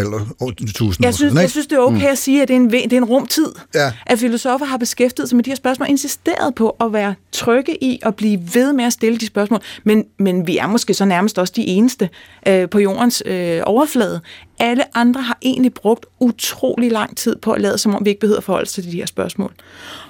2.500 0.46 0.72
tusind 0.72 1.04
Jeg 1.04 1.14
synes, 1.14 1.34
jeg 1.34 1.50
synes, 1.50 1.66
det 1.66 1.76
er 1.76 1.80
okay 1.80 2.06
at 2.06 2.18
sige, 2.18 2.42
at 2.42 2.48
det 2.48 2.54
er 2.54 2.60
en, 2.60 2.70
det 2.70 2.92
er 2.92 2.96
en 2.96 3.04
rumtid. 3.04 3.52
Ja. 3.74 3.92
At 4.06 4.18
filosofer 4.18 4.66
har 4.66 4.76
beskæftiget 4.76 5.28
sig 5.28 5.36
med 5.36 5.44
de 5.44 5.50
her 5.50 5.56
spørgsmål, 5.56 5.88
insisteret 5.90 6.54
på 6.54 6.76
at 6.80 6.92
være 6.92 7.14
trygge 7.32 7.84
i 7.84 8.00
at 8.02 8.14
blive 8.14 8.40
ved 8.54 8.72
med 8.72 8.84
at 8.84 8.92
stille 8.92 9.18
de 9.18 9.26
spørgsmål. 9.26 9.60
Men, 9.84 10.04
men 10.18 10.46
vi 10.46 10.58
er 10.58 10.66
måske 10.66 10.94
så 10.94 11.04
nærmest 11.04 11.38
også 11.38 11.52
de 11.56 11.66
eneste 11.66 12.08
øh, 12.48 12.68
på 12.68 12.78
jordens 12.78 13.22
øh, 13.26 13.60
overflade. 13.66 14.20
Alle 14.58 14.96
andre 14.96 15.22
har 15.22 15.38
egentlig 15.42 15.74
brugt 15.74 16.06
utrolig 16.20 16.92
lang 16.92 17.16
tid 17.16 17.36
på 17.36 17.52
at 17.52 17.60
lade, 17.60 17.78
som 17.78 17.94
om 17.94 18.04
vi 18.04 18.10
ikke 18.10 18.20
behøver 18.20 18.38
at 18.38 18.44
forholde 18.44 18.62
os 18.62 18.72
til 18.72 18.84
de 18.84 18.90
her 18.90 19.06
spørgsmål. 19.06 19.52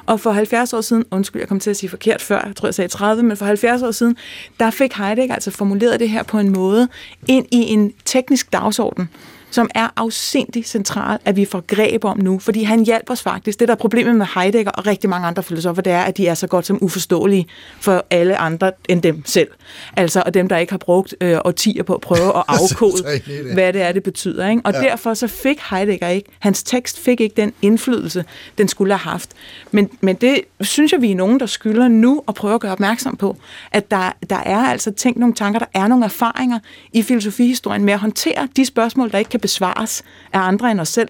Og 0.07 0.21
for 0.21 0.31
70 0.31 0.73
år 0.73 0.81
siden, 0.81 1.05
undskyld, 1.11 1.43
jeg 1.43 1.49
kom 1.49 1.61
til 1.61 1.71
at 1.71 1.77
sige 1.77 1.91
forkert 1.91 2.23
før, 2.23 2.43
jeg 2.47 2.57
tror, 2.57 2.67
jeg 2.67 2.75
sagde 2.75 2.89
30, 2.89 3.23
men 3.23 3.37
for 3.37 3.45
70 3.45 3.83
år 3.83 3.91
siden, 3.91 4.17
der 4.61 4.71
fik 4.71 4.93
Heidegger 4.95 5.35
altså 5.35 5.51
formuleret 5.51 6.01
det 6.01 6.09
her 6.09 6.23
på 6.23 6.39
en 6.39 6.51
måde 6.51 6.89
ind 7.29 7.47
i 7.51 7.59
en 7.59 7.93
teknisk 8.05 8.53
dagsorden, 8.53 9.09
som 9.51 9.71
er 9.75 9.89
afsindig 9.97 10.67
central, 10.67 11.19
at 11.25 11.37
vi 11.37 11.45
får 11.45 11.61
greb 11.67 12.05
om 12.05 12.19
nu, 12.19 12.39
fordi 12.39 12.63
han 12.63 12.85
hjælper 12.85 13.13
os 13.13 13.23
faktisk. 13.23 13.61
Det, 13.61 13.69
der 13.69 13.75
er 13.75 13.79
problemet 13.79 14.17
med 14.17 14.27
Heidegger 14.35 14.71
og 14.71 14.87
rigtig 14.87 15.11
mange 15.11 15.27
andre 15.27 15.43
filosofer, 15.43 15.83
det 15.83 15.93
er, 15.93 16.01
at 16.01 16.17
de 16.17 16.27
er 16.27 16.35
så 16.35 16.47
godt 16.47 16.67
som 16.67 16.79
uforståelige 16.81 17.47
for 17.81 18.05
alle 18.11 18.37
andre 18.37 18.73
end 18.89 19.03
dem 19.03 19.23
selv. 19.27 19.49
Altså, 19.97 20.23
og 20.27 20.35
dem, 20.35 20.49
der 20.49 20.57
ikke 20.57 20.73
har 20.73 20.79
brugt 20.79 21.15
øh, 21.21 21.39
årtier 21.45 21.83
på 21.83 21.95
at 21.95 22.01
prøve 22.01 22.37
at 22.37 22.43
afkode, 22.63 23.21
hvad 23.55 23.73
det 23.73 23.83
er, 23.83 23.93
det 23.93 24.03
betyder. 24.03 24.49
Ikke? 24.49 24.63
Og 24.65 24.73
Ja. 24.73 24.81
derfor 24.81 25.15
så 25.15 25.27
fik 25.27 25.61
Heidegger 25.71 26.09
ikke, 26.09 26.29
hans 26.39 26.63
tekst 26.63 26.99
fik 26.99 27.21
ikke 27.21 27.35
den 27.37 27.53
indflydelse, 27.63 28.25
den 28.59 28.69
skulle 28.69 28.93
have 28.95 29.11
haft. 29.13 29.31
Men, 29.71 29.91
men 30.01 30.17
det 30.17 30.41
synes 30.61 30.93
jeg, 30.93 31.03
vi 31.03 31.11
er 31.11 31.15
nogen, 31.15 31.41
der 31.41 31.47
skylder 31.47 31.89
nu 31.89 32.23
at 32.29 32.35
prøve 32.35 32.55
at 32.55 32.61
gøre 32.61 32.73
opmærksom 32.73 33.17
på, 33.17 33.37
at 33.73 33.91
der, 33.91 34.13
der 34.31 34.37
er 34.37 34.57
altså 34.59 34.91
tænkt 34.91 35.19
nogle 35.19 35.35
tanker, 35.35 35.59
der 35.59 35.67
er 35.75 35.87
nogle 35.87 36.05
erfaringer 36.05 36.59
i 36.93 37.03
filosofihistorien 37.03 37.85
med 37.85 37.93
at 37.93 37.99
håndtere 37.99 38.49
de 38.57 38.65
spørgsmål, 38.65 39.11
der 39.13 39.19
ikke 39.19 39.29
kan 39.31 39.40
besvares 39.41 40.03
af 40.33 40.41
andre 40.41 40.71
end 40.71 40.81
os 40.81 40.89
selv. 40.89 41.09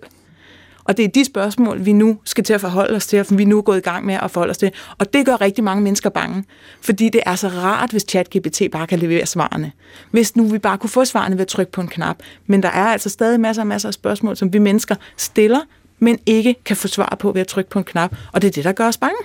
Og 0.84 0.96
det 0.96 1.04
er 1.04 1.08
de 1.08 1.24
spørgsmål, 1.24 1.84
vi 1.84 1.92
nu 1.92 2.18
skal 2.24 2.44
til 2.44 2.52
at 2.52 2.60
forholde 2.60 2.96
os 2.96 3.06
til, 3.06 3.20
og 3.20 3.26
vi 3.30 3.44
nu 3.44 3.58
er 3.58 3.62
gået 3.62 3.78
i 3.78 3.80
gang 3.80 4.06
med 4.06 4.14
at 4.14 4.30
forholde 4.30 4.50
os 4.50 4.58
til. 4.58 4.70
Og 4.98 5.12
det 5.12 5.26
gør 5.26 5.40
rigtig 5.40 5.64
mange 5.64 5.82
mennesker 5.82 6.10
bange, 6.10 6.44
fordi 6.80 7.08
det 7.08 7.20
er 7.26 7.34
så 7.34 7.48
rart, 7.48 7.90
hvis 7.90 8.04
ChatGPT 8.08 8.62
bare 8.72 8.86
kan 8.86 8.98
levere 8.98 9.26
svarene. 9.26 9.72
Hvis 10.10 10.36
nu 10.36 10.44
vi 10.44 10.58
bare 10.58 10.78
kunne 10.78 10.90
få 10.90 11.04
svarene 11.04 11.36
ved 11.36 11.42
at 11.42 11.48
trykke 11.48 11.72
på 11.72 11.80
en 11.80 11.88
knap. 11.88 12.16
Men 12.46 12.62
der 12.62 12.68
er 12.68 12.86
altså 12.86 13.08
stadig 13.08 13.40
masser 13.40 13.62
og 13.62 13.66
masser 13.66 13.88
af 13.88 13.94
spørgsmål, 13.94 14.36
som 14.36 14.52
vi 14.52 14.58
mennesker 14.58 14.94
stiller, 15.16 15.60
men 15.98 16.18
ikke 16.26 16.54
kan 16.64 16.76
få 16.76 16.88
svar 16.88 17.16
på 17.18 17.32
ved 17.32 17.40
at 17.40 17.46
trykke 17.46 17.70
på 17.70 17.78
en 17.78 17.84
knap. 17.84 18.14
Og 18.32 18.42
det 18.42 18.48
er 18.48 18.52
det, 18.52 18.64
der 18.64 18.72
gør 18.72 18.88
os 18.88 18.98
bange. 18.98 19.18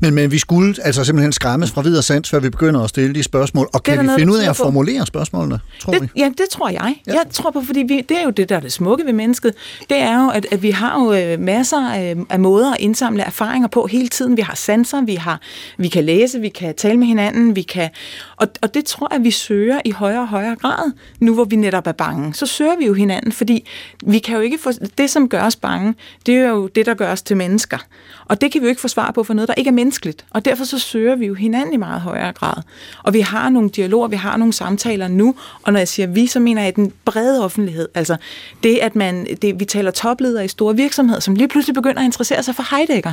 Men, 0.00 0.14
men 0.14 0.30
vi 0.30 0.38
skulle 0.38 0.74
altså 0.84 1.04
simpelthen 1.04 1.32
skræmmes 1.32 1.70
fra 1.70 1.82
videre 1.82 2.02
sans, 2.02 2.30
før 2.30 2.38
vi 2.38 2.50
begynder 2.50 2.80
at 2.80 2.88
stille 2.88 3.14
de 3.14 3.22
spørgsmål. 3.22 3.68
Og 3.72 3.82
kan 3.82 3.98
vi 3.98 4.04
noget, 4.04 4.18
finde 4.18 4.32
ud 4.32 4.38
af 4.38 4.50
at 4.50 4.56
formulere 4.56 5.06
spørgsmålene, 5.06 5.60
tror 5.80 5.92
vi? 5.92 5.98
Det, 5.98 6.10
ja, 6.16 6.28
det 6.38 6.46
tror 6.50 6.68
jeg. 6.68 6.96
Ja. 7.06 7.12
Jeg 7.12 7.22
tror 7.30 7.50
på, 7.50 7.62
fordi 7.66 7.80
vi, 7.80 8.00
det 8.08 8.18
er 8.18 8.24
jo 8.24 8.30
det, 8.30 8.48
der 8.48 8.56
er 8.56 8.60
det 8.60 8.72
smukke 8.72 9.04
ved 9.04 9.12
mennesket. 9.12 9.54
Det 9.90 9.98
er 9.98 10.24
jo, 10.24 10.30
at, 10.30 10.46
at 10.50 10.62
vi 10.62 10.70
har 10.70 11.00
jo 11.00 11.12
øh, 11.12 11.40
masser 11.40 11.90
af, 11.90 12.16
af 12.30 12.40
måder 12.40 12.72
at 12.72 12.76
indsamle 12.80 13.22
erfaringer 13.22 13.68
på 13.68 13.86
hele 13.86 14.08
tiden. 14.08 14.36
Vi 14.36 14.42
har 14.42 14.54
sanser, 14.54 15.02
vi, 15.02 15.14
har, 15.14 15.40
vi 15.78 15.88
kan 15.88 16.04
læse, 16.04 16.40
vi 16.40 16.48
kan 16.48 16.74
tale 16.74 16.98
med 16.98 17.06
hinanden, 17.06 17.56
vi 17.56 17.62
kan... 17.62 17.90
Og, 18.36 18.48
og 18.62 18.74
det 18.74 18.84
tror 18.84 19.08
jeg, 19.14 19.24
vi 19.24 19.30
søger 19.30 19.80
i 19.84 19.90
højere 19.90 20.20
og 20.20 20.28
højere 20.28 20.56
grad, 20.56 20.92
nu 21.20 21.34
hvor 21.34 21.44
vi 21.44 21.56
netop 21.56 21.86
er 21.86 21.92
bange. 21.92 22.34
Så 22.34 22.46
søger 22.46 22.76
vi 22.78 22.86
jo 22.86 22.94
hinanden, 22.94 23.32
fordi 23.32 23.68
vi 24.06 24.18
kan 24.18 24.34
jo 24.34 24.40
ikke 24.40 24.58
få... 24.62 24.70
Det, 24.98 25.10
som 25.10 25.28
gør 25.28 25.42
os 25.42 25.56
bange, 25.56 25.94
det 26.26 26.34
er 26.34 26.48
jo 26.48 26.66
det, 26.66 26.86
der 26.86 26.94
gør 26.94 27.12
os 27.12 27.22
til 27.22 27.36
mennesker. 27.36 27.78
Og 28.24 28.40
det 28.40 28.52
kan 28.52 28.60
vi 28.60 28.66
jo 28.66 28.68
ikke 28.68 28.80
få 28.80 28.88
svar 28.88 29.10
på 29.10 29.24
for 29.24 29.34
noget, 29.34 29.48
der 29.48 29.54
ikke 29.54 29.71
er 29.72 29.76
menneskeligt. 29.76 30.24
Og 30.30 30.44
derfor 30.44 30.64
så 30.64 30.78
søger 30.78 31.16
vi 31.16 31.26
jo 31.26 31.34
hinanden 31.34 31.74
i 31.74 31.76
meget 31.76 32.00
højere 32.00 32.32
grad. 32.32 32.62
Og 33.02 33.12
vi 33.14 33.20
har 33.20 33.48
nogle 33.48 33.70
dialoger, 33.70 34.08
vi 34.08 34.16
har 34.16 34.36
nogle 34.36 34.52
samtaler 34.52 35.08
nu, 35.08 35.34
og 35.62 35.72
når 35.72 35.80
jeg 35.80 35.88
siger 35.88 36.06
vi, 36.06 36.26
så 36.26 36.40
mener 36.40 36.62
jeg 36.62 36.76
den 36.76 36.92
brede 37.04 37.44
offentlighed. 37.44 37.88
Altså 37.94 38.16
det, 38.62 38.78
at 38.82 38.96
man, 38.96 39.26
det, 39.42 39.60
vi 39.60 39.64
taler 39.64 39.90
topledere 39.90 40.44
i 40.44 40.48
store 40.48 40.76
virksomheder, 40.76 41.20
som 41.20 41.34
lige 41.34 41.48
pludselig 41.48 41.74
begynder 41.74 42.00
at 42.00 42.04
interessere 42.04 42.42
sig 42.42 42.54
for 42.54 42.76
Heidegger. 42.76 43.12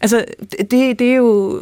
Altså 0.00 0.24
det, 0.70 0.98
det 0.98 1.10
er 1.10 1.14
jo... 1.14 1.60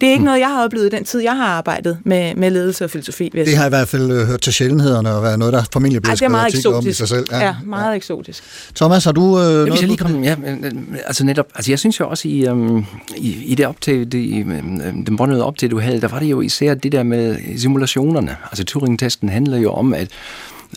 Det 0.00 0.08
er 0.08 0.12
ikke 0.12 0.24
noget, 0.24 0.40
jeg 0.40 0.48
har 0.48 0.64
oplevet 0.64 0.86
i 0.86 0.88
den 0.96 1.04
tid, 1.04 1.20
jeg 1.20 1.36
har 1.36 1.46
arbejdet 1.46 1.98
med, 2.04 2.34
med 2.34 2.50
ledelse 2.50 2.84
og 2.84 2.90
filosofi. 2.90 3.30
jeg 3.34 3.46
Det 3.46 3.56
har 3.56 3.66
i 3.66 3.68
hvert 3.68 3.88
fald 3.88 4.10
øh, 4.10 4.26
hørt 4.26 4.40
til 4.40 4.52
sjældenhederne 4.52 5.10
og 5.14 5.22
været 5.22 5.38
noget, 5.38 5.54
der 5.54 5.62
formentlig 5.72 6.02
bliver 6.02 6.12
er 6.12 6.16
skrevet 6.16 6.30
meget 6.30 6.44
artikler 6.44 6.74
om 6.74 6.86
i 6.86 6.92
sig 6.92 7.08
selv. 7.08 7.26
Ja, 7.32 7.54
meget 7.64 7.90
ja. 7.90 7.96
eksotisk. 7.96 8.44
Thomas, 8.74 9.04
har 9.04 9.12
du 9.12 9.38
øh, 9.38 9.44
Ja, 9.44 9.48
noget? 9.50 9.70
hvis 9.70 9.80
jeg 9.80 9.88
lige 9.88 9.98
på- 9.98 10.04
kom, 10.08 10.24
ja, 10.24 10.36
men, 10.36 10.96
altså 11.06 11.24
netop, 11.24 11.46
altså 11.54 11.72
jeg 11.72 11.78
synes 11.78 12.00
jo 12.00 12.08
også 12.08 12.28
i, 12.28 12.48
um, 12.48 12.86
i, 13.16 13.44
i 13.44 13.54
det 13.54 13.65
optag, 13.66 13.98
det, 13.98 14.40
øhm, 14.40 14.80
øhm, 14.80 15.04
den 15.04 15.16
båndede 15.16 15.44
optag, 15.44 15.70
du 15.70 15.80
havde, 15.80 16.00
der 16.00 16.08
var 16.08 16.18
det 16.18 16.26
jo 16.26 16.40
især 16.40 16.74
det 16.74 16.92
der 16.92 17.02
med 17.02 17.58
simulationerne. 17.58 18.36
Altså 18.44 18.64
Turing-testen 18.64 19.28
handler 19.28 19.58
jo 19.58 19.72
om, 19.72 19.94
at 19.94 20.08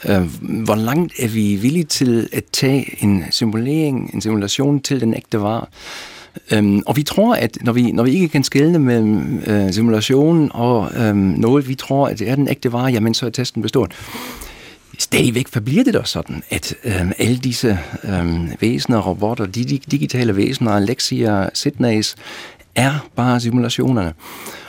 øh, 0.10 0.22
hvor 0.42 0.76
langt 0.76 1.14
er 1.20 1.28
vi 1.28 1.56
villige 1.56 1.84
til 1.84 2.30
at 2.34 2.44
tage 2.54 3.04
en 3.04 3.24
simulering, 3.32 4.12
en 4.14 4.22
simulation 4.22 4.80
til 4.80 5.02
den 5.02 5.14
ægte 5.14 5.42
var. 5.42 5.70
Øhm, 6.52 6.84
og 6.86 6.98
vi 6.98 7.04
tror, 7.04 7.36
at 7.36 7.58
når 7.62 7.74
vi, 7.74 7.92
når 7.92 8.04
vi 8.04 8.12
ikke 8.12 8.28
kan 8.28 8.44
skelne 8.44 8.80
mellem 8.80 9.40
øh, 9.48 9.74
simulationen 9.74 10.52
og 10.54 10.92
øh, 10.98 11.16
noget, 11.16 11.68
vi 11.68 11.76
tror, 11.76 12.08
at 12.08 12.20
det 12.20 12.30
er 12.30 12.36
den 12.36 12.48
ægte 12.48 12.72
vare, 12.72 12.92
jamen 12.92 13.14
så 13.14 13.26
er 13.26 13.30
testen 13.30 13.62
bestået. 13.62 13.92
Stadigvæk 15.00 15.48
forbliver 15.48 15.84
det 15.84 15.94
dog 15.94 16.08
sådan, 16.08 16.44
at 16.50 16.76
øh, 16.84 17.12
alle 17.18 17.38
disse 17.38 17.80
øh, 18.04 18.62
væsener, 18.62 19.00
robotter, 19.00 19.46
de, 19.46 19.64
de 19.64 19.78
digitale 19.78 20.36
væsener, 20.36 20.72
Alexia, 20.72 21.50
Sydneys, 21.54 22.16
er 22.80 22.92
bare 23.16 23.40
simulationerne. 23.40 24.14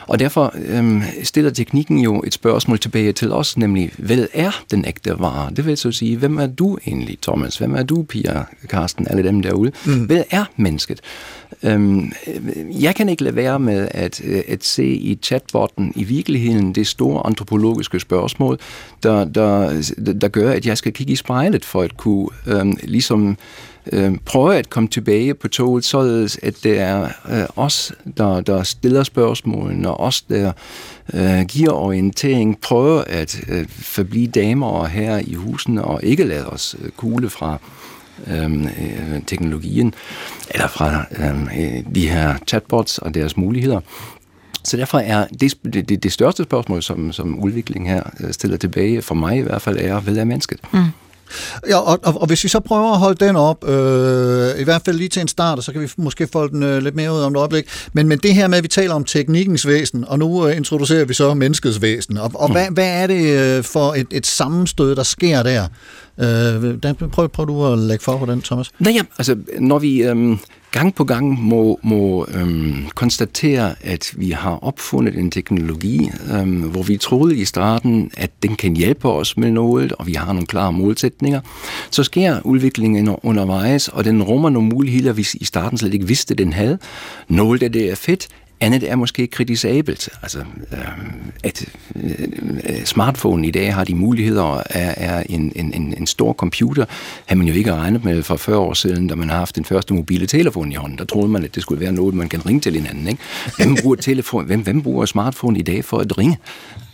Og 0.07 0.19
derfor 0.19 0.53
øhm, 0.65 1.01
stiller 1.23 1.51
teknikken 1.51 1.99
jo 1.99 2.23
et 2.27 2.33
spørgsmål 2.33 2.79
tilbage 2.79 3.13
til 3.13 3.31
os, 3.31 3.57
nemlig, 3.57 3.91
hvad 3.97 4.27
er 4.33 4.51
den 4.71 4.85
ægte 4.85 5.19
vare? 5.19 5.49
Det 5.55 5.65
vil 5.65 5.77
så 5.77 5.91
sige, 5.91 6.17
hvem 6.17 6.37
er 6.37 6.47
du 6.47 6.77
egentlig, 6.87 7.17
Thomas? 7.21 7.57
Hvem 7.57 7.75
er 7.75 7.83
du, 7.83 8.03
Pia, 8.03 8.43
Karsten, 8.69 9.07
alle 9.09 9.23
dem 9.23 9.41
derude? 9.41 9.71
Mm. 9.85 10.03
Hvad 10.03 10.23
er 10.31 10.45
mennesket? 10.55 11.01
Øhm, 11.63 12.11
jeg 12.79 12.95
kan 12.95 13.09
ikke 13.09 13.23
lade 13.23 13.35
være 13.35 13.59
med 13.59 13.87
at, 13.91 14.21
øh, 14.23 14.41
at 14.47 14.63
se 14.63 14.85
i 14.85 15.19
chatbotten 15.23 15.93
i 15.95 16.03
virkeligheden 16.03 16.75
det 16.75 16.87
store 16.87 17.25
antropologiske 17.25 17.99
spørgsmål, 17.99 18.59
der, 19.03 19.25
der, 19.25 19.81
der 20.21 20.27
gør, 20.27 20.51
at 20.51 20.65
jeg 20.65 20.77
skal 20.77 20.93
kigge 20.93 21.13
i 21.13 21.15
spejlet 21.15 21.65
for 21.65 21.81
at 21.81 21.97
kunne 21.97 22.27
øhm, 22.47 22.77
ligesom 22.83 23.37
øh, 23.91 24.17
prøve 24.25 24.55
at 24.55 24.69
komme 24.69 24.89
tilbage 24.89 25.33
på 25.33 25.47
toget, 25.47 25.85
således 25.85 26.39
at 26.43 26.55
det 26.63 26.79
er 26.79 27.03
øh, 27.03 27.45
os, 27.55 27.93
der, 28.17 28.41
der 28.41 28.63
stiller 28.63 29.03
spørgsmålene, 29.03 29.90
og 29.91 29.99
os, 29.99 30.21
der 30.21 30.51
øh, 31.13 31.41
giver 31.41 31.71
orientering, 31.71 32.59
prøver 32.61 33.03
at 33.07 33.41
øh, 33.47 33.65
forblive 33.69 34.27
damer 34.27 34.67
og 34.67 34.89
herrer 34.89 35.21
i 35.27 35.33
husene, 35.33 35.83
og 35.83 35.99
ikke 36.03 36.23
lade 36.23 36.49
os 36.49 36.75
øh, 36.81 36.89
kugle 36.89 37.29
fra 37.29 37.57
øhm, 38.27 38.65
øh, 38.65 39.21
teknologien, 39.27 39.93
eller 40.49 40.67
fra 40.67 41.05
øhm, 41.17 41.43
øh, 41.43 41.95
de 41.95 42.09
her 42.09 42.35
chatbots 42.47 42.97
og 42.97 43.13
deres 43.13 43.37
muligheder. 43.37 43.79
Så 44.63 44.77
derfor 44.77 44.97
er 44.99 45.27
det, 45.27 45.53
det, 45.73 46.03
det 46.03 46.11
største 46.11 46.43
spørgsmål, 46.43 46.83
som, 46.83 47.11
som 47.11 47.39
udviklingen 47.39 47.91
her 47.91 48.03
øh, 48.19 48.33
stiller 48.33 48.57
tilbage, 48.57 49.01
for 49.01 49.15
mig 49.15 49.37
i 49.37 49.41
hvert 49.41 49.61
fald, 49.61 49.77
er, 49.79 49.99
hvad 49.99 50.17
er 50.17 50.23
mennesket? 50.23 50.59
Mm. 50.73 50.79
Ja, 51.67 51.77
og, 51.77 51.99
og, 52.03 52.21
og 52.21 52.27
hvis 52.27 52.43
vi 52.43 52.49
så 52.49 52.59
prøver 52.59 52.91
at 52.91 52.99
holde 52.99 53.25
den 53.25 53.35
op, 53.35 53.69
øh, 53.69 54.59
i 54.59 54.63
hvert 54.63 54.81
fald 54.85 54.97
lige 54.97 55.09
til 55.09 55.21
en 55.21 55.27
start, 55.27 55.57
og 55.57 55.63
så 55.63 55.71
kan 55.71 55.81
vi 55.81 55.91
måske 55.97 56.27
folde 56.33 56.53
den 56.53 56.63
øh, 56.63 56.83
lidt 56.83 56.95
mere 56.95 57.13
ud 57.13 57.19
om 57.19 57.31
et 57.31 57.37
øjeblik, 57.37 57.65
men, 57.93 58.07
men 58.07 58.19
det 58.19 58.35
her 58.35 58.47
med, 58.47 58.57
at 58.57 58.63
vi 58.63 58.67
taler 58.67 58.93
om 58.93 59.03
teknikkens 59.03 59.67
væsen, 59.67 60.05
og 60.07 60.19
nu 60.19 60.47
øh, 60.47 60.57
introducerer 60.57 61.05
vi 61.05 61.13
så 61.13 61.33
menneskets 61.33 61.81
væsen, 61.81 62.17
og, 62.17 62.31
og 62.33 62.49
mm. 62.49 62.53
hvad, 62.53 62.67
hvad 62.71 63.01
er 63.01 63.07
det 63.07 63.39
øh, 63.39 63.63
for 63.63 63.93
et, 63.93 64.07
et 64.11 64.27
sammenstød, 64.27 64.95
der 64.95 65.03
sker 65.03 65.43
der? 65.43 65.67
Øh, 66.21 67.09
prøv, 67.11 67.29
prøv 67.29 67.47
du 67.47 67.65
at 67.65 67.77
lægge 67.79 68.03
for 68.03 68.17
på 68.17 68.25
den, 68.25 68.41
Thomas. 68.41 68.71
Nej, 68.79 68.93
ja, 68.93 69.01
altså 69.17 69.35
når 69.59 69.79
vi 69.79 70.03
øhm, 70.03 70.39
gang 70.71 70.95
på 70.95 71.03
gang 71.03 71.43
må, 71.43 71.79
må 71.83 72.27
øhm, 72.33 72.85
konstatere, 72.95 73.75
at 73.81 74.13
vi 74.17 74.31
har 74.31 74.63
opfundet 74.63 75.17
en 75.17 75.31
teknologi, 75.31 76.11
øhm, 76.33 76.61
hvor 76.61 76.83
vi 76.83 76.97
troede 76.97 77.37
i 77.37 77.45
starten, 77.45 78.11
at 78.17 78.31
den 78.43 78.55
kan 78.55 78.75
hjælpe 78.75 79.09
os 79.09 79.37
med 79.37 79.51
noget, 79.51 79.91
og 79.91 80.07
vi 80.07 80.13
har 80.13 80.33
nogle 80.33 80.47
klare 80.47 80.73
målsætninger, 80.73 81.41
så 81.91 82.03
sker 82.03 82.41
udviklingen 82.45 83.15
undervejs, 83.23 83.87
og 83.87 84.03
den 84.03 84.23
rummer 84.23 84.49
nogle 84.49 84.69
muligheder, 84.69 85.13
vi 85.13 85.27
i 85.33 85.45
starten 85.45 85.77
slet 85.77 85.93
ikke 85.93 86.07
vidste, 86.07 86.35
den 86.35 86.53
havde. 86.53 86.77
Noget 87.27 87.63
af 87.63 87.71
det 87.71 87.91
er 87.91 87.95
fedt, 87.95 88.27
andet 88.61 88.91
er 88.91 88.95
måske 88.95 89.27
kritisabelt. 89.27 90.09
Altså, 90.21 90.39
øh, 90.71 90.77
at 91.43 91.65
øh, 91.95 92.11
øh 92.69 92.85
smartphone 92.85 93.47
i 93.47 93.51
dag 93.51 93.73
har 93.73 93.83
de 93.83 93.95
muligheder, 93.95 94.63
er, 94.69 94.93
er 94.97 95.23
en, 95.29 95.51
en, 95.55 95.73
en, 95.73 95.93
en 95.97 96.07
stor 96.07 96.33
computer, 96.33 96.85
har 97.25 97.35
man 97.35 97.47
jo 97.47 97.53
ikke 97.53 97.73
regnet 97.73 98.03
med 98.03 98.23
for 98.23 98.37
40 98.37 98.57
år 98.57 98.73
siden, 98.73 99.07
da 99.07 99.15
man 99.15 99.29
har 99.29 99.37
haft 99.37 99.55
den 99.55 99.65
første 99.65 99.93
mobile 99.93 100.27
telefon 100.27 100.71
i 100.71 100.75
hånden. 100.75 100.97
Der 100.97 101.05
troede 101.05 101.27
man, 101.27 101.43
at 101.43 101.55
det 101.55 101.63
skulle 101.63 101.81
være 101.81 101.91
noget, 101.91 102.15
man 102.15 102.29
kan 102.29 102.45
ringe 102.45 102.61
til 102.61 102.73
hinanden. 102.73 103.07
Ikke? 103.07 103.21
Hvem, 103.57 103.75
bruger 103.81 103.95
telefon, 103.95 104.45
hvem, 104.45 104.61
hvem 104.61 104.81
bruger 104.81 105.05
smartphone 105.05 105.59
i 105.59 105.61
dag 105.61 105.85
for 105.85 105.97
at 105.97 106.17
ringe? 106.17 106.37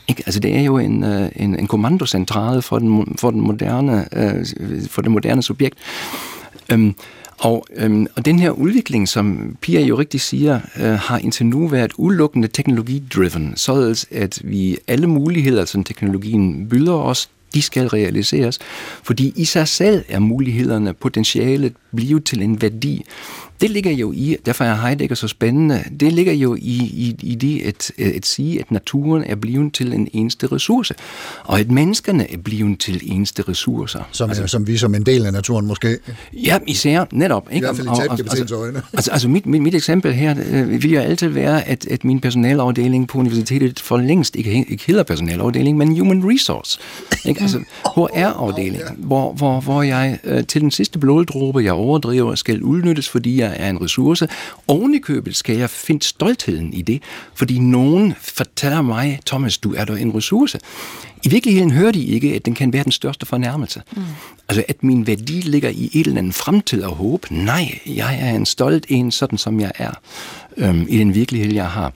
Ikke? 0.08 0.24
Altså 0.26 0.40
det 0.40 0.56
er 0.56 0.62
jo 0.62 0.78
en, 0.78 1.04
øh, 1.04 1.32
en, 1.36 1.60
en 1.60 1.68
kommandocentrale 1.68 2.62
for 2.62 2.80
den, 2.80 3.16
for 3.20 3.32
den 3.32 3.42
moderne, 3.42 4.08
øh, 4.14 4.46
for 4.90 5.02
det 5.02 5.12
moderne 5.12 5.44
subjekt. 5.44 5.78
Øhm, 6.72 6.96
og, 7.40 7.66
øhm, 7.76 8.08
og 8.16 8.26
den 8.26 8.40
her 8.40 8.50
udvikling, 8.50 9.08
som 9.08 9.58
Pia 9.62 9.82
jo 9.82 10.00
rigtig 10.00 10.22
siger, 10.22 10.60
øh, 10.80 10.94
har 10.94 11.18
indtil 11.18 11.46
nu 11.46 11.68
været 11.68 11.92
udelukkende 11.98 12.48
teknologidriven, 12.48 13.54
således 13.56 14.06
at 14.12 14.42
vi 14.44 14.78
alle 14.88 15.08
muligheder, 15.08 15.66
som 15.66 15.84
teknologien 15.84 16.70
byder 16.70 16.94
os, 16.94 17.30
de 17.54 17.62
skal 17.62 17.88
realiseres, 17.88 18.60
fordi 19.04 19.34
i 19.36 19.46
sig 19.46 19.68
selv 19.68 20.06
er 20.10 20.20
mulighederne, 20.20 20.94
potentialet, 20.94 21.74
blive 21.96 22.20
til 22.20 22.42
en 22.42 22.62
værdi. 22.62 23.04
Det 23.62 23.70
ligger 23.70 23.92
jo 23.92 24.12
i, 24.12 24.38
derfor 24.46 24.64
er 24.64 24.76
Heidegger 24.76 25.16
så 25.16 25.28
spændende, 25.28 25.84
det 26.00 26.14
ligger 26.14 26.34
jo 26.34 26.56
i, 26.56 26.78
i, 26.78 27.16
i 27.24 27.36
det 27.36 27.62
at, 27.62 27.92
at 28.16 28.26
sige, 28.26 28.60
at 28.60 28.72
naturen 28.72 29.24
er 29.24 29.36
blevet 29.36 29.74
til 29.74 29.94
en 29.94 30.08
eneste 30.14 30.48
ressource, 30.48 30.94
og 31.44 31.60
at 31.60 31.72
menneskerne 31.72 32.34
er 32.34 32.38
blevet 32.38 32.80
til 32.80 33.02
eneste 33.04 33.42
ressourcer. 33.42 34.00
Som, 34.12 34.30
altså, 34.30 34.48
som 34.48 34.68
vi 34.68 34.78
som 34.78 34.96
en 34.96 35.04
del 35.04 35.26
af 35.26 35.34
naturen 35.34 35.68
måske. 35.68 35.98
Ja, 36.34 36.60
især 36.68 37.06
netop. 37.12 37.48
Ikke? 37.52 37.58
I 37.58 37.60
hvert 37.60 37.76
fald 37.76 37.88
i 37.88 37.90
ChatGPT's 37.90 38.40
altså- 38.40 38.56
øjne. 38.56 38.82
Altså, 38.94 39.12
altså 39.12 39.28
mit, 39.28 39.46
mit, 39.46 39.62
mit 39.62 39.76
eksempel 39.76 40.14
her 40.14 40.36
øh, 40.52 40.84
vil 40.84 40.92
jo 40.92 41.00
altid 41.00 41.28
være, 41.28 41.68
at, 41.68 41.88
at 41.88 42.04
min 42.04 42.20
personalafdeling 42.20 43.08
på 43.08 43.20
universitetet 43.20 43.80
for 43.80 43.98
længst 43.98 44.36
ikke, 44.36 44.66
ikke 44.70 44.84
hedder 44.88 45.04
personalafdeling, 45.04 45.78
men 45.78 46.00
human 46.00 46.22
resource. 46.26 46.80
Ikke? 47.26 47.42
Altså 47.42 47.60
HR-afdeling, 47.96 48.84
hvor, 48.98 49.34
hvor, 49.34 49.62
hvor 49.62 49.82
jeg 49.82 50.20
øh, 50.24 50.44
til 50.44 50.62
den 50.62 50.72
sidste 50.72 51.00
bloddråbe, 51.00 51.64
jeg 51.64 51.74
overdriver, 51.78 52.36
skal 52.36 52.64
udnyttes, 52.64 53.10
fordi 53.10 53.40
jeg 53.40 53.56
er 53.58 53.70
en 53.70 53.82
ressource. 53.82 54.28
Oven 54.68 54.94
i 54.94 55.00
købet 55.00 55.36
skal 55.36 55.58
jeg 55.58 55.70
finde 55.70 56.06
stoltheden 56.06 56.74
i 56.74 56.82
det, 56.82 57.02
fordi 57.36 57.60
nogen 57.60 58.14
fortæller 58.20 58.82
mig, 58.82 59.20
Thomas, 59.26 59.58
du 59.58 59.74
er 59.74 59.86
da 59.86 59.94
en 59.94 60.16
ressource. 60.16 60.60
I 61.24 61.30
virkeligheden 61.30 61.72
hører 61.72 61.92
de 61.92 62.04
ikke, 62.04 62.36
at 62.36 62.46
den 62.46 62.56
kan 62.56 62.74
være 62.74 62.84
den 62.84 62.92
største 62.92 63.26
fornærmelse. 63.26 63.82
Mm. 63.96 64.04
Altså, 64.50 64.64
at 64.68 64.84
min 64.84 65.08
værdi 65.08 65.42
ligger 65.42 65.70
i 65.70 65.90
et 65.94 66.08
eller 66.08 66.18
andet 66.18 66.34
fremtid 66.34 66.84
og 66.84 66.96
håb. 66.96 67.26
Nej, 67.32 67.80
jeg 67.86 68.20
er 68.22 68.36
en 68.36 68.46
stolt 68.46 68.86
en, 68.90 69.12
sådan 69.12 69.38
som 69.38 69.60
jeg 69.60 69.72
er, 69.76 69.92
øhm, 70.58 70.86
i 70.90 70.98
den 70.98 71.16
virkelighed, 71.16 71.54
jeg 71.54 71.68
har. 71.68 71.94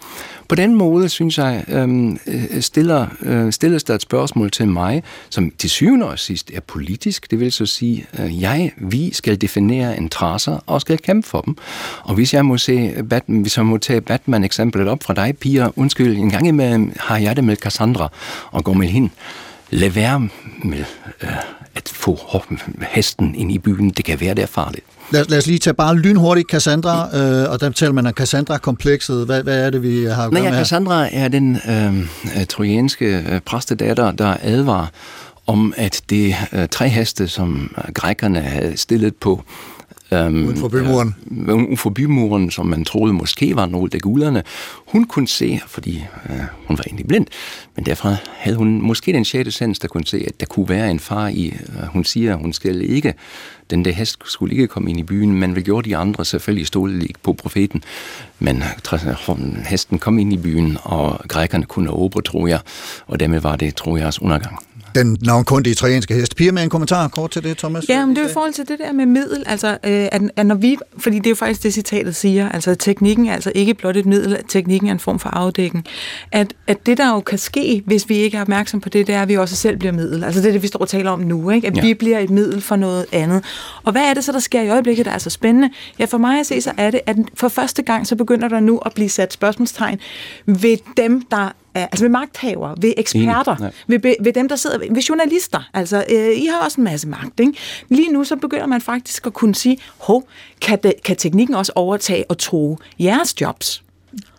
På 0.48 0.56
den 0.56 0.76
måde, 0.76 1.10
synes 1.10 1.38
jeg, 1.38 1.64
øhm, 1.68 2.20
øh, 2.28 2.62
stiller, 2.62 3.08
øh, 3.22 3.52
stilles 3.52 3.84
der 3.84 3.96
et 3.96 4.02
spørgsmål 4.02 4.52
til 4.52 4.68
mig, 4.68 5.04
som 5.30 5.52
til 5.58 5.70
syvende 5.70 6.06
og 6.06 6.20
sidst 6.20 6.52
er 6.54 6.60
politisk. 6.60 7.32
Det 7.32 7.40
vil 7.40 7.52
så 7.52 7.66
sige, 7.66 8.06
øh, 8.20 8.42
jeg, 8.42 8.72
vi 8.78 9.14
skal 9.14 9.42
definere 9.42 9.98
interesser 9.98 10.60
og 10.66 10.82
skal 10.82 10.98
kæmpe 10.98 11.28
for 11.28 11.42
dem. 11.42 11.58
Og 12.04 12.16
hvis 12.16 12.34
jeg 12.34 12.46
må, 12.46 12.58
se 12.58 13.04
Batman, 13.10 13.42
hvis 13.42 13.58
jeg 13.58 13.66
må 13.66 13.78
tage 13.78 14.02
Batman-eksemplet 14.02 14.88
op 14.88 15.04
fra 15.04 15.14
dig, 15.14 15.38
Pia, 15.38 15.70
undskyld, 15.76 16.18
en 16.18 16.30
gang 16.30 16.48
imellem 16.48 16.94
har 17.00 17.18
jeg 17.18 17.36
det 17.36 17.44
med 17.44 17.56
Cassandra 17.56 18.12
og 18.52 18.64
går 18.64 18.74
med 18.74 18.88
hende. 18.88 19.10
Lad 19.70 19.90
være 19.90 20.30
med 20.64 20.84
øh, 21.24 21.30
at 21.76 21.90
få 21.90 22.20
hesten 22.90 23.36
ind 23.36 23.52
i 23.52 23.58
byen. 23.58 23.90
Det 23.90 24.06
kan 24.06 24.22
være, 24.22 24.34
det 24.34 24.42
er 24.42 24.48
farligt. 24.48 24.86
Lad, 25.12 25.26
lad 25.30 25.38
os 25.38 25.48
lige 25.48 25.60
tage 25.60 25.74
bare 25.74 25.98
lynhurtigt 25.98 26.50
Cassandra, 26.50 27.18
øh, 27.18 27.52
og 27.52 27.62
der 27.62 27.70
taler 27.70 27.94
man 27.94 28.06
om 28.06 28.14
Cassandra-komplekset. 28.14 29.26
Hvad, 29.26 29.44
hvad 29.44 29.66
er 29.66 29.70
det, 29.70 29.84
vi 29.84 30.04
har 30.04 30.26
at 30.26 30.32
gøre 30.32 30.44
med 30.44 30.52
Cassandra 30.52 31.08
er 31.12 31.28
den 31.28 31.56
øh, 31.56 32.46
trojanske 32.50 33.26
øh, 33.30 33.40
præstedatter, 33.40 34.12
der 34.12 34.38
advarer 34.42 34.88
om, 35.48 35.74
at 35.78 36.02
det 36.10 36.36
øh, 36.54 36.68
tre 36.68 36.90
heste, 36.90 37.28
som 37.28 37.76
grækerne 37.94 38.42
havde 38.42 38.78
stillet 38.78 39.16
på 39.16 39.44
Um, 40.16 40.46
uden 40.48 40.58
for 40.58 40.68
bymuren. 40.68 41.16
Uh, 41.32 41.56
uden 41.56 41.78
for 41.78 41.90
bymuren, 41.90 42.52
som 42.52 42.66
man 42.66 42.86
troede 42.86 43.14
måske 43.14 43.56
var 43.56 43.66
nogle 43.66 43.90
af 43.94 44.00
gulerne. 44.00 44.44
Hun 44.88 45.04
kunne 45.04 45.28
se, 45.28 45.62
fordi 45.68 46.04
uh, 46.30 46.36
hun 46.68 46.78
var 46.78 46.84
egentlig 46.88 47.08
blind, 47.08 47.28
men 47.76 47.86
derfra 47.86 48.16
havde 48.38 48.58
hun 48.58 48.82
måske 48.82 49.14
den 49.14 49.26
sjette 49.26 49.52
sans, 49.52 49.80
der 49.80 49.88
kunne 49.88 50.06
se, 50.06 50.24
at 50.28 50.40
der 50.40 50.46
kunne 50.46 50.70
være 50.70 50.92
en 50.92 51.00
far 51.00 51.28
i. 51.28 51.54
Uh, 51.68 51.88
hun 51.88 52.04
siger, 52.04 52.34
at 52.34 52.42
hun 52.42 52.54
skal 52.54 52.82
ikke, 52.82 53.14
den 53.70 53.86
der 53.86 53.92
hest 53.92 54.18
skulle 54.26 54.54
ikke 54.54 54.68
komme 54.68 54.90
ind 54.90 55.00
i 55.00 55.04
byen, 55.04 55.32
men 55.32 55.52
hvad 55.52 55.64
gjorde 55.64 55.90
de 55.90 55.98
andre? 55.98 56.26
Selvfølgelig 56.26 56.68
stod 56.68 56.92
ikke 56.92 57.20
på 57.24 57.34
profeten, 57.34 57.84
men 58.40 58.64
hesten 59.70 60.00
kom 60.00 60.20
ind 60.20 60.34
i 60.34 60.38
byen, 60.38 60.78
og 60.84 61.22
grækerne 61.28 61.66
kunne 61.66 61.90
tror 62.22 62.48
jeg, 62.48 62.60
og 63.08 63.20
dermed 63.20 63.40
var 63.40 63.56
det, 63.56 63.76
tror 63.76 63.98
jeg, 63.98 64.14
undergang 64.22 64.58
den 64.96 65.18
navnkundige 65.22 65.72
italienske 65.72 66.14
hest. 66.14 66.36
Pia 66.36 66.52
med 66.52 66.64
en 66.64 66.70
kommentar 66.70 67.08
kort 67.08 67.32
til 67.32 67.44
det, 67.44 67.58
Thomas? 67.58 67.90
Ja, 67.90 68.06
men 68.06 68.16
det 68.16 68.24
er 68.24 68.30
i 68.30 68.34
forhold 68.34 68.54
til 68.54 68.68
det 68.68 68.80
der 68.80 68.92
med 68.92 69.06
middel, 69.06 69.44
altså 69.46 69.68
øh, 69.68 70.08
at, 70.12 70.22
at 70.36 70.46
når 70.46 70.56
vi, 70.56 70.78
fordi 70.98 71.18
det 71.18 71.26
er 71.26 71.30
jo 71.30 71.36
faktisk 71.36 71.64
det, 71.64 71.74
citatet 71.74 72.16
siger, 72.16 72.50
altså 72.50 72.76
teknikken 72.76 73.28
er 73.28 73.34
altså 73.34 73.52
ikke 73.56 73.74
blot 73.74 73.98
et 73.98 74.06
middel, 74.06 74.38
teknikken 74.48 74.90
er 74.90 74.94
en 74.94 75.00
form 75.00 75.20
for 75.20 75.30
afdækning. 75.30 75.86
At, 76.32 76.54
at 76.68 76.86
det, 76.86 76.98
der 76.98 77.14
jo 77.14 77.20
kan 77.20 77.38
ske, 77.38 77.84
hvis 77.86 78.10
vi 78.10 78.16
ikke 78.16 78.38
er 78.38 78.42
opmærksom 78.42 78.82
på 78.82 78.90
det, 78.90 79.08
det 79.08 79.16
er, 79.16 79.22
at 79.22 79.28
vi 79.28 79.38
også 79.38 79.56
selv 79.56 79.78
bliver 79.78 79.92
middel. 79.92 80.24
Altså 80.24 80.42
det 80.42 80.48
er 80.48 80.52
det, 80.52 80.64
vi 80.64 80.68
står 80.68 80.80
og 80.80 80.90
taler 80.90 81.12
om 81.12 81.20
nu, 81.20 81.50
ikke? 81.50 81.68
at 81.68 81.78
ja. 81.78 81.82
vi 81.82 81.94
bliver 81.94 82.20
et 82.20 82.30
middel 82.30 82.62
for 82.62 82.76
noget 82.76 83.06
andet. 83.12 83.44
Og 83.84 83.92
hvad 83.92 84.02
er 84.02 84.14
det 84.14 84.24
så, 84.24 84.32
der 84.32 84.40
sker 84.40 84.62
i 84.62 84.70
øjeblikket, 84.70 85.06
der 85.06 85.12
er 85.12 85.18
så 85.18 85.30
spændende? 85.30 85.70
Ja, 86.00 86.06
for 86.06 86.18
mig 86.18 86.40
at 86.40 86.46
se, 86.46 86.62
så 86.62 86.72
er 86.78 86.92
det, 86.92 87.02
at 87.06 87.18
for 87.36 87.48
første 87.48 87.82
gang, 87.82 88.08
så 88.08 88.16
begynder 88.16 88.48
der 88.48 88.60
nu 88.60 88.78
at 88.78 88.94
blive 88.94 89.10
sat 89.10 89.34
spørgsmålstegn 89.34 90.00
ved 90.46 90.78
dem, 90.98 91.22
der 91.22 91.52
altså 91.76 92.04
ved 92.04 92.10
magthavere, 92.10 92.76
ved 92.82 92.94
eksperter, 92.98 93.56
mm, 93.60 93.94
ved, 94.04 94.16
ved 94.22 94.34
dem, 94.34 94.50
der 94.50 94.56
sidder, 94.56 94.78
ved 94.78 95.02
journalister. 95.02 95.70
Altså, 95.74 96.06
øh, 96.10 96.38
I 96.38 96.46
har 96.46 96.66
også 96.66 96.82
en 96.82 96.84
masse 96.84 97.08
magt, 97.08 97.40
ikke? 97.40 97.54
Lige 97.90 98.12
nu 98.12 98.24
så 98.24 98.36
begynder 98.36 98.66
man 98.66 98.82
faktisk 98.82 99.28
at 99.28 99.34
kunne 99.34 99.56
sige, 99.56 99.78
hov, 99.98 100.28
kan, 100.62 100.80
det, 100.84 100.94
kan 101.04 101.16
teknikken 101.16 101.56
også 101.56 101.72
overtage 101.76 102.26
og 102.30 102.38
tro 102.38 102.78
jeres 103.00 103.42
jobs? 103.42 103.84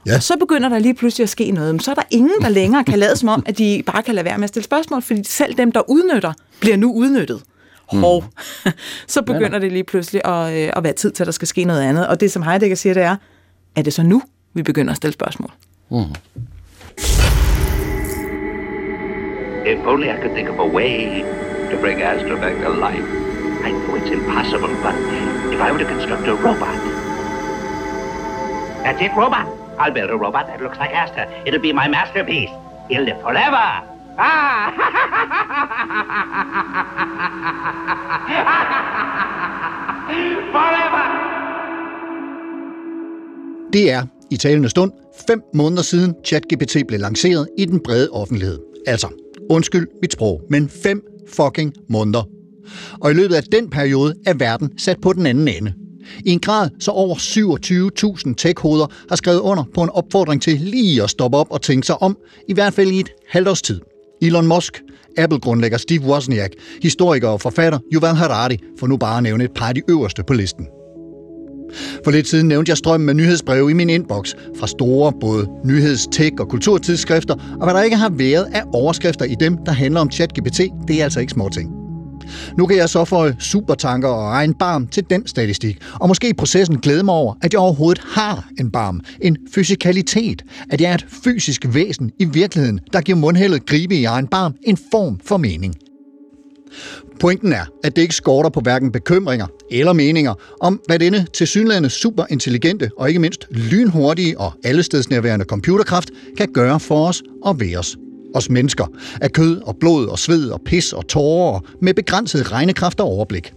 Ja. 0.06 0.16
Og 0.16 0.22
så 0.22 0.36
begynder 0.40 0.68
der 0.68 0.78
lige 0.78 0.94
pludselig 0.94 1.22
at 1.22 1.28
ske 1.28 1.50
noget. 1.50 1.74
Men 1.74 1.80
så 1.80 1.90
er 1.90 1.94
der 1.94 2.02
ingen, 2.10 2.40
der 2.42 2.48
længere 2.48 2.84
kan 2.84 2.98
lade 2.98 3.16
som 3.16 3.28
om, 3.28 3.42
at 3.46 3.58
de 3.58 3.82
bare 3.86 4.02
kan 4.02 4.14
lade 4.14 4.24
være 4.24 4.38
med 4.38 4.44
at 4.44 4.48
stille 4.48 4.64
spørgsmål, 4.64 5.02
fordi 5.02 5.24
selv 5.24 5.54
dem, 5.54 5.72
der 5.72 5.90
udnytter, 5.90 6.32
bliver 6.60 6.76
nu 6.76 6.92
udnyttet. 6.92 7.42
Hov. 7.86 8.24
Mm. 8.64 8.72
så 9.08 9.22
begynder 9.22 9.58
det 9.58 9.72
lige 9.72 9.84
pludselig 9.84 10.24
at, 10.24 10.52
øh, 10.54 10.72
at 10.76 10.84
være 10.84 10.92
tid 10.92 11.10
til, 11.10 11.22
at 11.22 11.26
der 11.26 11.32
skal 11.32 11.48
ske 11.48 11.64
noget 11.64 11.82
andet. 11.82 12.06
Og 12.06 12.20
det, 12.20 12.32
som 12.32 12.42
Heidegger 12.42 12.76
siger, 12.76 12.94
det 12.94 13.02
er, 13.02 13.16
er 13.76 13.82
det 13.82 13.92
så 13.92 14.02
nu, 14.02 14.22
vi 14.54 14.62
begynder 14.62 14.90
at 14.90 14.96
stille 14.96 15.12
spørgsmål? 15.12 15.50
Mm. 15.90 15.96
If 19.64 19.78
only 19.86 20.10
I 20.10 20.20
could 20.20 20.32
think 20.32 20.48
of 20.48 20.58
a 20.58 20.66
way 20.66 21.22
to 21.70 21.78
bring 21.80 22.02
Astra 22.02 22.36
back 22.36 22.60
to 22.62 22.68
life. 22.68 23.04
I 23.64 23.70
know 23.70 23.94
it's 23.94 24.10
impossible, 24.10 24.74
but 24.82 24.94
if 25.52 25.60
I 25.60 25.70
were 25.72 25.78
to 25.78 25.84
construct 25.84 26.26
a 26.26 26.34
robot. 26.34 26.74
That's 28.82 29.00
it, 29.00 29.12
robot. 29.16 29.46
I'll 29.78 29.92
build 29.92 30.10
a 30.10 30.16
robot 30.16 30.48
that 30.48 30.60
looks 30.60 30.78
like 30.78 30.90
Astra. 30.90 31.30
It'll 31.46 31.60
be 31.60 31.72
my 31.72 31.88
masterpiece. 31.88 32.50
He'll 32.88 33.02
live 33.02 33.20
forever. 33.22 33.88
Ah! 34.18 34.72
forever! 40.52 41.04
Det 43.72 44.08
i 44.32 44.36
talende 44.36 44.68
stund 44.68 44.92
fem 45.26 45.40
måneder 45.54 45.82
siden 45.82 46.14
ChatGPT 46.24 46.76
blev 46.88 47.00
lanceret 47.00 47.48
i 47.58 47.64
den 47.64 47.80
brede 47.80 48.08
offentlighed. 48.10 48.58
Altså 48.86 49.08
Undskyld 49.50 49.86
mit 50.02 50.12
sprog, 50.12 50.42
men 50.50 50.68
fem 50.68 51.02
fucking 51.28 51.72
måneder. 51.88 52.28
Og 53.00 53.10
i 53.10 53.14
løbet 53.14 53.34
af 53.34 53.42
den 53.42 53.70
periode 53.70 54.14
er 54.26 54.34
verden 54.34 54.78
sat 54.78 55.00
på 55.00 55.12
den 55.12 55.26
anden 55.26 55.48
ende. 55.48 55.74
I 56.24 56.30
en 56.30 56.40
grad, 56.40 56.70
så 56.80 56.90
over 56.90 57.14
27.000 57.16 58.34
tech-hoveder 58.34 58.86
har 59.08 59.16
skrevet 59.16 59.40
under 59.40 59.64
på 59.74 59.82
en 59.82 59.90
opfordring 59.90 60.42
til 60.42 60.60
lige 60.60 61.02
at 61.02 61.10
stoppe 61.10 61.38
op 61.38 61.46
og 61.50 61.62
tænke 61.62 61.86
sig 61.86 62.02
om, 62.02 62.16
i 62.48 62.54
hvert 62.54 62.74
fald 62.74 62.90
i 62.90 63.00
et 63.00 63.10
halvt 63.28 63.48
års 63.48 63.62
tid. 63.62 63.80
Elon 64.22 64.46
Musk, 64.46 64.82
Apple-grundlægger 65.18 65.78
Steve 65.78 66.02
Wozniak, 66.02 66.50
historiker 66.82 67.28
og 67.28 67.40
forfatter 67.40 67.78
Yuval 67.94 68.14
Harari, 68.14 68.58
for 68.78 68.86
nu 68.86 68.96
bare 68.96 69.16
at 69.16 69.22
nævne 69.22 69.44
et 69.44 69.54
par 69.54 69.68
af 69.68 69.74
de 69.74 69.82
øverste 69.88 70.22
på 70.24 70.32
listen. 70.32 70.66
For 72.04 72.10
lidt 72.10 72.28
siden 72.28 72.48
nævnte 72.48 72.70
jeg 72.70 72.76
strømmen 72.76 73.06
med 73.06 73.14
nyhedsbreve 73.14 73.70
i 73.70 73.74
min 73.74 73.90
inbox 73.90 74.34
fra 74.58 74.66
store 74.66 75.12
både 75.20 75.48
nyhedstek 75.64 76.40
og 76.40 76.48
kulturtidsskrifter, 76.48 77.34
og 77.34 77.64
hvad 77.64 77.74
der 77.74 77.82
ikke 77.82 77.96
har 77.96 78.10
været 78.10 78.46
af 78.52 78.62
overskrifter 78.72 79.24
i 79.24 79.34
dem, 79.40 79.56
der 79.66 79.72
handler 79.72 80.00
om 80.00 80.10
ChatGPT, 80.10 80.60
det 80.88 81.00
er 81.00 81.04
altså 81.04 81.20
ikke 81.20 81.32
småting. 81.32 81.82
Nu 82.58 82.66
kan 82.66 82.76
jeg 82.76 82.88
så 82.88 83.04
få 83.04 83.30
supertanker 83.38 84.08
og 84.08 84.32
egen 84.32 84.54
barm 84.54 84.86
til 84.86 85.04
den 85.10 85.26
statistik, 85.26 85.78
og 86.00 86.08
måske 86.08 86.28
i 86.28 86.32
processen 86.32 86.78
glæde 86.78 87.02
mig 87.02 87.14
over, 87.14 87.34
at 87.42 87.52
jeg 87.52 87.60
overhovedet 87.60 88.02
har 88.06 88.48
en 88.60 88.70
barm, 88.70 89.00
en 89.20 89.36
fysikalitet, 89.54 90.42
at 90.70 90.80
jeg 90.80 90.90
er 90.90 90.94
et 90.94 91.06
fysisk 91.24 91.66
væsen 91.68 92.10
i 92.18 92.24
virkeligheden, 92.24 92.80
der 92.92 93.00
giver 93.00 93.18
mundhældet 93.18 93.66
gribe 93.66 93.94
i 93.94 94.04
egen 94.04 94.26
barm 94.26 94.54
en 94.62 94.78
form 94.92 95.20
for 95.24 95.36
mening. 95.36 95.74
Pointen 97.20 97.52
er, 97.52 97.64
at 97.84 97.96
det 97.96 98.02
ikke 98.02 98.14
skorter 98.14 98.50
på 98.50 98.60
hverken 98.60 98.92
bekymringer 98.92 99.46
eller 99.70 99.92
meninger 99.92 100.34
om, 100.60 100.80
hvad 100.86 100.98
denne 100.98 101.26
tilsyneladende 101.32 101.90
superintelligente 101.90 102.90
og 102.96 103.08
ikke 103.08 103.20
mindst 103.20 103.46
lynhurtige 103.50 104.40
og 104.40 104.52
allestedsnærværende 104.64 105.44
computerkraft 105.44 106.10
kan 106.36 106.48
gøre 106.52 106.80
for 106.80 107.06
os 107.06 107.22
og 107.42 107.60
ved 107.60 107.76
os. 107.76 107.96
Os 108.34 108.50
mennesker 108.50 108.86
af 109.20 109.32
kød 109.32 109.60
og 109.60 109.76
blod 109.76 110.06
og 110.06 110.18
sved 110.18 110.50
og 110.50 110.60
pis 110.64 110.92
og 110.92 111.08
tårer 111.08 111.60
med 111.80 111.94
begrænset 111.94 112.52
regnekraft 112.52 113.00
og 113.00 113.06
overblik. 113.06 113.52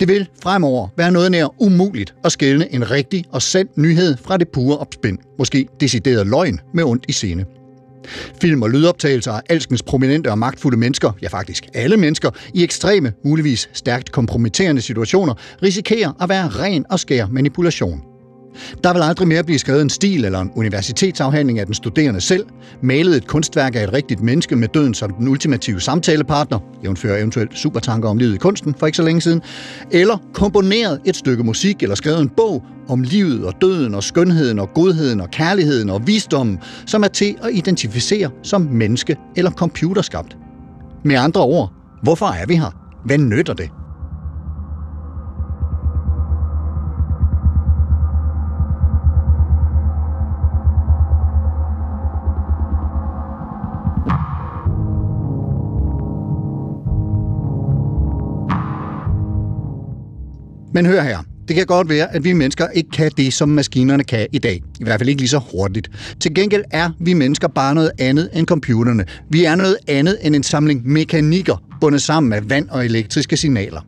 Det 0.00 0.08
vil 0.08 0.28
fremover 0.42 0.88
være 0.96 1.12
noget 1.12 1.30
nær 1.30 1.62
umuligt 1.62 2.14
at 2.24 2.32
skælne 2.32 2.74
en 2.74 2.90
rigtig 2.90 3.24
og 3.30 3.42
sand 3.42 3.68
nyhed 3.76 4.16
fra 4.16 4.36
det 4.36 4.48
pure 4.48 4.78
opspind, 4.78 5.18
måske 5.38 5.68
decideret 5.80 6.26
løgn 6.26 6.60
med 6.74 6.84
ondt 6.84 7.04
i 7.08 7.12
scene. 7.12 7.44
Film- 8.40 8.62
og 8.62 8.70
lydoptagelser 8.70 9.32
af 9.32 9.40
alskens 9.48 9.82
prominente 9.82 10.30
og 10.30 10.38
magtfulde 10.38 10.76
mennesker, 10.76 11.12
ja 11.22 11.28
faktisk 11.28 11.64
alle 11.74 11.96
mennesker, 11.96 12.30
i 12.54 12.64
ekstreme, 12.64 13.12
muligvis 13.24 13.70
stærkt 13.72 14.12
kompromitterende 14.12 14.82
situationer, 14.82 15.34
risikerer 15.62 16.12
at 16.20 16.28
være 16.28 16.48
ren 16.48 16.84
og 16.90 17.00
skær 17.00 17.26
manipulation. 17.26 18.13
Der 18.84 18.92
vil 18.92 19.02
aldrig 19.02 19.28
mere 19.28 19.44
blive 19.44 19.58
skrevet 19.58 19.82
en 19.82 19.90
stil 19.90 20.24
eller 20.24 20.40
en 20.40 20.50
universitetsafhandling 20.54 21.58
af 21.58 21.66
den 21.66 21.74
studerende 21.74 22.20
selv, 22.20 22.46
malet 22.82 23.16
et 23.16 23.26
kunstværk 23.26 23.76
af 23.76 23.84
et 23.84 23.92
rigtigt 23.92 24.20
menneske 24.20 24.56
med 24.56 24.68
døden 24.68 24.94
som 24.94 25.12
den 25.12 25.28
ultimative 25.28 25.80
samtalepartner, 25.80 26.58
jævnfører 26.84 27.18
eventuelt 27.18 27.58
supertanker 27.58 28.08
om 28.08 28.18
livet 28.18 28.34
i 28.34 28.38
kunsten 28.38 28.74
for 28.78 28.86
ikke 28.86 28.96
så 28.96 29.02
længe 29.02 29.20
siden, 29.20 29.42
eller 29.90 30.18
komponeret 30.32 31.00
et 31.04 31.16
stykke 31.16 31.44
musik 31.44 31.82
eller 31.82 31.94
skrevet 31.94 32.20
en 32.20 32.28
bog 32.28 32.62
om 32.88 33.02
livet 33.02 33.44
og 33.44 33.52
døden 33.60 33.94
og 33.94 34.02
skønheden 34.02 34.58
og 34.58 34.74
godheden 34.74 35.20
og 35.20 35.30
kærligheden 35.30 35.90
og 35.90 36.06
visdommen, 36.06 36.58
som 36.86 37.02
er 37.02 37.08
til 37.08 37.36
at 37.42 37.50
identificere 37.52 38.30
som 38.42 38.60
menneske 38.60 39.16
eller 39.36 39.50
computerskabt. 39.50 40.36
Med 41.04 41.16
andre 41.16 41.40
ord, 41.40 41.72
hvorfor 42.02 42.26
er 42.26 42.46
vi 42.46 42.56
her? 42.56 42.76
Hvad 43.04 43.18
nytter 43.18 43.54
det? 43.54 43.70
Men 60.74 60.86
hør 60.86 61.02
her. 61.02 61.18
Det 61.48 61.56
kan 61.56 61.66
godt 61.66 61.88
være, 61.88 62.14
at 62.14 62.24
vi 62.24 62.32
mennesker 62.32 62.68
ikke 62.68 62.90
kan 62.90 63.10
det, 63.16 63.32
som 63.32 63.48
maskinerne 63.48 64.04
kan 64.04 64.26
i 64.32 64.38
dag. 64.38 64.62
I 64.80 64.84
hvert 64.84 65.00
fald 65.00 65.08
ikke 65.08 65.20
lige 65.20 65.28
så 65.28 65.40
hurtigt. 65.52 65.90
Til 66.20 66.34
gengæld 66.34 66.64
er 66.70 66.90
vi 67.00 67.14
mennesker 67.14 67.48
bare 67.48 67.74
noget 67.74 67.90
andet 67.98 68.30
end 68.32 68.46
computerne. 68.46 69.04
Vi 69.30 69.44
er 69.44 69.54
noget 69.54 69.76
andet 69.88 70.18
end 70.22 70.36
en 70.36 70.42
samling 70.42 70.88
mekanikker, 70.88 71.62
bundet 71.80 72.02
sammen 72.02 72.32
af 72.32 72.50
vand 72.50 72.68
og 72.68 72.84
elektriske 72.84 73.36
signaler. 73.36 73.80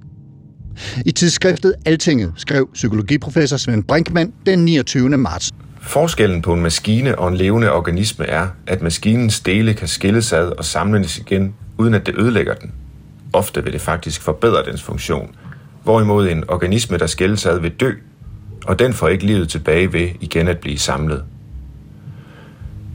I 1.07 1.12
tidsskriftet 1.12 1.75
Altinget 1.85 2.33
skrev 2.37 2.68
psykologiprofessor 2.75 3.57
Svend 3.57 3.85
Brinkmann 3.85 4.33
den 4.46 4.64
29. 4.64 5.09
marts. 5.09 5.53
Forskellen 5.80 6.43
på 6.43 6.53
en 6.53 6.62
maskine 6.62 7.18
og 7.18 7.28
en 7.28 7.37
levende 7.37 7.72
organisme 7.72 8.26
er, 8.26 8.49
at 8.66 8.82
maskinens 8.82 9.41
dele 9.41 9.74
kan 9.74 9.89
skilles 9.89 10.32
ad 10.32 10.53
og 10.59 10.64
samles 10.64 11.18
igen, 11.18 11.55
uden 11.78 11.95
at 11.95 12.07
det 12.07 12.14
ødelægger 12.18 12.55
den. 12.55 12.72
Ofte 13.32 13.64
vil 13.64 13.72
det 13.72 13.80
faktisk 13.80 14.22
forbedre 14.22 14.64
dens 14.70 14.82
funktion, 14.82 15.34
hvorimod 15.87 16.28
en 16.28 16.45
organisme, 16.51 16.99
der 16.99 17.07
skældes 17.07 17.47
ad, 17.47 17.61
vil 17.61 17.70
dø, 17.70 17.93
og 18.66 18.78
den 18.78 18.93
får 18.93 19.09
ikke 19.09 19.26
livet 19.26 19.49
tilbage 19.49 19.93
ved 19.93 20.09
igen 20.20 20.49
at 20.49 20.59
blive 20.59 20.78
samlet. 20.78 21.24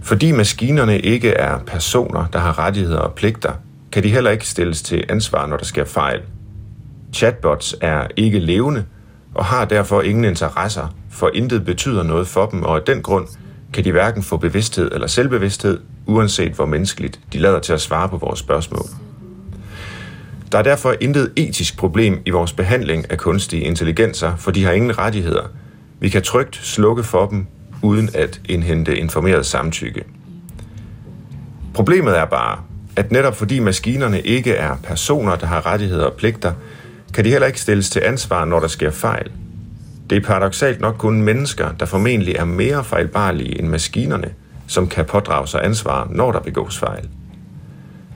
Fordi 0.02 0.32
maskinerne 0.32 1.00
ikke 1.00 1.30
er 1.30 1.60
personer, 1.60 2.26
der 2.34 2.40
har 2.40 2.60
rettigheder 2.60 3.00
og 3.00 3.14
pligter, 3.14 3.52
kan 3.92 4.04
de 4.04 4.10
heller 4.10 4.32
ikke 4.32 4.48
stilles 4.48 4.82
til 4.82 5.04
ansvar, 5.10 5.48
når 5.48 5.58
der 5.58 5.66
sker 5.66 5.86
fejl. 5.86 6.22
Chatbots 7.14 7.76
er 7.82 8.08
ikke 8.18 8.40
levende 8.40 8.86
og 9.36 9.46
har 9.46 9.66
derfor 9.66 10.02
ingen 10.02 10.26
interesser, 10.26 10.96
for 11.10 11.32
intet 11.34 11.66
betyder 11.66 12.04
noget 12.04 12.28
for 12.28 12.46
dem, 12.46 12.64
og 12.64 12.76
af 12.76 12.82
den 12.82 13.02
grund 13.02 13.28
kan 13.74 13.84
de 13.84 13.92
hverken 13.92 14.24
få 14.24 14.38
bevidsthed 14.38 14.92
eller 14.92 15.08
selvbevidsthed, 15.08 15.80
uanset 16.06 16.52
hvor 16.52 16.66
menneskeligt 16.66 17.20
de 17.34 17.40
lader 17.40 17.60
til 17.60 17.74
at 17.74 17.82
svare 17.82 18.10
på 18.10 18.18
vores 18.18 18.40
spørgsmål. 18.40 18.86
Der 20.52 20.58
er 20.58 20.64
derfor 20.64 20.96
intet 21.02 21.32
etisk 21.36 21.78
problem 21.78 22.22
i 22.26 22.30
vores 22.30 22.54
behandling 22.54 23.12
af 23.12 23.18
kunstige 23.18 23.64
intelligenser, 23.64 24.36
for 24.36 24.52
de 24.52 24.64
har 24.64 24.72
ingen 24.72 24.98
rettigheder. 24.98 25.44
Vi 26.00 26.10
kan 26.10 26.22
trygt 26.22 26.56
slukke 26.56 27.04
for 27.04 27.26
dem, 27.26 27.46
uden 27.82 28.10
at 28.14 28.42
indhente 28.50 28.98
informeret 28.98 29.46
samtykke. 29.46 30.04
Problemet 31.74 32.18
er 32.18 32.26
bare, 32.26 32.60
at 32.96 33.12
netop 33.12 33.36
fordi 33.36 33.60
maskinerne 33.60 34.22
ikke 34.22 34.54
er 34.54 34.76
personer, 34.84 35.36
der 35.36 35.48
har 35.48 35.66
rettigheder 35.66 36.06
og 36.06 36.14
pligter, 36.14 36.54
kan 37.14 37.26
de 37.26 37.30
heller 37.30 37.48
ikke 37.48 37.62
stilles 37.62 37.90
til 37.90 38.00
ansvar, 38.06 38.46
når 38.46 38.60
der 38.60 38.68
sker 38.68 38.92
fejl. 38.92 39.32
Det 40.10 40.18
er 40.18 40.22
paradoxalt 40.22 40.82
nok 40.82 40.96
kun 40.98 41.22
mennesker, 41.22 41.72
der 41.80 41.86
formentlig 41.86 42.36
er 42.36 42.46
mere 42.46 42.84
fejlbarlige 42.84 43.60
end 43.60 43.68
maskinerne, 43.68 44.34
som 44.68 44.88
kan 44.88 45.06
pådrage 45.06 45.48
sig 45.48 45.66
ansvar, 45.66 46.08
når 46.10 46.32
der 46.32 46.40
begås 46.40 46.80
fejl. 46.80 47.10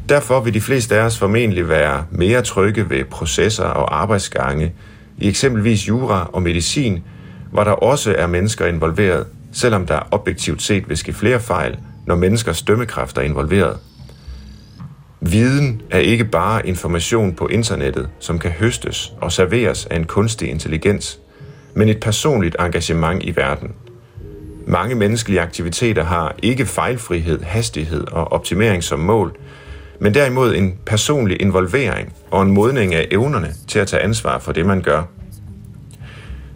Derfor 0.09 0.39
vil 0.39 0.53
de 0.53 0.61
fleste 0.61 0.95
af 0.95 1.05
os 1.05 1.17
formentlig 1.17 1.69
være 1.69 2.05
mere 2.11 2.41
trygge 2.41 2.89
ved 2.89 3.05
processer 3.05 3.63
og 3.63 4.01
arbejdsgange 4.01 4.73
i 5.17 5.27
eksempelvis 5.27 5.87
jura 5.87 6.29
og 6.33 6.41
medicin, 6.41 7.03
hvor 7.51 7.63
der 7.63 7.71
også 7.71 8.15
er 8.17 8.27
mennesker 8.27 8.65
involveret, 8.65 9.27
selvom 9.53 9.85
der 9.85 9.99
objektivt 10.11 10.61
set 10.61 10.89
vil 10.89 10.97
ske 10.97 11.13
flere 11.13 11.39
fejl, 11.39 11.77
når 12.07 12.15
menneskers 12.15 12.61
dømmekræfter 12.61 13.21
er 13.21 13.25
involveret. 13.25 13.77
Viden 15.21 15.81
er 15.91 15.99
ikke 15.99 16.25
bare 16.25 16.67
information 16.67 17.33
på 17.33 17.47
internettet, 17.47 18.09
som 18.19 18.39
kan 18.39 18.51
høstes 18.51 19.13
og 19.21 19.31
serveres 19.31 19.85
af 19.85 19.95
en 19.95 20.03
kunstig 20.03 20.49
intelligens, 20.49 21.19
men 21.73 21.89
et 21.89 21.99
personligt 21.99 22.55
engagement 22.59 23.23
i 23.23 23.35
verden. 23.35 23.71
Mange 24.67 24.95
menneskelige 24.95 25.41
aktiviteter 25.41 26.03
har 26.03 26.35
ikke 26.43 26.65
fejlfrihed, 26.65 27.41
hastighed 27.43 28.07
og 28.11 28.31
optimering 28.31 28.83
som 28.83 28.99
mål, 28.99 29.37
men 29.99 30.13
derimod 30.13 30.55
en 30.55 30.77
personlig 30.85 31.41
involvering 31.41 32.13
og 32.31 32.41
en 32.41 32.51
modning 32.51 32.95
af 32.95 33.07
evnerne 33.11 33.53
til 33.67 33.79
at 33.79 33.87
tage 33.87 34.03
ansvar 34.03 34.39
for 34.39 34.51
det, 34.51 34.65
man 34.65 34.81
gør. 34.81 35.03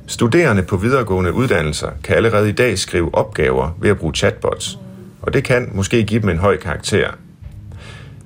Studerende 0.08 0.64
på 0.64 0.78
videregående 0.78 1.34
uddannelser 1.34 1.90
kan 2.04 2.16
allerede 2.16 2.50
i 2.50 2.52
dag 2.52 2.78
skrive 2.78 3.16
opgaver 3.16 3.78
ved 3.82 3.90
at 3.90 3.98
bruge 3.98 4.14
chatbots, 4.14 4.80
og 5.22 5.34
det 5.34 5.44
kan 5.44 5.70
måske 5.72 6.04
give 6.04 6.22
dem 6.22 6.30
en 6.30 6.38
høj 6.38 6.58
karakter. 6.58 7.10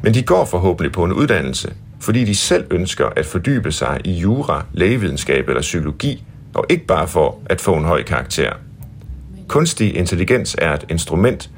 Men 0.02 0.14
de 0.14 0.24
går 0.24 0.46
forhåbentlig 0.46 0.92
på 0.92 1.04
en 1.04 1.14
uddannelse, 1.14 1.74
fordi 2.00 2.26
de 2.26 2.36
selv 2.36 2.66
ønsker 2.72 3.06
at 3.16 3.26
fordybe 3.26 3.72
sig 3.72 4.02
i 4.04 4.12
jura, 4.12 4.66
lægevidenskab 4.74 5.50
eller 5.50 5.62
psykologi, 5.62 6.24
og 6.54 6.66
ikke 6.70 6.86
bare 6.86 7.08
for 7.08 7.40
at 7.46 7.62
få 7.62 7.76
en 7.76 7.86
høj 7.86 8.04
karakter. 8.04 8.54
Kunstig 9.48 9.96
intelligens 9.96 10.56
er 10.60 10.74
et 10.74 10.86
instrument, 10.90 11.50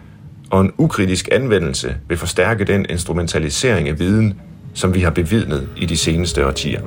og 0.49 0.61
en 0.61 0.71
ukritisk 0.77 1.29
anvendelse 1.31 1.95
vil 2.07 2.17
forstærke 2.17 2.65
den 2.65 2.85
instrumentalisering 2.89 3.89
af 3.89 3.99
viden, 3.99 4.33
som 4.73 4.93
vi 4.93 4.99
har 4.99 5.09
bevidnet 5.09 5.69
i 5.77 5.85
de 5.85 5.97
seneste 5.97 6.47
årtier. 6.47 6.81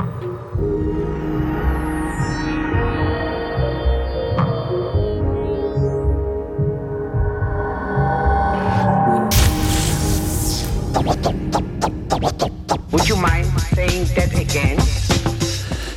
Would 12.93 13.11
you 13.11 13.17
mind 13.17 13.47
saying 13.75 14.07
that 14.07 14.33
again? 14.33 14.81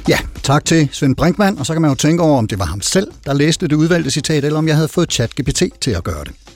Ja, 0.09 0.18
tak 0.43 0.66
til 0.66 0.89
Svend 0.91 1.16
Brinkmann, 1.16 1.59
og 1.59 1.66
så 1.66 1.74
kan 1.74 1.82
man 1.82 1.91
jo 1.91 1.95
tænke 1.95 2.24
over, 2.24 2.38
om 2.38 2.47
det 2.47 2.59
var 2.59 2.66
ham 2.66 2.82
selv, 2.82 3.07
der 3.26 3.34
læste 3.34 3.68
det 3.68 3.76
udvalgte 3.76 4.12
citat, 4.12 4.45
eller 4.45 4.59
om 4.59 4.68
jeg 4.68 4.76
havde 4.76 4.88
fået 4.88 5.12
ChatGPT 5.12 5.64
til 5.82 5.91
at 5.91 6.03
gøre 6.03 6.24
det. 6.24 6.51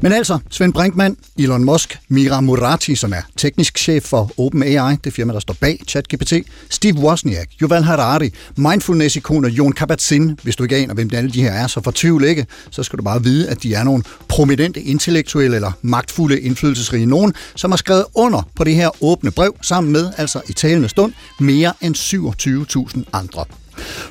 Men 0.00 0.12
altså, 0.12 0.38
Svend 0.50 0.72
Brinkmann, 0.72 1.16
Elon 1.38 1.64
Musk, 1.64 1.98
Mira 2.08 2.40
Murati, 2.40 2.94
som 2.94 3.12
er 3.12 3.22
teknisk 3.36 3.78
chef 3.78 4.02
for 4.02 4.30
OpenAI, 4.36 4.96
det 5.04 5.12
firma, 5.12 5.32
der 5.32 5.40
står 5.40 5.56
bag 5.60 5.80
ChatGPT, 5.88 6.32
Steve 6.70 6.98
Wozniak, 6.98 7.48
Yuval 7.62 7.82
Harari, 7.82 8.30
mindfulness-ikoner 8.56 9.48
Jon 9.48 9.72
Kabat-Zinn, 9.72 10.36
hvis 10.42 10.56
du 10.56 10.62
ikke 10.62 10.76
aner, 10.76 10.94
hvem 10.94 11.10
alle 11.12 11.30
de 11.30 11.42
her 11.42 11.52
er, 11.52 11.66
så 11.66 11.80
fortvivl 11.80 12.24
ikke, 12.24 12.46
så 12.70 12.82
skal 12.82 12.98
du 12.98 13.02
bare 13.02 13.22
vide, 13.22 13.48
at 13.48 13.62
de 13.62 13.74
er 13.74 13.84
nogle 13.84 14.02
prominente 14.28 14.82
intellektuelle 14.82 15.56
eller 15.56 15.72
magtfulde 15.82 16.40
indflydelsesrige 16.40 17.06
nogen, 17.06 17.34
som 17.54 17.70
har 17.70 17.76
skrevet 17.76 18.04
under 18.14 18.48
på 18.56 18.64
det 18.64 18.74
her 18.74 18.90
åbne 19.00 19.30
brev, 19.30 19.56
sammen 19.62 19.92
med, 19.92 20.12
altså 20.16 20.40
i 20.48 20.52
talende 20.52 20.88
stund, 20.88 21.12
mere 21.40 21.72
end 21.80 21.96
27.000 21.96 23.02
andre. 23.12 23.44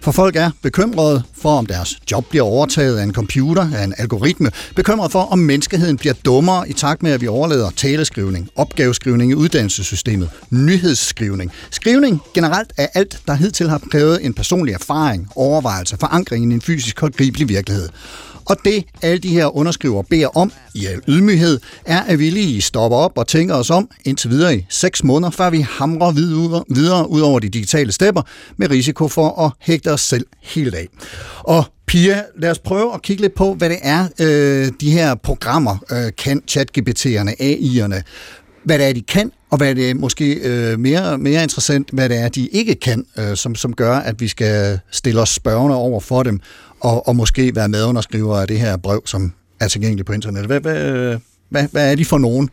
For 0.01 0.11
folk 0.11 0.35
er 0.35 0.51
bekymrede 0.61 1.23
for, 1.41 1.57
om 1.57 1.65
deres 1.65 1.97
job 2.11 2.25
bliver 2.29 2.43
overtaget 2.43 2.97
af 2.97 3.03
en 3.03 3.13
computer, 3.13 3.69
af 3.75 3.83
en 3.83 3.93
algoritme. 3.97 4.51
Bekymrede 4.75 5.09
for, 5.09 5.21
om 5.21 5.39
menneskeheden 5.39 5.97
bliver 5.97 6.13
dummere 6.25 6.69
i 6.69 6.73
takt 6.73 7.03
med, 7.03 7.11
at 7.11 7.21
vi 7.21 7.27
overlader 7.27 7.69
taleskrivning, 7.69 8.49
opgaveskrivning 8.55 9.31
i 9.31 9.35
uddannelsessystemet, 9.35 10.29
nyhedsskrivning. 10.49 11.51
Skrivning 11.71 12.21
generelt 12.33 12.73
er 12.77 12.87
alt, 12.93 13.19
der 13.27 13.33
hidtil 13.33 13.69
har 13.69 13.81
krævet 13.91 14.25
en 14.25 14.33
personlig 14.33 14.73
erfaring, 14.73 15.27
overvejelse, 15.35 15.97
forankring 15.99 16.51
i 16.51 16.55
en 16.55 16.61
fysisk 16.61 17.03
og 17.03 17.13
gribelig 17.13 17.49
virkelighed. 17.49 17.89
Og 18.45 18.57
det, 18.65 18.85
alle 19.01 19.17
de 19.17 19.29
her 19.29 19.57
underskriver 19.57 20.01
beder 20.01 20.37
om, 20.37 20.51
i 20.75 20.85
al 20.85 21.01
ydmyghed, 21.07 21.59
er, 21.85 22.01
at 22.01 22.19
vi 22.19 22.29
lige 22.29 22.61
stopper 22.61 22.97
op 22.97 23.17
og 23.17 23.27
tænker 23.27 23.55
os 23.55 23.69
om 23.69 23.89
indtil 24.05 24.29
videre 24.29 24.57
i 24.57 24.65
seks 24.69 25.03
måneder, 25.03 25.31
før 25.31 25.49
vi 25.49 25.59
hamrer 25.59 26.11
videre, 26.73 27.09
ud 27.09 27.21
over 27.21 27.39
de 27.39 27.49
digitale 27.49 27.91
stepper, 27.91 28.21
med 28.57 28.69
risiko 28.69 29.07
for 29.07 29.45
at 29.45 29.51
hægte 29.59 29.91
os 29.91 30.01
selv 30.01 30.25
helt 30.41 30.75
af. 30.75 30.87
Og 31.39 31.65
Pia, 31.85 32.23
lad 32.37 32.51
os 32.51 32.59
prøve 32.59 32.93
at 32.93 33.01
kigge 33.01 33.21
lidt 33.21 33.35
på, 33.35 33.53
hvad 33.53 33.69
det 33.69 33.79
er, 33.81 34.07
øh, 34.19 34.71
de 34.81 34.91
her 34.91 35.15
programmer 35.15 35.77
øh, 35.91 36.11
kan, 36.17 36.41
ChatGPT'erne, 36.51 37.31
AI'erne, 37.41 38.01
hvad 38.63 38.79
det 38.79 38.89
er, 38.89 38.93
de 38.93 39.01
kan, 39.01 39.31
og 39.49 39.57
hvad 39.57 39.75
det 39.75 39.89
er 39.89 39.93
måske 39.93 40.33
øh, 40.33 40.79
mere, 40.79 41.17
mere 41.17 41.43
interessant, 41.43 41.89
hvad 41.93 42.09
det 42.09 42.17
er, 42.17 42.29
de 42.29 42.47
ikke 42.47 42.75
kan, 42.75 43.05
øh, 43.17 43.35
som, 43.35 43.55
som 43.55 43.73
gør, 43.73 43.95
at 43.95 44.21
vi 44.21 44.27
skal 44.27 44.79
stille 44.91 45.21
os 45.21 45.29
spørgende 45.29 45.75
over 45.75 45.99
for 45.99 46.23
dem, 46.23 46.39
og, 46.79 47.07
og 47.07 47.15
måske 47.15 47.55
være 47.55 47.67
medunderskriver 47.67 48.37
af 48.37 48.47
det 48.47 48.59
her 48.59 48.77
brev, 48.77 49.01
som 49.05 49.33
er 49.59 49.67
tilgængeligt 49.67 50.05
på 50.07 50.13
internettet. 50.13 50.47
Hvad, 50.47 50.59
hvad, 50.59 51.17
hvad, 51.49 51.67
hvad 51.71 51.91
er 51.91 51.95
de 51.95 52.05
for 52.05 52.17
nogen? 52.17 52.49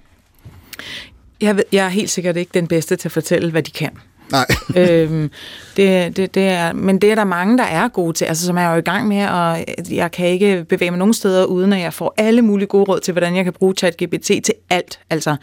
Jeg, 1.41 1.57
ved, 1.57 1.65
jeg 1.73 1.85
er 1.85 1.89
helt 1.89 2.11
sikkert 2.11 2.37
ikke 2.37 2.51
den 2.55 2.67
bedste 2.67 2.97
til 2.97 3.09
at 3.09 3.13
fortælle, 3.13 3.51
hvad 3.51 3.63
de 3.63 3.71
kan. 3.71 3.91
Nej. 4.31 4.47
øhm, 4.83 5.31
det, 5.77 6.17
det, 6.17 6.35
det 6.35 6.49
er, 6.49 6.73
men 6.73 6.99
det 6.99 7.11
er 7.11 7.15
der 7.15 7.25
mange, 7.25 7.59
der 7.59 7.65
er 7.65 7.89
gode 7.89 8.13
til, 8.13 8.25
altså 8.25 8.47
som 8.47 8.59
er 8.59 8.73
jo 8.73 8.79
i 8.79 8.81
gang 8.81 9.09
med, 9.09 9.27
og 9.27 9.65
jeg 9.91 10.11
kan 10.11 10.29
ikke 10.29 10.65
bevæge 10.69 10.91
mig 10.91 10.99
nogen 10.99 11.15
steder, 11.15 11.45
uden 11.45 11.73
at 11.73 11.81
jeg 11.81 11.95
får 11.95 12.15
alle 12.17 12.43
mulige 12.43 12.67
gode 12.67 12.85
råd 12.85 13.01
til, 13.01 13.13
hvordan 13.13 13.37
jeg 13.37 13.45
kan 13.45 13.53
bruge 13.53 13.75
ChatGPT 13.75 14.27
til 14.27 14.55
alt. 14.71 15.01
Altså, 15.11 15.37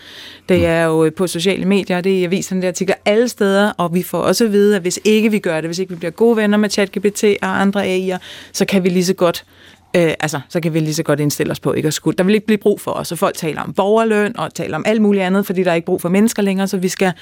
det 0.49 0.65
er 0.65 0.83
jo 0.83 1.11
på 1.17 1.27
sociale 1.27 1.65
medier, 1.65 2.01
det 2.01 2.11
er 2.11 2.17
i 2.17 2.23
aviserne, 2.23 2.61
det 2.61 2.67
er 2.67 2.71
artikler 2.71 2.95
alle 3.05 3.27
steder, 3.27 3.71
og 3.77 3.93
vi 3.93 4.03
får 4.03 4.19
også 4.19 4.45
at 4.45 4.51
vide, 4.51 4.75
at 4.75 4.81
hvis 4.81 4.99
ikke 5.03 5.31
vi 5.31 5.39
gør 5.39 5.61
det, 5.61 5.67
hvis 5.67 5.79
ikke 5.79 5.89
vi 5.89 5.95
bliver 5.99 6.11
gode 6.11 6.38
venner 6.38 6.57
med 6.57 6.69
ChatGPT 6.69 7.23
og 7.41 7.61
andre 7.61 7.97
AI'er, 7.97 8.17
så 8.53 8.65
kan 8.65 8.83
vi 8.83 8.89
lige 8.89 9.05
så 9.05 9.13
godt 9.13 9.45
Øh, 9.93 10.13
altså, 10.19 10.39
så 10.49 10.59
kan 10.59 10.73
vi 10.73 10.79
lige 10.79 10.93
så 10.93 11.03
godt 11.03 11.19
indstille 11.19 11.51
os 11.51 11.59
på 11.59 11.73
ikke 11.73 11.88
at 11.88 11.93
skulle. 11.93 12.17
Der 12.17 12.23
vil 12.23 12.35
ikke 12.35 12.45
blive 12.47 12.57
brug 12.57 12.81
for 12.81 12.91
os, 12.91 13.11
og 13.11 13.17
folk 13.17 13.38
taler 13.38 13.61
om 13.61 13.73
borgerløn 13.73 14.38
og 14.38 14.53
taler 14.53 14.75
om 14.75 14.83
alt 14.85 15.01
muligt 15.01 15.23
andet, 15.23 15.45
fordi 15.45 15.63
der 15.63 15.71
er 15.71 15.75
ikke 15.75 15.85
brug 15.85 16.01
for 16.01 16.09
mennesker 16.09 16.41
længere, 16.41 16.67
så 16.67 16.77
vi 16.77 16.88
skal 16.88 17.13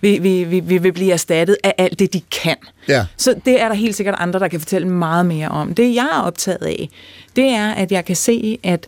vi, 0.00 0.18
vi, 0.18 0.44
vi, 0.44 0.60
vi 0.60 0.78
vil 0.78 0.92
blive 0.92 1.12
erstattet 1.12 1.56
af 1.64 1.74
alt 1.78 1.98
det, 1.98 2.12
de 2.12 2.20
kan. 2.20 2.56
Ja. 2.88 3.06
Så 3.16 3.34
det 3.44 3.60
er 3.60 3.68
der 3.68 3.74
helt 3.74 3.94
sikkert 3.94 4.14
andre, 4.18 4.40
der 4.40 4.48
kan 4.48 4.60
fortælle 4.60 4.88
meget 4.88 5.26
mere 5.26 5.48
om. 5.48 5.74
Det, 5.74 5.94
jeg 5.94 6.08
er 6.12 6.20
optaget 6.20 6.62
af, 6.62 6.88
det 7.36 7.48
er, 7.48 7.72
at 7.72 7.92
jeg 7.92 8.04
kan 8.04 8.16
se, 8.16 8.58
at 8.62 8.86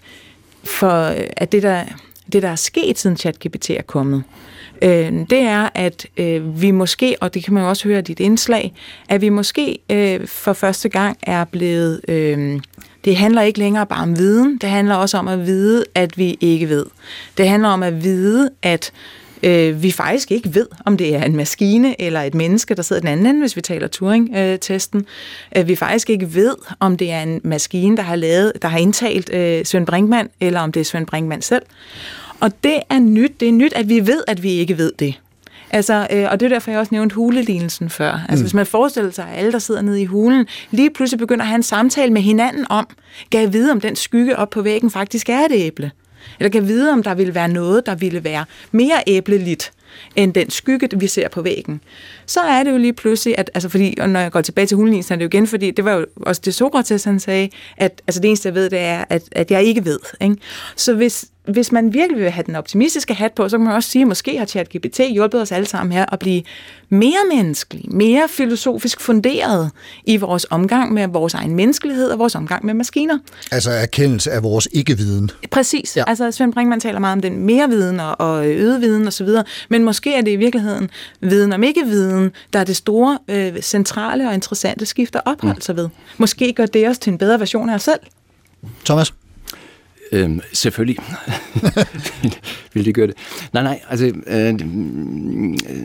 for 0.64 1.14
at 1.36 1.52
det 1.52 1.62
der 1.62 1.84
det, 2.32 2.42
der 2.42 2.48
er 2.48 2.56
sket 2.56 2.98
siden 2.98 3.16
ChatGPT 3.16 3.70
er 3.70 3.82
kommet, 3.82 4.22
øh, 4.82 5.12
det 5.30 5.38
er, 5.38 5.68
at 5.74 6.06
øh, 6.16 6.62
vi 6.62 6.70
måske, 6.70 7.16
og 7.20 7.34
det 7.34 7.44
kan 7.44 7.54
man 7.54 7.62
jo 7.62 7.68
også 7.68 7.88
høre 7.88 7.98
i 7.98 8.02
dit 8.02 8.20
indslag, 8.20 8.72
at 9.08 9.20
vi 9.20 9.28
måske 9.28 9.78
øh, 9.90 10.26
for 10.26 10.52
første 10.52 10.88
gang 10.88 11.18
er 11.22 11.44
blevet... 11.44 12.00
Øh, 12.08 12.60
det 13.04 13.16
handler 13.16 13.42
ikke 13.42 13.58
længere 13.58 13.86
bare 13.86 14.02
om 14.02 14.18
viden, 14.18 14.58
det 14.60 14.68
handler 14.68 14.94
også 14.94 15.18
om 15.18 15.28
at 15.28 15.46
vide, 15.46 15.84
at 15.94 16.18
vi 16.18 16.38
ikke 16.40 16.68
ved. 16.68 16.86
Det 17.38 17.48
handler 17.48 17.68
om 17.68 17.82
at 17.82 18.02
vide, 18.02 18.50
at 18.62 18.92
øh, 19.42 19.82
vi 19.82 19.90
faktisk 19.90 20.30
ikke 20.30 20.54
ved, 20.54 20.66
om 20.84 20.96
det 20.96 21.16
er 21.16 21.24
en 21.24 21.36
maskine 21.36 22.00
eller 22.00 22.20
et 22.20 22.34
menneske, 22.34 22.74
der 22.74 22.82
sidder 22.82 23.00
den 23.00 23.08
anden 23.08 23.26
ende, 23.26 23.40
hvis 23.40 23.56
vi 23.56 23.60
taler 23.60 23.88
Turing-testen. 23.88 25.06
Øh, 25.56 25.68
vi 25.68 25.76
faktisk 25.76 26.10
ikke 26.10 26.34
ved, 26.34 26.54
om 26.80 26.96
det 26.96 27.12
er 27.12 27.22
en 27.22 27.40
maskine, 27.44 27.96
der 27.96 28.02
har, 28.02 28.16
lavet, 28.16 28.52
der 28.62 28.68
har 28.68 28.78
indtalt 28.78 29.34
øh, 29.34 29.64
Svend 29.64 29.86
Brinkmann, 29.86 30.28
eller 30.40 30.60
om 30.60 30.72
det 30.72 30.80
er 30.80 30.84
Svend 30.84 31.06
Brinkmann 31.06 31.42
selv. 31.42 31.62
Og 32.40 32.52
det 32.64 32.80
er 32.90 32.98
nyt. 32.98 33.40
Det 33.40 33.48
er 33.48 33.52
nyt, 33.52 33.72
at 33.72 33.88
vi 33.88 34.06
ved, 34.06 34.24
at 34.26 34.42
vi 34.42 34.50
ikke 34.50 34.78
ved 34.78 34.92
det. 34.98 35.14
Altså, 35.70 36.06
øh, 36.12 36.26
og 36.30 36.40
det 36.40 36.46
er 36.46 36.50
derfor, 36.50 36.70
jeg 36.70 36.80
også 36.80 36.94
nævnte 36.94 37.14
hulelignelsen 37.14 37.90
før. 37.90 38.20
Altså, 38.28 38.42
mm. 38.42 38.42
hvis 38.42 38.54
man 38.54 38.66
forestiller 38.66 39.10
sig, 39.10 39.26
at 39.28 39.38
alle, 39.38 39.52
der 39.52 39.58
sidder 39.58 39.82
nede 39.82 40.02
i 40.02 40.04
hulen, 40.04 40.46
lige 40.70 40.90
pludselig 40.90 41.18
begynder 41.18 41.42
at 41.42 41.48
have 41.48 41.56
en 41.56 41.62
samtale 41.62 42.12
med 42.12 42.22
hinanden 42.22 42.66
om, 42.70 42.88
kan 43.32 43.40
jeg 43.40 43.52
vide, 43.52 43.72
om 43.72 43.80
den 43.80 43.96
skygge 43.96 44.36
op 44.36 44.50
på 44.50 44.62
væggen 44.62 44.90
faktisk 44.90 45.28
er 45.28 45.38
et 45.38 45.52
æble? 45.52 45.90
Eller 46.38 46.50
kan 46.50 46.60
jeg 46.60 46.68
vide, 46.68 46.92
om 46.92 47.02
der 47.02 47.14
ville 47.14 47.34
være 47.34 47.48
noget, 47.48 47.86
der 47.86 47.94
ville 47.94 48.24
være 48.24 48.44
mere 48.72 49.02
æbleligt 49.06 49.72
end 50.16 50.34
den 50.34 50.50
skygge, 50.50 50.88
vi 50.96 51.06
ser 51.06 51.28
på 51.28 51.42
væggen. 51.42 51.80
Så 52.26 52.40
er 52.40 52.62
det 52.62 52.70
jo 52.70 52.76
lige 52.76 52.92
pludselig, 52.92 53.38
at, 53.38 53.50
altså 53.54 53.68
fordi, 53.68 53.94
og 54.00 54.08
når 54.08 54.20
jeg 54.20 54.32
går 54.32 54.40
tilbage 54.40 54.66
til 54.66 54.76
hulelignelsen, 54.76 55.12
er 55.12 55.16
det 55.16 55.24
jo 55.24 55.28
igen, 55.28 55.46
fordi 55.46 55.70
det 55.70 55.84
var 55.84 55.92
jo 55.92 56.06
også 56.16 56.42
det 56.44 56.54
Sokrates, 56.54 57.04
han 57.04 57.20
sagde, 57.20 57.48
at 57.76 58.02
altså 58.06 58.20
det 58.20 58.28
eneste, 58.28 58.46
jeg 58.46 58.54
ved, 58.54 58.70
det 58.70 58.78
er, 58.78 59.04
at, 59.08 59.22
at 59.32 59.50
jeg 59.50 59.62
ikke 59.62 59.84
ved. 59.84 59.98
Ikke? 60.20 60.36
Så 60.76 60.94
hvis, 60.94 61.24
hvis 61.44 61.72
man 61.72 61.94
virkelig 61.94 62.22
vil 62.22 62.30
have 62.30 62.44
den 62.46 62.56
optimistiske 62.56 63.14
hat 63.14 63.32
på, 63.32 63.48
så 63.48 63.58
kan 63.58 63.64
man 63.64 63.74
også 63.74 63.90
sige, 63.90 64.02
at 64.02 64.08
måske 64.08 64.38
har 64.38 64.46
ChatGPT 64.46 65.00
hjulpet 65.12 65.40
os 65.40 65.52
alle 65.52 65.66
sammen 65.66 65.92
her 65.92 66.06
at 66.12 66.18
blive 66.18 66.42
mere 66.88 67.36
menneskelige, 67.36 67.90
mere 67.90 68.28
filosofisk 68.28 69.00
funderet 69.00 69.70
i 70.04 70.16
vores 70.16 70.46
omgang 70.50 70.92
med 70.92 71.08
vores 71.08 71.34
egen 71.34 71.54
menneskelighed 71.54 72.08
og 72.08 72.18
vores 72.18 72.34
omgang 72.34 72.66
med 72.66 72.74
maskiner. 72.74 73.18
Altså 73.52 73.70
erkendelse 73.70 74.30
af 74.30 74.42
vores 74.42 74.68
ikke-viden. 74.72 75.30
Præcis. 75.50 75.96
Ja. 75.96 76.04
Altså 76.06 76.30
Svend 76.30 76.52
Brinkmann 76.52 76.80
taler 76.80 76.98
meget 76.98 77.12
om 77.12 77.20
den 77.20 77.38
mere 77.38 77.68
viden 77.68 78.00
og, 78.00 78.20
og 78.20 78.48
øget 78.48 78.80
viden 78.80 79.06
osv., 79.06 79.28
men 79.68 79.79
måske 79.84 80.14
er 80.14 80.20
det 80.20 80.30
i 80.30 80.36
virkeligheden 80.36 80.90
viden 81.20 81.52
om 81.52 81.62
ikke-viden, 81.62 82.30
der 82.52 82.58
er 82.58 82.64
det 82.64 82.76
store, 82.76 83.18
øh, 83.28 83.60
centrale 83.60 84.28
og 84.28 84.34
interessante 84.34 84.86
skift 84.86 85.16
at 85.16 85.22
opholde 85.24 85.62
sig 85.62 85.76
ved. 85.76 85.88
Måske 86.18 86.52
gør 86.52 86.66
det 86.66 86.88
os 86.88 86.98
til 86.98 87.10
en 87.12 87.18
bedre 87.18 87.40
version 87.40 87.68
af 87.68 87.74
os 87.74 87.82
selv. 87.82 88.00
Thomas? 88.84 89.14
Øhm, 90.12 90.40
selvfølgelig 90.52 90.96
vil 92.74 92.84
det 92.84 92.94
gøre 92.94 93.06
det. 93.06 93.14
Nej, 93.52 93.62
nej, 93.62 93.80
altså 93.90 94.12
øh, 94.26 94.54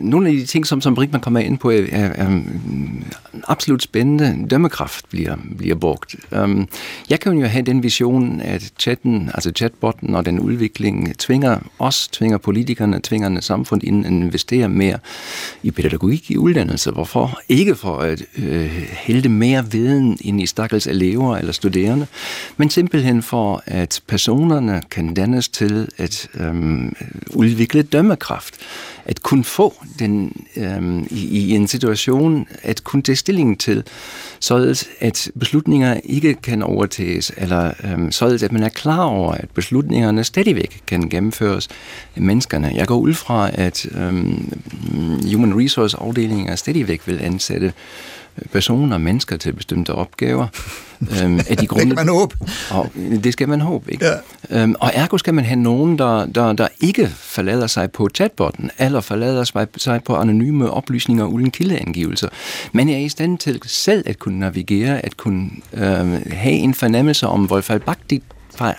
nogle 0.02 0.28
af 0.28 0.34
de 0.34 0.46
ting, 0.46 0.66
som, 0.66 0.80
som 0.80 0.94
Brinkmann 0.94 1.22
kommer 1.22 1.40
ind 1.40 1.58
på, 1.58 1.70
er, 1.70 1.86
er, 1.90 2.12
er 2.12 2.28
mm, 2.28 3.04
absolut 3.48 3.82
spændende. 3.82 4.48
Dømmekraft 4.50 5.08
bliver, 5.08 5.36
bliver 5.58 5.74
brugt. 5.74 6.16
Øhm, 6.32 6.68
jeg 7.10 7.20
kan 7.20 7.32
jo 7.32 7.46
have 7.46 7.64
den 7.64 7.82
vision, 7.82 8.40
at 8.40 8.72
chatten, 8.78 9.30
altså 9.34 9.52
chatbotten 9.56 10.14
og 10.14 10.26
den 10.26 10.40
udvikling 10.40 11.18
tvinger 11.18 11.58
os, 11.78 12.08
tvinger 12.08 12.38
politikerne, 12.38 13.00
tvinger 13.02 13.40
samfundet 13.40 13.86
ind 13.86 14.06
at 14.06 14.12
investere 14.12 14.68
mere 14.68 14.98
i 15.62 15.70
pædagogik 15.70 16.30
i 16.30 16.36
uddannelse. 16.36 16.90
Hvorfor? 16.90 17.40
Ikke 17.48 17.74
for 17.74 17.98
at 17.98 18.22
øh, 18.38 18.66
hælde 18.90 19.28
mere 19.28 19.70
viden 19.70 20.18
ind 20.20 20.40
i 20.40 20.46
stakkels 20.46 20.86
elever 20.86 21.36
eller 21.36 21.52
studerende, 21.52 22.06
men 22.56 22.70
simpelthen 22.70 23.22
for 23.22 23.62
at 23.66 24.02
personerne 24.16 24.82
kan 24.90 25.14
dannes 25.14 25.48
til 25.48 25.88
at 25.96 26.28
øhm, 26.34 26.96
udvikle 27.34 27.82
dømmekraft. 27.82 28.54
At 29.04 29.22
kunne 29.22 29.44
få 29.44 29.74
den 29.98 30.32
øhm, 30.56 31.06
i, 31.10 31.38
i 31.38 31.50
en 31.50 31.68
situation, 31.68 32.46
at 32.62 32.84
kunne 32.84 33.02
tage 33.02 33.16
stilling 33.16 33.60
til, 33.60 33.84
således 34.40 34.88
at 35.00 35.30
beslutninger 35.38 36.00
ikke 36.04 36.34
kan 36.34 36.62
overtages, 36.62 37.32
eller 37.36 37.72
øhm, 37.84 38.12
således 38.12 38.42
at 38.42 38.52
man 38.52 38.62
er 38.62 38.68
klar 38.68 39.04
over, 39.04 39.32
at 39.32 39.50
beslutningerne 39.54 40.24
stadigvæk 40.24 40.82
kan 40.86 41.08
gennemføres 41.08 41.68
af 42.16 42.22
menneskerne. 42.22 42.72
Jeg 42.74 42.86
går 42.86 42.98
ud 42.98 43.14
fra, 43.14 43.50
at 43.54 43.86
øhm, 43.94 44.52
Human 45.32 45.60
Resource 45.60 45.96
afdelingen 46.00 46.56
stadigvæk 46.56 47.02
vil 47.06 47.18
ansætte 47.22 47.72
personer, 48.52 48.98
mennesker 48.98 49.36
til 49.36 49.52
bestemte 49.52 49.92
opgaver. 49.92 50.46
øhm, 51.22 51.40
af 51.48 51.56
de 51.56 51.66
grunde, 51.66 51.86
det 51.86 51.94
man 51.94 52.08
håbe. 52.08 52.36
Og 52.70 52.90
det 52.94 53.32
skal 53.32 53.48
man 53.48 53.60
håbe, 53.60 53.92
ikke? 53.92 54.06
Ja. 54.06 54.62
Øhm, 54.62 54.74
og 54.80 54.90
ergo 54.94 55.18
skal 55.18 55.34
man 55.34 55.44
have 55.44 55.60
nogen, 55.60 55.98
der, 55.98 56.26
der, 56.26 56.52
der 56.52 56.68
ikke 56.80 57.08
forlader 57.08 57.66
sig 57.66 57.92
på 57.92 58.08
chatbotten, 58.14 58.70
eller 58.78 59.00
forlader 59.00 59.66
sig 59.76 60.04
på 60.04 60.16
anonyme 60.16 60.70
oplysninger 60.70 61.24
uden 61.24 61.50
kildeangivelser. 61.50 62.28
Man 62.72 62.88
er 62.88 62.98
i 62.98 63.08
stand 63.08 63.38
til 63.38 63.60
selv 63.66 64.02
at 64.06 64.18
kunne 64.18 64.38
navigere, 64.38 65.04
at 65.04 65.16
kunne 65.16 65.50
øhm, 65.72 66.22
have 66.32 66.54
en 66.54 66.74
fornemmelse 66.74 67.26
om, 67.26 67.44
hvor 67.44 67.60
fejlbagtigt 67.60 68.24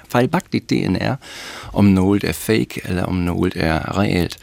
fejlbagtigt 0.09 0.69
DNA, 0.69 1.15
om 1.73 1.85
noget 1.85 2.23
er 2.23 2.31
fake, 2.31 2.81
eller 2.85 3.03
om 3.03 3.15
noget 3.15 3.53
er 3.55 3.97
reelt. 3.97 4.37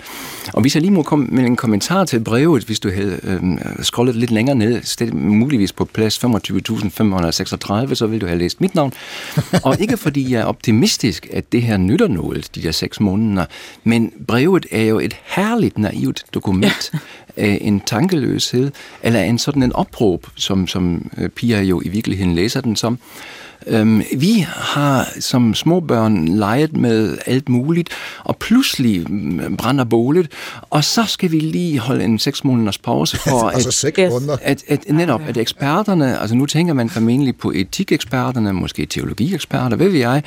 Og 0.53 0.61
hvis 0.61 0.75
jeg 0.75 0.83
lige 0.83 0.93
må 0.93 1.03
komme 1.03 1.27
med 1.27 1.45
en 1.45 1.57
kommentar 1.57 2.05
til 2.05 2.21
brevet, 2.21 2.65
hvis 2.65 2.81
du 2.81 2.91
havde 2.91 3.21
øh, 3.23 3.43
scrollet 3.83 4.17
lidt 4.17 4.31
længere 4.31 4.57
ned, 4.57 4.83
sted, 4.83 5.13
muligvis 5.13 5.73
på 5.73 5.85
plads 5.85 6.25
25.536, 6.25 7.95
så 7.95 8.07
vil 8.07 8.21
du 8.21 8.27
have 8.27 8.39
læst 8.39 8.61
mit 8.61 8.75
navn. 8.75 8.93
Og 9.63 9.81
ikke 9.81 9.97
fordi 9.97 10.33
jeg 10.33 10.41
er 10.41 10.45
optimistisk, 10.45 11.29
at 11.33 11.53
det 11.53 11.63
her 11.63 11.77
nytter 11.77 12.09
noget, 12.09 12.51
de 12.55 12.63
der 12.63 12.73
seks 12.73 13.01
måneder, 13.01 13.45
men 13.85 14.13
brevet 14.27 14.67
er 14.71 14.83
jo 14.83 14.99
et 14.99 15.17
herligt 15.25 15.79
naivt 15.79 16.25
dokument 16.35 16.93
af 17.37 17.59
en 17.61 17.81
tankeløshed, 17.81 18.71
eller 19.03 19.21
en 19.21 19.39
sådan 19.39 19.63
en 19.63 19.73
opråb, 19.73 20.27
som, 20.37 20.67
som 20.67 21.11
øh, 21.19 21.29
Pia 21.29 21.63
jo 21.63 21.83
i 21.85 21.89
virkeligheden 21.89 22.35
læser 22.35 22.61
den 22.61 22.77
som, 22.77 22.99
Øhm, 23.67 24.03
vi 24.17 24.47
har 24.49 25.09
som 25.21 25.55
små 25.55 25.81
børn 25.81 26.29
leget 26.29 26.77
med 26.77 27.19
alt 27.27 27.49
muligt, 27.49 27.89
og 28.25 28.37
pludselig 28.37 29.11
mm, 29.13 29.57
brænder 29.57 29.85
bålet, 29.85 30.31
og 30.71 30.85
så 30.85 31.05
skal 31.05 31.33
vi 31.33 31.41
lige 31.41 31.79
holde 31.79 32.05
en 32.05 32.19
seks 32.19 32.45
måneders 32.45 32.79
pause 32.79 33.17
for 33.17 33.49
altså 33.55 33.69
at, 33.69 33.75
seks 33.75 33.99
måneder. 34.11 34.37
at, 34.43 34.65
at, 34.69 34.85
netop, 34.89 35.21
at 35.29 35.37
eksperterne, 35.37 36.19
altså 36.21 36.37
nu 36.37 36.47
tænker 36.47 36.75
man 36.75 36.91
formentlig 36.91 37.37
på 37.37 37.53
etikeksperterne, 37.55 38.53
måske 38.53 38.87
teologieksperter, 38.87 39.77
hvad 39.77 39.89
ved 39.89 39.99
jeg, 39.99 40.23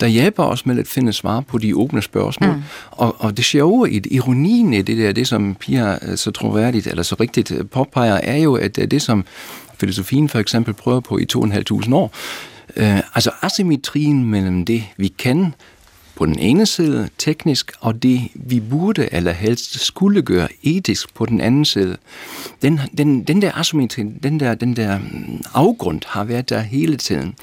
der 0.00 0.06
hjælper 0.06 0.44
os 0.44 0.66
med 0.66 0.78
at 0.78 0.88
finde 0.88 1.12
svar 1.12 1.40
på 1.40 1.58
de 1.58 1.76
åbne 1.76 2.02
spørgsmål. 2.02 2.54
Mm. 2.54 2.62
Og, 2.90 3.16
og 3.18 3.36
det 3.36 3.44
sjove, 3.44 3.90
i 3.90 4.02
ironien 4.10 4.74
i 4.74 4.82
det 4.82 4.98
der, 4.98 5.12
det 5.12 5.28
som 5.28 5.54
Pia 5.54 5.98
øh, 6.02 6.16
så 6.16 6.30
troværdigt, 6.30 6.86
eller 6.86 7.02
så 7.02 7.16
rigtigt 7.20 7.50
øh, 7.50 7.66
påpeger, 7.66 8.14
er 8.14 8.36
jo, 8.36 8.54
at 8.54 8.76
det 8.76 9.02
som 9.02 9.24
filosofien 9.80 10.28
for 10.28 10.38
eksempel 10.38 10.74
prøver 10.74 11.00
på 11.00 11.18
i 11.18 11.24
to 11.24 11.38
og 11.38 11.44
en 11.44 11.52
halv 11.52 11.64
tusind 11.64 11.94
år, 11.94 12.12
Øh, 12.76 12.98
altså 13.14 13.30
asymmetrien 13.42 14.24
mellem 14.24 14.64
det, 14.64 14.84
vi 14.96 15.08
kan 15.08 15.54
på 16.18 16.26
den 16.26 16.38
ene 16.38 16.66
side 16.66 17.08
teknisk, 17.18 17.72
og 17.80 18.02
det 18.02 18.20
vi 18.34 18.60
burde 18.60 19.08
eller 19.12 19.32
helst 19.32 19.80
skulle 19.80 20.22
gøre 20.22 20.48
etisk 20.62 21.14
på 21.14 21.26
den 21.26 21.40
anden 21.40 21.64
side. 21.64 21.96
Den, 22.62 22.80
den, 22.98 23.22
den 23.22 23.42
der 23.42 23.58
asymmetri, 23.58 24.02
den 24.02 24.40
der, 24.40 24.54
den 24.54 24.76
der 24.76 24.98
mm, 24.98 25.42
afgrund 25.54 26.00
har 26.06 26.24
været 26.24 26.48
der 26.48 26.60
hele 26.60 26.96
tiden. 26.96 27.34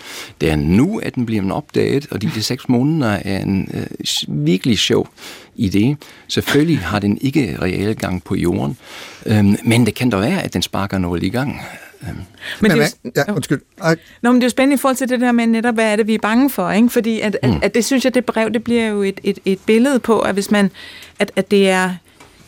Det 0.42 0.52
er 0.52 0.56
nu, 0.56 1.00
at 1.00 1.16
den 1.16 1.26
bliver 1.26 1.54
opdaget, 1.54 2.08
og 2.12 2.22
de, 2.22 2.32
de 2.36 2.44
seks 2.44 2.70
måneder 2.70 3.12
er 3.12 3.40
en 3.40 3.70
øh, 3.74 3.88
virkelig 4.28 4.80
sjov 4.80 5.10
idé. 5.60 5.96
Selvfølgelig 6.28 6.80
har 6.80 7.00
den 7.00 7.18
ikke 7.22 7.58
reelle 7.62 7.94
gang 7.94 8.24
på 8.24 8.36
jorden, 8.36 8.78
øh, 9.26 9.46
men 9.64 9.86
det 9.86 9.96
kan 9.96 10.10
da 10.10 10.18
være, 10.18 10.44
at 10.44 10.54
den 10.54 10.62
sparker 10.62 10.98
noget 10.98 11.24
i 11.24 11.30
gang. 11.30 11.62
Men, 12.14 12.28
men 12.62 12.72
det 12.72 12.96
er, 13.04 13.24
ja, 13.28 13.34
undskyld. 13.34 13.62
Ej. 13.82 13.96
Nå, 14.22 14.32
men 14.32 14.42
det 14.42 14.44
er 14.44 14.46
jo 14.46 14.50
spændende 14.50 14.74
i 14.74 14.78
forhold 14.78 14.96
til 14.96 15.10
det 15.10 15.22
der 15.22 15.32
med 15.32 15.48
netop, 15.48 15.74
hvad 15.74 15.92
er 15.92 15.96
det, 15.96 16.08
vi 16.08 16.14
er 16.14 16.20
bange 16.20 16.50
for, 16.50 16.72
ikke? 16.72 16.90
Fordi 16.90 17.20
at, 17.20 17.38
mm. 17.44 17.50
at, 17.50 17.64
at 17.64 17.76
det 17.76 17.86
synes 17.86 18.06
jeg, 18.06 18.14
det 18.14 18.26
brev, 18.26 18.50
det 18.50 18.64
bliver 18.64 18.88
jo 18.88 19.04
et, 19.04 19.20
et, 19.24 19.40
et 19.46 19.60
billede 19.66 20.00
på, 20.00 20.20
at 20.20 20.34
hvis 20.34 20.52
man, 20.52 20.72
at, 21.20 21.32
at 21.36 21.52
det 21.52 21.70
er, 21.70 21.96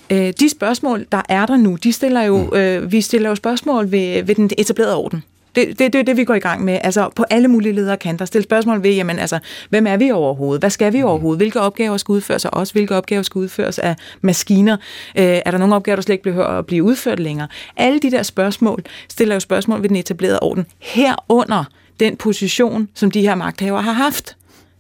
øh, 0.10 0.34
de 0.40 0.50
spørgsmål, 0.50 1.06
der 1.12 1.22
er 1.30 1.46
der 1.46 1.58
nu, 1.58 1.76
de 1.76 1.94
stiller 1.94 2.22
jo, 2.22 2.38
mm. 2.44 2.58
øh, 2.58 2.92
vi 2.92 3.02
stiller 3.02 3.30
jo 3.30 3.36
spørgsmål 3.36 3.92
ved, 3.92 4.24
ved 4.24 4.36
den 4.36 4.50
etablerede 4.58 4.96
orden. 4.96 5.24
Det, 5.58 5.80
det, 5.80 5.94
det 5.94 6.00
er 6.00 6.04
det, 6.04 6.18
vi 6.18 6.24
går 6.24 6.34
i 6.34 6.40
gang 6.40 6.64
med. 6.64 6.80
Altså 6.84 7.10
på 7.16 7.26
alle 7.30 7.48
mulige 7.48 7.74
ledere 7.74 7.98
kanter. 7.98 8.26
Stille 8.26 8.44
spørgsmål 8.44 8.84
ved, 8.84 8.92
jamen 8.92 9.20
altså, 9.20 9.40
hvem 9.70 9.88
er 9.88 9.98
vi 9.98 10.12
overhovedet? 10.12 10.62
Hvad 10.62 10.70
skal 10.70 10.94
vi 10.94 11.04
overhovedet? 11.04 11.40
Hvilke 11.40 11.60
opgaver 11.60 11.98
skal 11.98 12.12
udføres 12.12 12.46
af 12.46 12.50
os? 12.54 12.72
Hvilke 12.72 12.96
opgaver 12.96 13.22
skal 13.22 13.40
udføres 13.40 13.80
af 13.80 13.96
maskiner? 14.22 14.78
Øh, 15.18 15.40
er 15.46 15.52
der 15.52 15.58
nogle 15.58 15.76
opgaver, 15.76 15.96
der 15.96 16.02
slet 16.02 16.14
ikke 16.14 16.24
behøver 16.24 16.48
at 16.48 16.66
blive 16.66 16.84
udført 16.84 17.20
længere? 17.20 17.48
Alle 17.78 18.00
de 18.00 18.12
der 18.12 18.24
spørgsmål 18.24 18.84
stiller 19.10 19.36
jo 19.36 19.40
spørgsmål 19.40 19.82
ved 19.82 19.90
den 19.90 19.98
etablerede 19.98 20.40
orden. 20.40 20.66
Herunder 20.80 21.64
den 22.00 22.16
position, 22.18 22.90
som 22.94 23.12
de 23.12 23.22
her 23.22 23.36
magthavere 23.36 23.82
har 23.82 23.94
haft. 23.94 24.36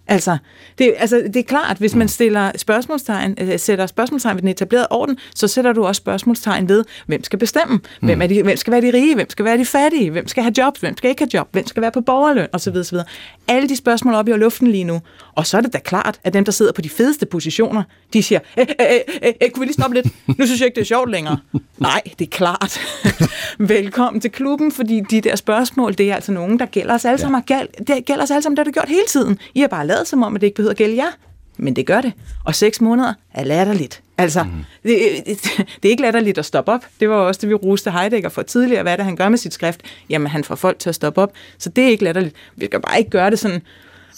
Altså 0.08 0.38
det, 0.78 0.94
altså, 0.98 1.24
det 1.34 1.36
er 1.36 1.44
klart, 1.44 1.78
hvis 1.78 1.96
man 1.96 2.08
stiller 2.08 2.52
spørgsmålstegn, 2.56 3.38
øh, 3.42 3.60
sætter 3.60 3.88
spørgsmålstegn 3.88 4.36
ved 4.36 4.42
den 4.42 4.50
etablerede 4.50 4.88
orden, 4.90 5.18
så 5.36 5.48
sætter 5.48 5.74
du 5.74 5.86
også 5.86 6.00
spørgsmålstegn 6.00 6.70
ved, 6.70 6.84
hvem 7.08 7.24
skal 7.24 7.40
bestemme? 7.40 7.80
Hvem, 8.02 8.22
er 8.22 8.28
de, 8.28 8.44
hvem 8.44 8.58
skal 8.58 8.72
være 8.72 8.82
de 8.82 8.94
rige? 8.94 9.16
Hvem 9.16 9.30
skal 9.30 9.46
være 9.46 9.58
de 9.58 9.66
fattige? 9.66 10.12
Hvem 10.12 10.28
skal 10.28 10.44
have 10.44 10.54
jobs? 10.58 10.80
Hvem 10.80 10.98
skal 10.98 11.10
ikke 11.10 11.22
have 11.22 11.30
job? 11.34 11.48
Hvem 11.52 11.68
skal 11.68 11.82
være 11.82 11.92
på 11.92 12.02
borgerløn? 12.02 12.48
Og 12.54 12.62
så 12.62 12.72
videre, 12.72 12.86
så 12.86 12.92
videre. 12.92 13.08
Alle 13.48 13.70
de 13.70 13.76
spørgsmål 13.76 14.14
oppe 14.14 14.32
i 14.32 14.38
luften 14.38 14.68
lige 14.68 14.84
nu. 14.84 15.02
Og 15.36 15.48
så 15.48 15.58
er 15.58 15.62
det 15.62 15.74
da 15.74 15.80
klart, 15.80 16.20
at 16.24 16.34
dem, 16.34 16.46
der 16.46 16.52
sidder 16.52 16.72
på 16.72 16.82
de 16.82 16.90
fedeste 16.90 17.26
positioner, 17.26 17.84
de 18.14 18.24
siger, 18.24 18.40
æ, 18.58 18.62
æ, 18.80 19.00
æ, 19.24 19.32
æ, 19.42 19.50
kunne 19.50 19.60
vi 19.60 19.66
lige 19.66 19.74
stoppe 19.74 19.96
lidt? 19.96 20.08
Nu 20.40 20.46
synes 20.46 20.60
jeg 20.60 20.66
ikke, 20.66 20.76
det 20.76 20.82
er 20.82 20.86
sjovt 20.86 21.12
længere. 21.12 21.38
Nej, 21.78 22.02
det 22.20 22.26
er 22.26 22.30
klart. 22.30 22.80
Velkommen 23.60 24.22
til 24.22 24.32
klubben, 24.32 24.72
fordi 24.72 25.02
de 25.10 25.22
der 25.22 25.36
spørgsmål, 25.36 25.94
det 25.94 26.12
er 26.12 26.16
altså 26.16 26.32
nogen, 26.32 26.60
der 26.60 26.66
gælder 26.66 26.94
os 26.94 27.06
alle 27.06 27.18
sammen. 27.20 27.44
Ja. 27.50 27.62
Det 27.88 28.06
gælder 28.06 28.24
os 28.24 28.32
alle 28.32 28.42
sammen, 28.42 28.56
det 28.58 28.60
har 28.60 28.64
det 28.64 28.74
gjort 28.74 28.90
hele 28.90 29.06
tiden. 29.08 29.40
I 29.56 29.60
har 29.60 29.68
bare 29.68 29.88
lavet 29.88 29.97
som 30.06 30.24
om, 30.24 30.36
at 30.36 30.42
det 30.42 30.48
ikke 30.48 30.56
behøver 30.56 30.72
at 30.72 30.78
gælde 30.78 30.96
jer. 30.96 31.12
Men 31.58 31.76
det 31.76 31.86
gør 31.86 32.02
det. 32.02 32.14
Og 32.44 32.56
seks 32.56 32.82
måneder 32.82 33.14
er 33.34 33.44
latterligt. 33.44 34.02
Altså, 34.18 34.44
mm. 34.44 34.50
det, 34.84 35.00
det, 35.26 35.42
det 35.82 35.86
er 35.86 35.90
ikke 35.90 36.04
latterligt 36.04 36.38
at 36.38 36.46
stoppe 36.46 36.72
op. 36.72 36.86
Det 37.00 37.10
var 37.10 37.16
også 37.16 37.42
det, 37.42 37.50
vi 37.50 37.54
roste 37.54 37.92
Heidegger 37.92 38.30
for 38.30 38.42
tidligere. 38.42 38.82
Hvad 38.84 38.92
er 38.92 38.96
det, 38.96 39.06
han 39.06 39.16
gør 39.16 39.30
med 39.30 39.38
sit 39.38 39.54
skrift? 39.54 39.82
Jamen, 40.10 40.28
han 40.28 40.44
får 40.44 40.56
folk 40.56 40.80
til 40.80 40.90
at 40.90 40.96
stoppe 40.96 41.22
op. 41.22 41.32
Så 41.58 41.70
det 41.70 41.84
er 41.84 41.88
ikke 41.88 42.04
latterligt. 42.04 42.36
Vi 42.56 42.66
skal 42.66 42.82
bare 42.82 42.98
ikke 42.98 43.10
gøre 43.10 43.30
det 43.30 43.40
sådan 43.40 43.62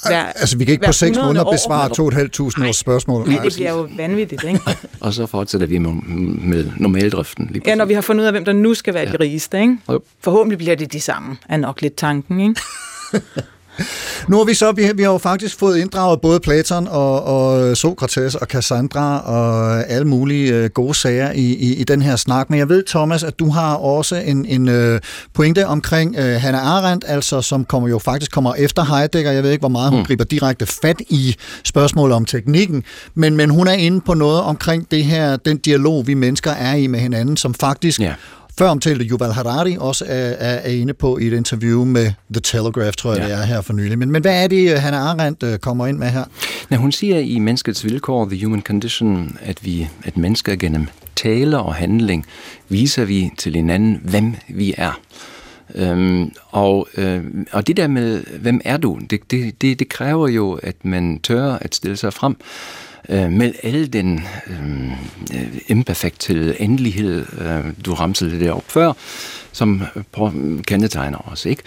hver, 0.08 0.24
altså, 0.26 0.58
vi 0.58 0.66
kan 0.66 0.72
ikke 0.72 0.86
på 0.86 0.92
seks 0.92 1.18
måneder 1.18 1.52
besvare 1.52 1.90
2.500 1.90 2.68
års 2.68 2.78
spørgsmål. 2.78 3.30
Nej, 3.30 3.44
det 3.44 3.54
bliver 3.54 3.72
jo 3.72 3.88
vanvittigt, 3.98 4.44
ikke? 4.44 4.60
og 5.00 5.14
så 5.14 5.26
fortsætter 5.26 5.68
vi 5.68 5.78
med, 5.78 5.92
med 6.42 6.72
normaldriften. 6.78 7.50
Lige 7.52 7.64
ja, 7.66 7.76
når 7.76 7.86
vi 7.86 7.94
har 7.94 8.02
fundet 8.02 8.22
ud 8.22 8.26
af, 8.26 8.34
hvem 8.34 8.46
der 8.46 8.54
nu 8.54 8.74
skal 8.74 8.94
være 8.94 9.04
ja. 9.04 9.12
de 9.12 9.18
rigeste, 9.20 9.62
ikke? 9.62 9.78
Forhåbentlig 10.20 10.58
bliver 10.58 10.76
det 10.76 10.94
de 10.94 11.02
samme, 11.02 11.38
er 11.50 11.58
nok 11.58 11.82
lidt 11.82 11.96
tanken, 11.96 12.40
ikke? 12.40 12.62
Nu 14.28 14.38
har 14.38 14.44
vi 14.44 14.54
så, 14.54 14.72
vi, 14.72 14.92
vi 14.96 15.04
har 15.04 15.12
jo 15.12 15.18
faktisk 15.18 15.60
fået 15.60 15.78
inddraget 15.78 16.22
både 16.22 16.40
Platon 16.40 16.88
og, 16.88 17.24
og 17.24 17.78
Sokrates 17.78 18.36
og 18.36 18.48
Cassandra 18.48 19.20
og 19.20 19.90
alle 19.90 20.08
mulige 20.08 20.54
øh, 20.54 20.70
gode 20.70 20.94
sager 20.94 21.32
i, 21.32 21.54
i, 21.54 21.76
i 21.76 21.84
den 21.84 22.02
her 22.02 22.16
snak. 22.16 22.50
Men 22.50 22.60
jeg 22.60 22.70
ved, 22.70 22.84
Thomas, 22.84 23.24
at 23.24 23.40
du 23.40 23.50
har 23.50 23.76
også 23.76 24.16
en, 24.16 24.46
en 24.46 24.70
øh, 24.70 25.00
pointe 25.34 25.68
omkring 25.68 26.16
øh, 26.18 26.42
Hannah 26.42 26.68
Arendt, 26.68 27.06
altså 27.08 27.42
som 27.42 27.66
kommer 27.66 27.90
jo 27.90 28.00
faktisk 28.00 28.32
kommer 28.32 28.54
efter 28.56 28.84
Heidegger. 28.84 29.32
Jeg 29.32 29.44
ved 29.44 29.52
ikke, 29.52 29.62
hvor 29.62 29.70
meget 29.70 29.90
hun 29.90 30.00
mm. 30.00 30.06
griber 30.06 30.24
direkte 30.24 30.66
fat 30.66 31.02
i 31.10 31.36
spørgsmålet 31.64 32.16
om 32.16 32.26
teknikken, 32.26 32.84
men, 33.16 33.38
men 33.38 33.50
hun 33.50 33.68
er 33.68 33.74
inde 33.74 34.02
på 34.02 34.14
noget 34.14 34.42
omkring 34.42 34.92
det 34.92 35.04
her, 35.04 35.38
den 35.38 35.58
dialog, 35.58 36.08
vi 36.08 36.14
mennesker 36.14 36.52
er 36.52 36.74
i 36.74 36.88
med 36.88 37.00
hinanden, 37.00 37.38
som 37.38 37.54
faktisk 37.54 38.00
ja 38.00 38.14
før 38.60 38.68
omtalte 38.68 39.06
Yuval 39.06 39.32
Harari 39.32 39.78
også 39.80 40.06
er, 40.08 40.36
er, 40.40 40.70
inde 40.70 40.94
på 40.94 41.18
i 41.18 41.28
et 41.28 41.34
interview 41.34 41.86
med 41.86 42.12
The 42.34 42.42
Telegraph, 42.44 42.94
tror 42.94 43.14
jeg 43.14 43.22
ja. 43.22 43.28
det 43.28 43.34
er 43.34 43.44
her 43.44 43.62
for 43.62 43.74
nylig. 43.74 44.00
Men, 44.00 44.12
men 44.12 44.22
hvad 44.22 44.44
er 44.44 44.48
det, 44.48 44.80
han 44.80 44.94
Arendt 44.94 45.44
øh, 45.44 45.60
kommer 45.60 45.88
ind 45.88 45.98
med 45.98 46.08
her? 46.08 46.24
Ja, 46.72 46.76
hun 46.76 46.92
siger 46.92 47.20
i 47.20 47.40
Menneskets 47.40 47.86
Vilkår, 47.86 48.26
The 48.26 48.46
Human 48.46 48.62
Condition, 48.62 49.38
at 49.42 49.66
vi, 49.66 49.88
at 50.04 50.18
mennesker 50.18 50.56
gennem 50.56 50.88
tale 51.16 51.60
og 51.60 51.76
handling 51.76 52.26
viser 52.70 53.06
vi 53.06 53.32
til 53.38 53.56
hinanden, 53.56 54.02
hvem 54.04 54.36
vi 54.50 54.74
er. 54.78 55.00
Øhm, 55.76 56.32
og, 56.50 56.88
øh, 56.98 57.24
og 57.52 57.68
det 57.68 57.78
der 57.78 57.88
med, 57.88 58.24
hvem 58.40 58.62
er 58.66 58.78
du, 58.78 59.00
det, 59.10 59.32
det, 59.32 59.62
det, 59.62 59.80
det 59.80 59.90
kræver 59.90 60.28
jo, 60.28 60.60
at 60.64 60.76
man 60.86 61.20
tør 61.24 61.54
at 61.54 61.76
stille 61.76 61.98
sig 61.98 62.14
frem 62.14 62.36
øh, 63.10 63.32
med 63.32 63.54
al 63.64 63.94
den 63.94 64.24
øh, 64.48 65.48
imperfekt 65.68 66.20
til 66.20 66.56
endelighed, 66.60 67.26
øh, 67.42 67.74
du 67.86 67.94
ramte 67.94 68.40
det 68.40 68.52
op 68.52 68.64
før, 68.68 68.94
som 69.52 69.82
øh, 69.96 70.64
kendetegner 70.64 71.32
os, 71.32 71.46
ikke? 71.46 71.64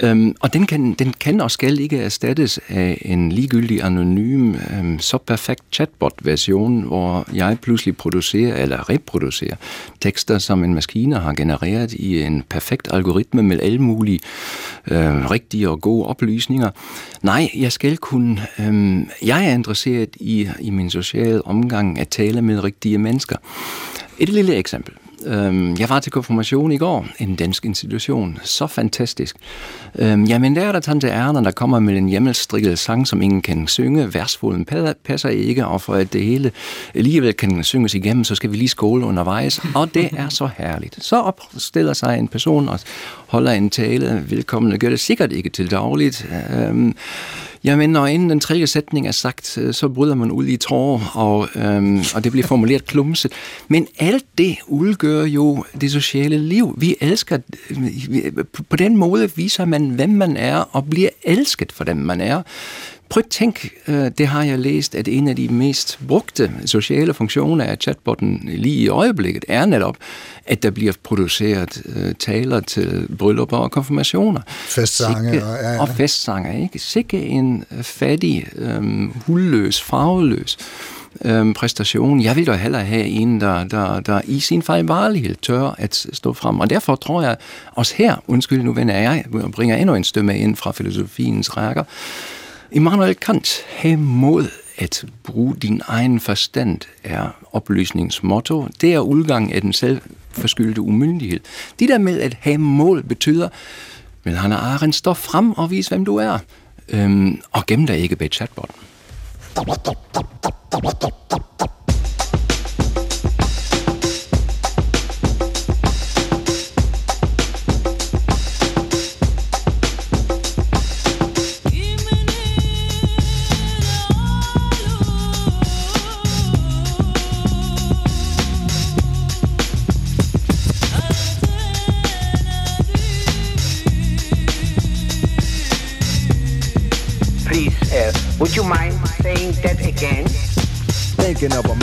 Øhm, 0.00 0.34
og 0.40 0.52
den 0.52 0.66
kan, 0.66 0.92
den 0.92 1.14
kan 1.20 1.40
og 1.40 1.50
skal 1.50 1.80
ikke 1.80 1.98
erstattes 1.98 2.60
af 2.68 3.02
en 3.04 3.32
ligegyldig 3.32 3.84
anonym, 3.84 4.54
øhm, 4.54 4.98
så 4.98 5.18
perfekt 5.18 5.62
chatbot-version, 5.72 6.82
hvor 6.82 7.28
jeg 7.34 7.58
pludselig 7.62 7.96
producerer 7.96 8.62
eller 8.62 8.90
reproducerer 8.90 9.56
tekster, 10.00 10.38
som 10.38 10.64
en 10.64 10.74
maskine 10.74 11.18
har 11.18 11.34
genereret 11.34 11.92
i 11.92 12.22
en 12.22 12.42
perfekt 12.48 12.88
algoritme 12.92 13.42
med 13.42 13.60
alle 13.60 13.78
mulige 13.78 14.20
øh, 14.90 15.30
rigtige 15.30 15.70
og 15.70 15.80
gode 15.80 16.06
oplysninger. 16.06 16.70
Nej, 17.22 17.50
jeg 17.56 17.72
skal 17.72 17.96
kunne... 17.96 18.46
Øhm, 18.58 19.08
jeg 19.22 19.46
er 19.46 19.54
interesseret 19.54 20.08
i, 20.20 20.48
i 20.60 20.70
min 20.70 20.90
sociale 20.90 21.46
omgang 21.46 21.98
at 21.98 22.08
tale 22.08 22.42
med 22.42 22.64
rigtige 22.64 22.98
mennesker. 22.98 23.36
Et 24.18 24.28
lille 24.28 24.56
eksempel. 24.56 24.94
Øhm, 25.26 25.76
jeg 25.78 25.88
var 25.88 26.00
til 26.00 26.12
konfirmation 26.12 26.72
i 26.72 26.76
går, 26.76 27.06
en 27.18 27.36
dansk 27.36 27.64
institution. 27.64 28.38
Så 28.42 28.66
fantastisk. 28.66 29.36
Øhm, 29.98 30.24
jamen, 30.24 30.56
der 30.56 30.62
er 30.62 30.72
der 30.72 30.80
tante 30.80 31.08
Erna, 31.08 31.40
der 31.40 31.50
kommer 31.50 31.78
med 31.78 31.96
en 31.96 32.08
hjemmelstrikket 32.08 32.78
sang, 32.78 33.06
som 33.06 33.22
ingen 33.22 33.42
kan 33.42 33.66
synge. 33.66 34.14
Versfoden 34.14 34.64
passer 35.04 35.28
ikke, 35.28 35.66
og 35.66 35.80
for 35.80 35.94
at 35.94 36.12
det 36.12 36.24
hele 36.24 36.52
alligevel 36.94 37.32
kan 37.32 37.64
synges 37.64 37.94
igennem, 37.94 38.24
så 38.24 38.34
skal 38.34 38.52
vi 38.52 38.56
lige 38.56 38.68
skåle 38.68 39.06
undervejs. 39.06 39.60
Og 39.74 39.94
det 39.94 40.10
er 40.16 40.28
så 40.28 40.48
herligt. 40.56 41.04
Så 41.04 41.16
opstiller 41.16 41.92
sig 41.92 42.18
en 42.18 42.28
person 42.28 42.68
og 42.68 42.80
holder 43.26 43.52
en 43.52 43.70
tale. 43.70 44.24
Velkommen, 44.28 44.78
gør 44.78 44.88
det 44.88 45.00
sikkert 45.00 45.32
ikke 45.32 45.50
til 45.50 45.70
dagligt. 45.70 46.26
Øhm, 46.58 46.96
Jamen, 47.64 47.90
når 47.90 48.06
inden 48.06 48.30
den 48.30 48.40
tredje 48.40 48.66
sætning 48.66 49.08
er 49.08 49.12
sagt, 49.12 49.58
øh, 49.58 49.74
så 49.74 49.88
bryder 49.88 50.14
man 50.14 50.30
ud 50.30 50.46
i 50.46 50.56
tårer, 50.56 51.16
og, 51.16 51.48
øhm, 51.54 52.04
og 52.14 52.24
det 52.24 52.32
bliver 52.32 52.46
formuleret 52.46 52.86
klumset. 52.86 53.32
Men 53.68 53.86
alt 53.98 54.24
det 54.38 54.56
udgør 54.66 55.24
jo 55.24 55.64
det 55.80 55.92
sociale 55.92 56.38
liv. 56.38 56.74
Vi 56.78 56.96
elsker, 57.00 57.38
øh, 57.70 58.32
på 58.68 58.76
den 58.76 58.96
måde 58.96 59.36
viser 59.36 59.64
man, 59.64 59.90
hvem 59.90 60.10
man 60.10 60.36
er, 60.36 60.56
og 60.56 60.90
bliver 60.90 61.10
elsket 61.22 61.72
for 61.72 61.84
dem, 61.84 61.96
man 61.96 62.20
er. 62.20 62.42
Prøv 63.08 63.22
at 63.24 63.30
tænk, 63.30 63.68
øh, 63.88 64.10
det 64.18 64.26
har 64.26 64.44
jeg 64.44 64.58
læst, 64.58 64.94
at 64.94 65.08
en 65.08 65.28
af 65.28 65.36
de 65.36 65.48
mest 65.48 65.98
brugte 66.08 66.50
sociale 66.66 67.14
funktioner 67.14 67.64
af 67.64 67.76
chatbotten 67.80 68.40
lige 68.44 68.76
i 68.76 68.88
øjeblikket 68.88 69.44
er 69.48 69.66
netop, 69.66 69.96
at 70.46 70.62
der 70.62 70.70
bliver 70.70 70.92
produceret 71.02 71.82
øh, 71.96 72.14
taler 72.14 72.60
til 72.60 73.08
bryllupper 73.18 73.56
og 73.56 73.70
konfirmationer. 73.70 74.40
Festsange. 74.48 75.30
Sikke, 75.30 75.46
og, 75.46 75.56
ja, 75.62 75.72
ja. 75.72 75.80
og 75.80 75.88
festsange, 75.88 76.62
ikke? 76.62 76.78
Sikke 76.78 77.22
en 77.22 77.64
fattig, 77.82 78.46
øhm, 78.56 79.12
hulløs, 79.26 79.82
farveløs 79.82 80.58
øhm, 81.24 81.54
præstation. 81.54 82.22
Jeg 82.22 82.36
vil 82.36 82.44
jo 82.44 82.52
hellere 82.52 82.84
have 82.84 83.04
en, 83.04 83.40
der, 83.40 83.64
der, 83.64 84.00
der 84.00 84.20
i 84.24 84.40
sin 84.40 84.62
fejlbarlighed 84.62 85.34
tør 85.42 85.74
at 85.78 86.06
stå 86.12 86.32
frem. 86.32 86.60
Og 86.60 86.70
derfor 86.70 86.96
tror 86.96 87.22
jeg 87.22 87.36
også 87.72 87.94
her, 87.96 88.16
undskyld 88.28 88.62
nu 88.62 88.72
vender 88.72 88.94
jeg, 88.94 89.24
bringer 89.52 89.76
endnu 89.76 89.94
en 89.94 90.04
stemme 90.04 90.38
ind 90.38 90.56
fra 90.56 90.72
filosofiens 90.72 91.56
rækker, 91.56 91.84
Immanuel 92.74 93.14
Kant, 93.14 93.64
have 93.68 93.96
mod 93.96 94.48
at 94.78 95.04
bruge 95.22 95.56
din 95.56 95.80
egen 95.86 96.20
forstand 96.20 96.80
er 97.04 97.28
oplysningsmotto. 97.52 98.68
Det 98.80 98.94
er 98.94 98.98
udgang 98.98 99.52
af 99.52 99.60
den 99.60 99.72
selvforskyldte 99.72 100.80
umyndighed. 100.80 101.40
Det 101.78 101.88
der 101.88 101.98
med 101.98 102.20
at 102.20 102.36
have 102.40 102.58
mål 102.58 103.02
betyder, 103.02 103.48
men 104.24 104.34
han 104.34 104.52
er 104.52 104.56
Arendt, 104.56 104.94
stå 104.94 105.14
frem 105.14 105.52
og 105.52 105.70
vis, 105.70 105.88
hvem 105.88 106.04
du 106.04 106.16
er. 106.16 106.38
Øhm, 106.88 107.40
og 107.52 107.66
gem 107.66 107.86
dig 107.86 107.98
ikke 107.98 108.16
bag 108.16 108.30
chatbotten. 108.32 108.76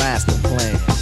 Master 0.04 0.34
plan. 0.44 1.02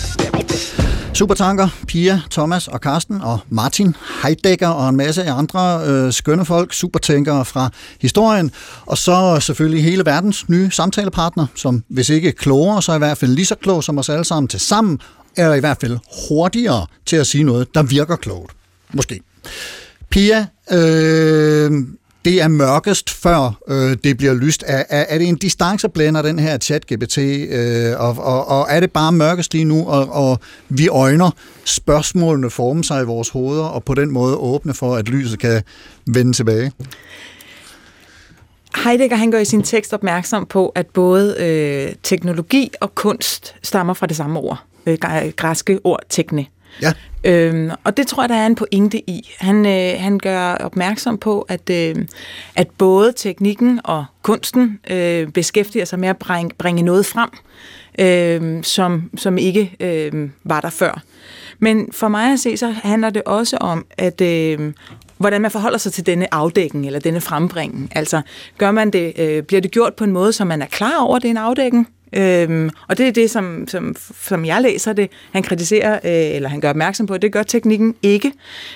Supertanker, 1.13 1.67
Pia, 1.87 2.21
Thomas 2.31 2.67
og 2.67 2.81
Karsten 2.81 3.21
og 3.21 3.39
Martin 3.49 3.95
Heidegger 4.23 4.67
og 4.67 4.89
en 4.89 4.95
masse 4.95 5.29
andre 5.29 5.81
øh, 5.85 6.13
skønne 6.13 6.45
folk, 6.45 6.73
supertænkere 6.73 7.45
fra 7.45 7.69
historien. 8.01 8.51
Og 8.85 8.97
så 8.97 9.39
selvfølgelig 9.39 9.83
hele 9.83 10.05
verdens 10.05 10.49
nye 10.49 10.71
samtalepartner, 10.71 11.45
som 11.55 11.83
hvis 11.87 12.09
ikke 12.09 12.31
klogere, 12.31 12.81
så 12.81 12.95
i 12.95 12.97
hvert 12.97 13.17
fald 13.17 13.31
lige 13.31 13.45
så 13.45 13.55
klog 13.55 13.83
som 13.83 13.97
os 13.97 14.09
alle 14.09 14.25
sammen 14.25 14.47
til 14.47 14.59
sammen, 14.59 14.99
er 15.37 15.53
i 15.53 15.59
hvert 15.59 15.77
fald 15.81 15.97
hurtigere 16.29 16.85
til 17.05 17.15
at 17.15 17.27
sige 17.27 17.43
noget, 17.43 17.67
der 17.73 17.83
virker 17.83 18.15
klogt. 18.15 18.51
Måske. 18.93 19.19
Pia, 20.09 20.47
øh, 20.71 21.71
det 22.25 22.41
er 22.41 22.47
mørkest, 22.47 23.09
før 23.09 23.59
øh, 23.67 23.97
det 24.03 24.17
bliver 24.17 24.33
lyst. 24.33 24.63
Er, 24.67 24.83
er, 24.89 25.05
er 25.09 25.17
det 25.17 25.27
en 25.27 25.35
distanceblænder, 25.35 26.21
den 26.21 26.39
her 26.39 26.57
chat-GPT, 26.63 27.19
øh, 27.19 27.99
og, 27.99 28.15
og, 28.17 28.47
og 28.47 28.67
er 28.69 28.79
det 28.79 28.91
bare 28.91 29.11
mørkest 29.11 29.53
lige 29.53 29.65
nu, 29.65 29.87
og, 29.87 30.09
og 30.11 30.39
vi 30.69 30.87
øjner 30.87 31.31
spørgsmålene 31.65 32.49
forme 32.49 32.83
sig 32.83 33.01
i 33.01 33.05
vores 33.05 33.29
hoveder, 33.29 33.63
og 33.63 33.83
på 33.83 33.93
den 33.93 34.11
måde 34.11 34.35
åbne 34.35 34.73
for, 34.73 34.95
at 34.95 35.09
lyset 35.09 35.39
kan 35.39 35.63
vende 36.07 36.33
tilbage? 36.33 36.71
Heidegger 38.83 39.15
han 39.15 39.31
gør 39.31 39.39
i 39.39 39.45
sin 39.45 39.63
tekst 39.63 39.93
opmærksom 39.93 40.45
på, 40.45 40.69
at 40.69 40.87
både 40.87 41.35
øh, 41.39 41.95
teknologi 42.03 42.71
og 42.81 42.95
kunst 42.95 43.55
stammer 43.63 43.93
fra 43.93 44.07
det 44.07 44.15
samme 44.17 44.39
ord, 44.39 44.63
øh, 44.85 44.97
græske 45.35 45.79
ord 45.83 45.99
tekne. 46.09 46.45
Ja. 46.81 46.93
Øhm, 47.23 47.71
og 47.83 47.97
det 47.97 48.07
tror 48.07 48.23
jeg, 48.23 48.29
der 48.29 48.35
er 48.35 48.45
en 48.45 48.55
pointe 48.55 49.09
i. 49.09 49.29
Han, 49.37 49.65
øh, 49.65 50.01
han 50.01 50.19
gør 50.19 50.53
opmærksom 50.53 51.17
på, 51.17 51.41
at, 51.41 51.69
øh, 51.69 51.95
at 52.55 52.67
både 52.77 53.13
teknikken 53.17 53.81
og 53.83 54.05
kunsten 54.21 54.79
øh, 54.89 55.27
beskæftiger 55.27 55.85
sig 55.85 55.99
med 55.99 56.09
at 56.09 56.17
bringe, 56.17 56.51
bringe 56.57 56.81
noget 56.81 57.05
frem, 57.05 57.29
øh, 57.99 58.63
som, 58.63 59.09
som 59.17 59.37
ikke 59.37 59.75
øh, 59.79 60.29
var 60.43 60.61
der 60.61 60.69
før. 60.69 61.01
Men 61.59 61.87
for 61.91 62.07
mig 62.07 62.33
at 62.33 62.39
se, 62.39 62.57
så 62.57 62.67
handler 62.83 63.09
det 63.09 63.23
også 63.23 63.57
om, 63.57 63.85
at 63.97 64.21
øh, 64.21 64.73
hvordan 65.17 65.41
man 65.41 65.51
forholder 65.51 65.77
sig 65.77 65.93
til 65.93 66.05
denne 66.05 66.33
afdækning 66.33 66.85
eller 66.85 66.99
denne 66.99 67.21
frembringen. 67.21 67.89
Altså, 67.91 68.21
gør 68.57 68.71
man 68.71 68.91
det, 68.91 69.13
øh, 69.19 69.43
bliver 69.43 69.61
det 69.61 69.71
gjort 69.71 69.93
på 69.93 70.03
en 70.03 70.11
måde, 70.11 70.33
så 70.33 70.45
man 70.45 70.61
er 70.61 70.65
klar 70.65 70.99
over, 70.99 71.15
at 71.15 71.21
det 71.21 71.27
er 71.27 71.31
en 71.31 71.37
afdækning? 71.37 71.87
Øhm, 72.13 72.69
og 72.87 72.97
det 72.97 73.07
er 73.07 73.11
det, 73.11 73.31
som, 73.31 73.67
som, 73.67 73.95
som 74.21 74.45
jeg 74.45 74.61
læser 74.61 74.93
det, 74.93 75.11
han 75.31 75.43
kritiserer, 75.43 75.93
øh, 75.93 76.35
eller 76.35 76.49
han 76.49 76.61
gør 76.61 76.69
opmærksom 76.69 77.05
på, 77.05 77.17
det 77.17 77.31
gør 77.31 77.43
teknikken 77.43 77.95
ikke. 78.03 78.31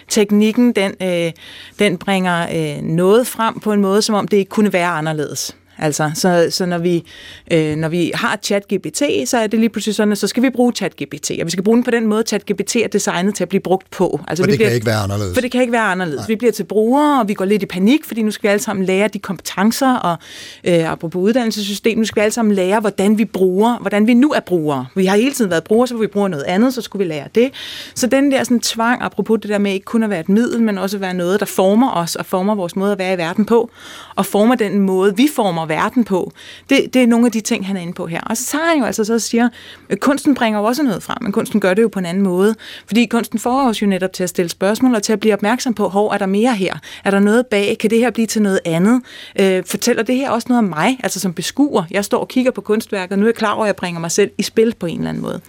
Teknikken, 0.07 0.71
den, 0.71 0.93
øh, 1.01 1.31
den 1.79 1.97
bringer 1.97 2.47
øh, 2.55 2.83
noget 2.83 3.27
frem 3.27 3.59
på 3.59 3.73
en 3.73 3.81
måde, 3.81 4.01
som 4.01 4.15
om 4.15 4.27
det 4.27 4.37
ikke 4.37 4.49
kunne 4.49 4.73
være 4.73 4.87
anderledes. 4.87 5.57
Altså, 5.83 6.11
så, 6.15 6.47
så 6.49 6.65
når, 6.65 6.77
vi, 6.77 7.03
øh, 7.51 7.75
når 7.75 7.89
vi 7.89 8.11
har 8.15 8.39
ChatGPT, 8.43 9.03
så 9.25 9.37
er 9.37 9.47
det 9.47 9.59
lige 9.59 9.69
pludselig 9.69 9.95
sådan, 9.95 10.11
at 10.11 10.17
så 10.17 10.27
skal 10.27 10.43
vi 10.43 10.49
bruge 10.49 10.73
ChatGPT, 10.73 11.31
og 11.39 11.45
vi 11.45 11.51
skal 11.51 11.63
bruge 11.63 11.75
den 11.75 11.83
på 11.83 11.91
den 11.91 12.07
måde, 12.07 12.23
ChatGPT 12.27 12.75
er 12.75 12.87
designet 12.87 13.35
til 13.35 13.43
at 13.43 13.49
blive 13.49 13.61
brugt 13.61 13.91
på. 13.91 14.21
Altså, 14.27 14.43
for 14.43 14.45
vi 14.47 14.51
det 14.51 14.57
bliver, 14.57 14.69
kan 14.69 14.75
ikke 14.75 14.85
være 14.85 14.97
anderledes. 14.97 15.33
For 15.33 15.41
det 15.41 15.51
kan 15.51 15.61
ikke 15.61 15.73
være 15.73 15.81
anderledes. 15.81 16.19
Nej. 16.19 16.27
Vi 16.27 16.35
bliver 16.35 16.51
til 16.51 16.63
brugere, 16.63 17.21
og 17.21 17.27
vi 17.27 17.33
går 17.33 17.45
lidt 17.45 17.63
i 17.63 17.65
panik, 17.65 18.05
fordi 18.05 18.21
nu 18.21 18.31
skal 18.31 18.47
vi 18.47 18.51
alle 18.51 18.61
sammen 18.61 18.85
lære 18.85 19.07
de 19.07 19.19
kompetencer, 19.19 19.95
og 19.95 20.17
øh, 20.63 20.91
apropos 20.91 21.19
uddannelsessystem, 21.19 21.97
nu 21.97 22.05
skal 22.05 22.21
vi 22.21 22.23
alle 22.23 22.33
sammen 22.33 22.55
lære, 22.55 22.79
hvordan 22.79 23.17
vi 23.17 23.25
bruger, 23.25 23.77
hvordan 23.77 24.07
vi 24.07 24.13
nu 24.13 24.31
er 24.31 24.39
brugere. 24.39 24.85
Vi 24.95 25.05
har 25.05 25.17
hele 25.17 25.31
tiden 25.31 25.51
været 25.51 25.63
brugere, 25.63 25.87
så 25.87 25.97
vi 25.97 26.07
bruger 26.07 26.27
noget 26.27 26.43
andet, 26.43 26.73
så 26.73 26.81
skulle 26.81 27.05
vi 27.05 27.09
lære 27.13 27.27
det. 27.35 27.51
Så 27.95 28.07
den 28.07 28.31
der 28.31 28.43
sådan 28.43 28.59
tvang, 28.59 29.01
apropos 29.01 29.39
det 29.41 29.49
der 29.49 29.57
med 29.57 29.73
ikke 29.73 29.85
kun 29.85 30.03
at 30.03 30.09
være 30.09 30.19
et 30.19 30.29
middel, 30.29 30.61
men 30.61 30.77
også 30.77 30.97
at 30.97 31.01
være 31.01 31.13
noget, 31.13 31.39
der 31.39 31.45
former 31.45 31.91
os, 31.91 32.15
og 32.15 32.25
former 32.25 32.55
vores 32.55 32.75
måde 32.75 32.91
at 32.91 32.97
være 32.97 33.13
i 33.13 33.17
verden 33.17 33.45
på, 33.45 33.71
og 34.15 34.25
former 34.25 34.55
den 34.55 34.79
måde, 34.79 35.17
vi 35.17 35.27
former 35.35 35.65
verden 35.73 36.03
på. 36.03 36.31
Det, 36.69 36.93
det 36.93 37.03
er 37.03 37.07
nogle 37.07 37.25
af 37.25 37.31
de 37.31 37.41
ting, 37.41 37.67
han 37.67 37.77
er 37.77 37.81
inde 37.81 37.93
på 37.93 38.07
her. 38.07 38.21
Og 38.21 38.37
så 38.37 38.45
tager 38.45 38.65
han 38.65 38.77
jo 38.77 38.85
altså 38.85 39.03
så 39.03 39.13
og 39.13 39.21
siger, 39.21 39.49
at 39.89 39.99
kunsten 39.99 40.35
bringer 40.35 40.59
jo 40.59 40.65
også 40.65 40.83
noget 40.83 41.03
frem, 41.03 41.17
men 41.21 41.31
kunsten 41.31 41.59
gør 41.59 41.73
det 41.73 41.81
jo 41.81 41.87
på 41.87 41.99
en 41.99 42.05
anden 42.05 42.23
måde. 42.23 42.55
Fordi 42.87 43.05
kunsten 43.05 43.39
får 43.39 43.69
os 43.69 43.81
jo 43.81 43.87
netop 43.87 44.13
til 44.13 44.23
at 44.23 44.29
stille 44.29 44.49
spørgsmål 44.49 44.95
og 44.95 45.03
til 45.03 45.13
at 45.13 45.19
blive 45.19 45.33
opmærksom 45.33 45.73
på, 45.73 45.89
hvor 45.89 46.13
er 46.13 46.17
der 46.17 46.25
mere 46.25 46.55
her? 46.55 46.77
Er 47.03 47.11
der 47.11 47.19
noget 47.19 47.47
bag? 47.47 47.77
Kan 47.79 47.89
det 47.89 47.99
her 47.99 48.11
blive 48.11 48.27
til 48.27 48.41
noget 48.41 48.59
andet? 48.65 49.01
Øh, 49.39 49.63
fortæller 49.65 50.03
det 50.03 50.15
her 50.15 50.29
også 50.29 50.45
noget 50.49 50.57
om 50.57 50.69
mig, 50.69 50.99
altså 51.03 51.19
som 51.19 51.33
beskuer? 51.33 51.83
Jeg 51.91 52.05
står 52.05 52.19
og 52.19 52.27
kigger 52.27 52.51
på 52.51 52.61
kunstværket, 52.61 53.11
og 53.11 53.19
nu 53.19 53.25
er 53.25 53.27
jeg 53.27 53.35
klar 53.35 53.53
over, 53.53 53.63
at 53.63 53.67
jeg 53.67 53.75
bringer 53.75 53.99
mig 53.99 54.11
selv 54.11 54.31
i 54.37 54.43
spil 54.43 54.75
på 54.79 54.85
en 54.85 54.97
eller 54.97 55.09
anden 55.09 55.23
måde. 55.23 55.41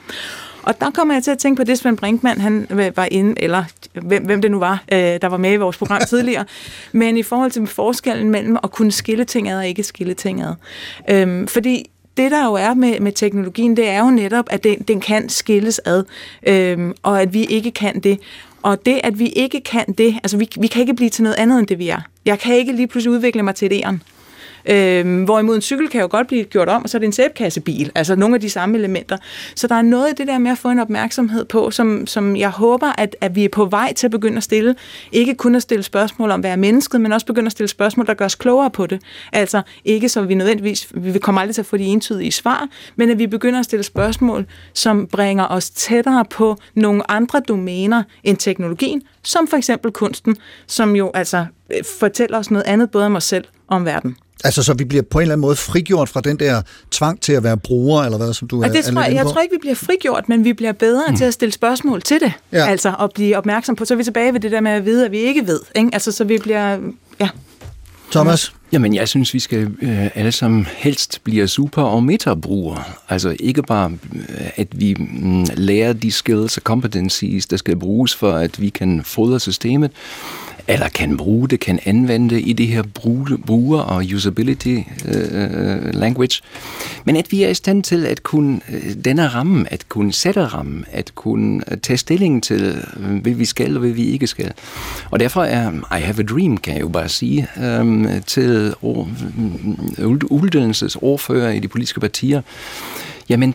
Og 0.66 0.80
der 0.80 0.90
kommer 0.90 1.14
jeg 1.14 1.22
til 1.22 1.30
at 1.30 1.38
tænke 1.38 1.56
på 1.60 1.64
det, 1.64 1.78
Svend 1.78 1.96
Brinkmann, 1.96 2.40
han 2.40 2.66
var 2.96 3.08
inde, 3.10 3.42
eller 3.42 3.64
hvem, 4.02 4.24
hvem 4.24 4.42
det 4.42 4.50
nu 4.50 4.58
var, 4.58 4.84
øh, 4.92 4.98
der 4.98 5.26
var 5.26 5.36
med 5.36 5.52
i 5.52 5.56
vores 5.56 5.76
program 5.76 6.00
tidligere, 6.08 6.44
men 6.92 7.16
i 7.16 7.22
forhold 7.22 7.50
til 7.50 7.66
forskellen 7.66 8.30
mellem 8.30 8.56
at 8.64 8.70
kunne 8.70 8.92
skille 8.92 9.24
ting 9.24 9.48
ad 9.48 9.58
og 9.58 9.66
ikke 9.66 9.82
skille 9.82 10.14
ting 10.14 10.42
ad. 10.42 10.54
Øhm, 11.10 11.46
fordi 11.46 11.90
det, 12.16 12.30
der 12.30 12.44
jo 12.44 12.52
er 12.52 12.74
med, 12.74 13.00
med 13.00 13.12
teknologien, 13.12 13.76
det 13.76 13.88
er 13.88 13.98
jo 13.98 14.10
netop, 14.10 14.44
at 14.50 14.64
den, 14.64 14.82
den 14.82 15.00
kan 15.00 15.28
skilles 15.28 15.80
ad, 15.84 16.04
øhm, 16.46 16.94
og 17.02 17.22
at 17.22 17.34
vi 17.34 17.44
ikke 17.44 17.70
kan 17.70 18.00
det. 18.00 18.20
Og 18.62 18.86
det, 18.86 19.00
at 19.04 19.18
vi 19.18 19.28
ikke 19.28 19.60
kan 19.60 19.92
det, 19.98 20.14
altså 20.22 20.36
vi, 20.36 20.48
vi 20.60 20.66
kan 20.66 20.80
ikke 20.80 20.94
blive 20.94 21.10
til 21.10 21.22
noget 21.22 21.36
andet 21.36 21.58
end 21.58 21.66
det, 21.66 21.78
vi 21.78 21.88
er. 21.88 22.00
Jeg 22.24 22.38
kan 22.38 22.56
ikke 22.56 22.72
lige 22.72 22.86
pludselig 22.86 23.16
udvikle 23.16 23.42
mig 23.42 23.54
til 23.54 23.66
et 23.66 23.72
æren. 23.72 24.02
Øhm, 24.70 25.24
hvorimod 25.24 25.54
en 25.54 25.62
cykel 25.62 25.88
kan 25.88 26.00
jo 26.00 26.08
godt 26.10 26.26
blive 26.26 26.44
gjort 26.44 26.68
om, 26.68 26.82
og 26.82 26.88
så 26.88 26.96
er 26.96 26.98
det 26.98 27.06
en 27.06 27.12
sæbkassebil. 27.12 27.92
Altså 27.94 28.16
nogle 28.16 28.34
af 28.34 28.40
de 28.40 28.50
samme 28.50 28.78
elementer. 28.78 29.16
Så 29.54 29.66
der 29.66 29.74
er 29.74 29.82
noget 29.82 30.10
i 30.10 30.14
det 30.14 30.26
der 30.26 30.38
med 30.38 30.50
at 30.50 30.58
få 30.58 30.68
en 30.68 30.78
opmærksomhed 30.78 31.44
på, 31.44 31.70
som, 31.70 32.06
som 32.06 32.36
jeg 32.36 32.50
håber, 32.50 32.92
at, 32.98 33.16
at 33.20 33.36
vi 33.36 33.44
er 33.44 33.48
på 33.48 33.64
vej 33.64 33.92
til 33.92 34.06
at 34.06 34.10
begynde 34.10 34.36
at 34.36 34.42
stille. 34.42 34.74
Ikke 35.12 35.34
kun 35.34 35.54
at 35.54 35.62
stille 35.62 35.82
spørgsmål 35.82 36.30
om, 36.30 36.40
hvad 36.40 36.50
er 36.50 36.56
mennesket, 36.56 37.00
men 37.00 37.12
også 37.12 37.26
begynde 37.26 37.46
at 37.46 37.52
stille 37.52 37.68
spørgsmål, 37.68 38.06
der 38.06 38.14
gør 38.14 38.24
os 38.24 38.34
klogere 38.34 38.70
på 38.70 38.86
det. 38.86 39.02
Altså 39.32 39.62
ikke 39.84 40.08
så 40.08 40.22
vi 40.22 40.34
nødvendigvis, 40.34 40.88
vi 40.94 41.18
kommer 41.18 41.40
aldrig 41.40 41.54
til 41.54 41.62
at 41.62 41.66
få 41.66 41.76
de 41.76 41.84
entydige 41.84 42.32
svar, 42.32 42.68
men 42.96 43.10
at 43.10 43.18
vi 43.18 43.26
begynder 43.26 43.58
at 43.58 43.64
stille 43.64 43.82
spørgsmål, 43.82 44.46
som 44.74 45.06
bringer 45.06 45.46
os 45.48 45.70
tættere 45.70 46.24
på 46.30 46.56
nogle 46.74 47.10
andre 47.10 47.40
domæner 47.48 48.02
end 48.24 48.36
teknologien, 48.36 49.02
som 49.22 49.48
for 49.48 49.56
eksempel 49.56 49.92
kunsten, 49.92 50.36
som 50.66 50.96
jo 50.96 51.10
altså 51.14 51.46
øh, 51.70 51.84
fortæller 52.00 52.38
os 52.38 52.50
noget 52.50 52.66
andet 52.66 52.90
både 52.90 53.06
om 53.06 53.16
os 53.16 53.24
selv 53.24 53.44
om 53.68 53.84
verden. 53.84 54.16
Altså, 54.44 54.62
så 54.62 54.74
vi 54.74 54.84
bliver 54.84 55.02
på 55.02 55.18
en 55.18 55.22
eller 55.22 55.32
anden 55.32 55.40
måde 55.40 55.56
frigjort 55.56 56.08
fra 56.08 56.20
den 56.20 56.38
der 56.38 56.62
tvang 56.90 57.20
til 57.20 57.32
at 57.32 57.42
være 57.42 57.56
bruger, 57.56 58.02
eller 58.02 58.18
hvad, 58.18 58.32
som 58.32 58.48
du 58.48 58.62
er, 58.62 58.68
det 58.68 58.84
tror, 58.84 59.00
er 59.00 59.06
jeg, 59.06 59.14
jeg 59.14 59.26
tror 59.26 59.40
ikke, 59.40 59.52
vi 59.52 59.58
bliver 59.60 59.74
frigjort, 59.74 60.28
men 60.28 60.44
vi 60.44 60.52
bliver 60.52 60.72
bedre 60.72 61.04
mm. 61.08 61.16
til 61.16 61.24
at 61.24 61.34
stille 61.34 61.52
spørgsmål 61.52 62.02
til 62.02 62.20
det. 62.20 62.32
Ja. 62.52 62.66
Altså, 62.66 62.94
at 63.00 63.10
blive 63.14 63.36
opmærksom 63.36 63.76
på. 63.76 63.84
Så 63.84 63.94
er 63.94 63.98
vi 63.98 64.04
tilbage 64.04 64.32
ved 64.32 64.40
det 64.40 64.52
der 64.52 64.60
med 64.60 64.70
at 64.70 64.84
vide, 64.84 65.04
at 65.04 65.12
vi 65.12 65.18
ikke 65.18 65.46
ved. 65.46 65.60
Ikke? 65.74 65.90
Altså, 65.92 66.12
så 66.12 66.24
vi 66.24 66.38
bliver... 66.38 66.78
Ja. 67.20 67.28
Thomas? 68.10 68.52
Jamen, 68.72 68.94
jeg 68.94 69.08
synes, 69.08 69.34
vi 69.34 69.38
skal 69.38 69.70
øh, 69.82 70.16
alle 70.16 70.32
sammen 70.32 70.66
helst 70.76 71.20
blive 71.24 71.48
super- 71.48 71.82
og 71.82 72.04
metabrugere. 72.04 72.82
Altså 73.08 73.36
ikke 73.40 73.62
bare, 73.62 73.92
øh, 74.12 74.50
at 74.56 74.68
vi 74.72 74.96
mm, 74.98 75.46
lærer 75.54 75.92
de 75.92 76.12
skills 76.12 76.56
og 76.56 76.62
competencies, 76.62 77.46
der 77.46 77.56
skal 77.56 77.76
bruges 77.76 78.14
for, 78.14 78.32
at 78.32 78.60
vi 78.60 78.68
kan 78.68 79.02
fodre 79.04 79.40
systemet, 79.40 79.90
eller 80.68 80.88
kan 80.88 81.16
bruge 81.16 81.48
det, 81.48 81.60
kan 81.60 81.80
anvende 81.84 82.40
i 82.40 82.52
det 82.52 82.66
her 82.66 82.82
bruger- 83.46 83.80
og 83.80 84.04
usability 84.14 84.76
uh, 85.04 85.94
language. 85.94 86.42
Men 87.04 87.16
at 87.16 87.32
vi 87.32 87.42
er 87.42 87.48
i 87.48 87.54
stand 87.54 87.82
til 87.82 88.06
at 88.06 88.22
kunne 88.22 88.60
øh, 88.72 88.94
denne 89.04 89.28
ramme, 89.28 89.72
at 89.72 89.88
kunne 89.88 90.12
sætte 90.12 90.44
rammen, 90.44 90.84
at 90.92 91.14
kunne 91.14 91.62
tage 91.82 91.96
stilling 91.96 92.42
til, 92.42 92.84
hvad 92.96 93.32
vi 93.32 93.44
skal 93.44 93.74
og 93.74 93.80
hvad 93.80 93.90
vi 93.90 94.04
ikke 94.04 94.26
skal. 94.26 94.52
Og 95.10 95.20
derfor 95.20 95.42
er 95.42 95.70
I 95.98 96.00
have 96.00 96.20
a 96.20 96.22
dream, 96.22 96.56
kan 96.56 96.74
jeg 96.74 96.82
jo 96.82 96.88
bare 96.88 97.08
sige, 97.08 97.48
um, 97.80 98.06
til 98.26 98.74
uddannelsesordfører 100.30 101.50
i 101.50 101.58
de 101.58 101.68
politiske 101.68 102.00
partier, 102.00 102.42
jamen 103.28 103.54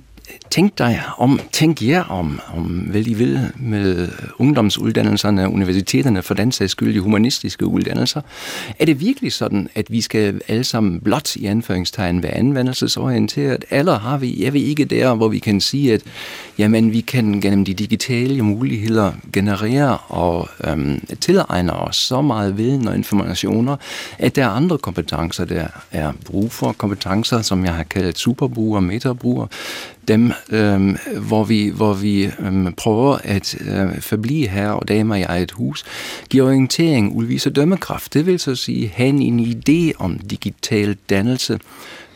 tænk 0.52 0.78
dig 0.78 1.02
om, 1.18 1.39
tænk 1.52 1.82
jer 1.82 2.04
om, 2.04 2.41
om 2.56 2.64
hvad 2.64 3.08
I 3.08 3.14
vil 3.14 3.39
med 3.58 4.10
ungdomsuddannelserne, 4.38 5.50
universiteterne, 5.50 6.22
for 6.22 6.34
den 6.34 6.52
sags 6.52 6.72
skyld, 6.72 6.93
de 6.93 7.00
humanistiske 7.00 7.66
uddannelser. 7.66 8.22
Er 8.80 8.86
det 8.86 9.00
virkelig 9.00 9.34
sådan, 9.34 9.70
at 9.76 9.91
vi 9.91 10.02
skal 10.02 10.41
alle 10.47 10.64
sammen 10.64 11.00
blot 11.00 11.36
i 11.36 11.45
anføringstegn 11.45 12.24
være 12.24 12.32
anvendelsesorienteret, 12.32 13.66
eller 13.70 14.00
har 14.00 14.18
vi, 14.18 14.45
er 14.45 14.52
vi 14.52 14.64
ikke 14.64 14.86
der, 14.86 15.16
hvor 15.16 15.28
vi 15.28 15.39
kan 15.39 15.62
sige, 15.62 15.93
at 15.93 16.02
jamen, 16.58 16.91
vi 16.91 17.02
kan 17.02 17.41
gennem 17.41 17.66
de 17.66 17.74
digitale 17.74 18.43
muligheder 18.43 19.12
generere 19.34 19.97
og 19.97 20.50
øhm, 20.68 21.06
tilegne 21.22 21.74
os 21.74 21.95
så 21.95 22.22
meget 22.22 22.58
viden 22.58 22.88
og 22.88 22.95
informationer, 22.95 23.76
at 24.20 24.36
der 24.36 24.43
er 24.43 24.50
andre 24.50 24.78
kompetencer, 24.78 25.45
der 25.45 25.68
er 25.91 26.12
brug 26.26 26.52
for, 26.52 26.72
kompetencer, 26.72 27.41
som 27.41 27.66
jeg 27.66 27.74
har 27.74 27.84
kaldt 27.84 28.18
superbrugere 28.18 28.78
og 28.78 28.84
metabrugere, 28.84 29.47
dem, 30.08 30.32
øh, 30.50 30.98
hvor 31.18 31.44
vi, 31.44 31.72
hvor 31.76 31.94
vi 31.94 32.24
øh, 32.26 32.72
prøver 32.78 33.18
at 33.24 33.56
øh, 33.62 34.02
forblive 34.02 34.48
her 34.48 34.70
og 34.70 34.88
damer 34.88 35.16
i 35.16 35.22
eget 35.22 35.52
hus, 35.52 35.86
giver 36.30 36.48
orientering, 36.48 37.16
udviser 37.16 37.50
dømmekraft. 37.50 38.14
Det 38.14 38.26
vil 38.26 38.40
så 38.40 38.56
sige, 38.56 38.92
have 38.96 39.10
en 39.10 39.40
idé 39.40 39.92
om 40.00 40.20
digital 40.20 40.98
dannelse, 41.10 41.60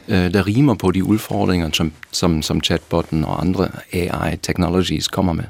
øh, 0.07 0.33
der 0.33 0.47
rimer 0.47 0.73
på 0.73 0.91
de 0.91 1.03
udfordringer, 1.03 1.69
som, 1.73 1.91
som, 2.11 2.41
som 2.41 2.61
chatbotten 2.61 3.25
og 3.25 3.41
andre 3.41 3.67
AI-technologies 3.93 5.07
kommer 5.07 5.33
med. 5.33 5.45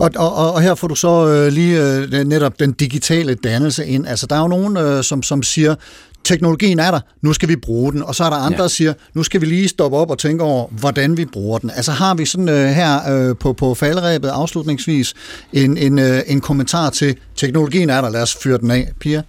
Og, 0.00 0.10
og, 0.16 0.52
og 0.52 0.62
her 0.62 0.74
får 0.74 0.88
du 0.88 0.94
så 0.94 1.28
øh, 1.28 1.52
lige 1.52 1.82
øh, 1.82 2.24
netop 2.24 2.60
den 2.60 2.72
digitale 2.72 3.34
dannelse 3.34 3.86
ind. 3.86 4.06
Altså, 4.06 4.26
der 4.26 4.36
er 4.36 4.40
jo 4.40 4.48
nogen, 4.48 4.76
øh, 4.76 5.04
som, 5.04 5.22
som 5.22 5.42
siger, 5.42 5.74
teknologien 6.28 6.78
er 6.78 6.90
der, 6.90 7.00
nu 7.22 7.32
skal 7.32 7.48
vi 7.48 7.56
bruge 7.56 7.92
den. 7.92 8.02
Og 8.02 8.14
så 8.14 8.24
er 8.24 8.30
der 8.30 8.36
andre, 8.36 8.56
ja. 8.56 8.62
der 8.62 8.68
siger, 8.68 8.92
nu 9.14 9.22
skal 9.22 9.40
vi 9.40 9.46
lige 9.46 9.68
stoppe 9.68 9.96
op 9.96 10.10
og 10.10 10.18
tænke 10.18 10.44
over, 10.44 10.66
hvordan 10.70 11.16
vi 11.16 11.24
bruger 11.24 11.58
den. 11.58 11.70
Altså 11.70 11.92
har 11.92 12.14
vi 12.14 12.24
sådan 12.24 12.48
øh, 12.48 12.68
her 12.68 13.12
øh, 13.12 13.36
på, 13.36 13.52
på 13.52 13.74
faldrebet 13.74 14.28
afslutningsvis 14.28 15.14
en, 15.52 15.76
en, 15.76 15.98
øh, 15.98 16.20
en 16.26 16.40
kommentar 16.40 16.90
til, 16.90 17.16
teknologien 17.36 17.90
er 17.90 18.00
der, 18.00 18.10
lad 18.10 18.22
os 18.22 18.36
fyre 18.36 18.58
den 18.58 18.70
af. 18.70 18.88
Pia? 19.00 19.22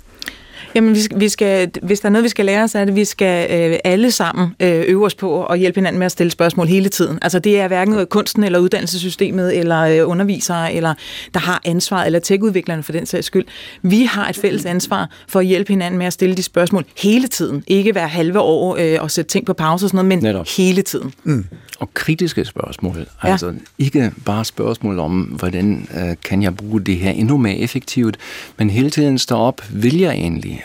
Jamen, 0.76 0.96
vi 0.96 1.02
skal, 1.02 1.20
vi 1.20 1.30
skal, 1.30 1.72
hvis 1.82 2.00
der 2.00 2.06
er 2.06 2.12
noget, 2.12 2.24
vi 2.24 2.30
skal 2.30 2.46
lære, 2.46 2.68
så 2.68 2.80
er 2.80 2.86
det, 2.86 2.92
at 2.92 2.96
vi 2.96 3.06
skal 3.06 3.72
øh, 3.72 3.78
alle 3.84 4.12
sammen 4.12 4.56
øh, 4.60 4.84
øve 4.88 5.06
os 5.06 5.16
på 5.16 5.46
at 5.46 5.60
hjælpe 5.60 5.78
hinanden 5.78 6.00
med 6.00 6.06
at 6.06 6.12
stille 6.12 6.32
spørgsmål 6.32 6.68
hele 6.68 6.90
tiden. 6.90 7.20
Altså, 7.22 7.40
det 7.40 7.60
er 7.60 7.68
hverken 7.68 8.06
kunsten 8.06 8.44
eller 8.44 8.60
uddannelsessystemet 8.60 9.58
eller 9.58 9.82
øh, 9.82 10.10
undervisere, 10.10 10.74
eller 10.74 10.94
der 11.34 11.40
har 11.40 11.62
ansvar, 11.66 12.04
eller 12.04 12.20
tech-udviklerne 12.20 12.84
for 12.84 12.92
den 12.92 13.06
sags 13.06 13.28
skyld. 13.28 13.46
Vi 13.82 14.04
har 14.04 14.30
et 14.30 14.36
fælles 14.36 14.66
ansvar 14.66 15.10
for 15.28 15.40
at 15.40 15.46
hjælpe 15.46 15.74
hinanden 15.74 15.98
med 15.98 16.06
at 16.06 16.14
stille 16.14 16.36
de 16.36 16.44
spørgsmål 16.44 16.86
hele 16.98 17.28
tiden. 17.28 17.64
Ikke 17.68 17.92
hver 17.92 18.08
halve 18.08 18.40
år 18.40 18.78
øh, 18.80 18.98
og 19.00 19.12
sætte 19.12 19.30
ting 19.30 19.46
på 19.46 19.54
pause 19.54 19.86
og 19.86 19.90
sådan 19.90 20.06
noget, 20.06 20.08
men 20.08 20.20
Netop. 20.20 20.48
hele 20.58 20.82
tiden. 20.82 21.14
Mm 21.24 21.46
og 21.80 21.94
kritiske 21.94 22.46
spørgsmål. 22.46 23.08
Ja. 23.24 23.32
Altså 23.32 23.54
ikke 23.78 24.12
bare 24.26 24.46
spørgsmål 24.46 25.00
om, 25.00 25.22
hvordan 25.22 25.88
øh, 25.98 26.16
kan 26.24 26.44
jeg 26.44 26.56
bruge 26.56 26.82
det 26.82 26.98
her 26.98 27.12
endnu 27.12 27.38
mere 27.38 27.58
effektivt, 27.58 28.18
men 28.58 28.70
hele 28.70 28.90
tiden 28.90 29.18
stå 29.18 29.36
op, 29.36 29.62
vil 29.70 29.98
jeg 29.98 30.12
egentlig? 30.12 30.64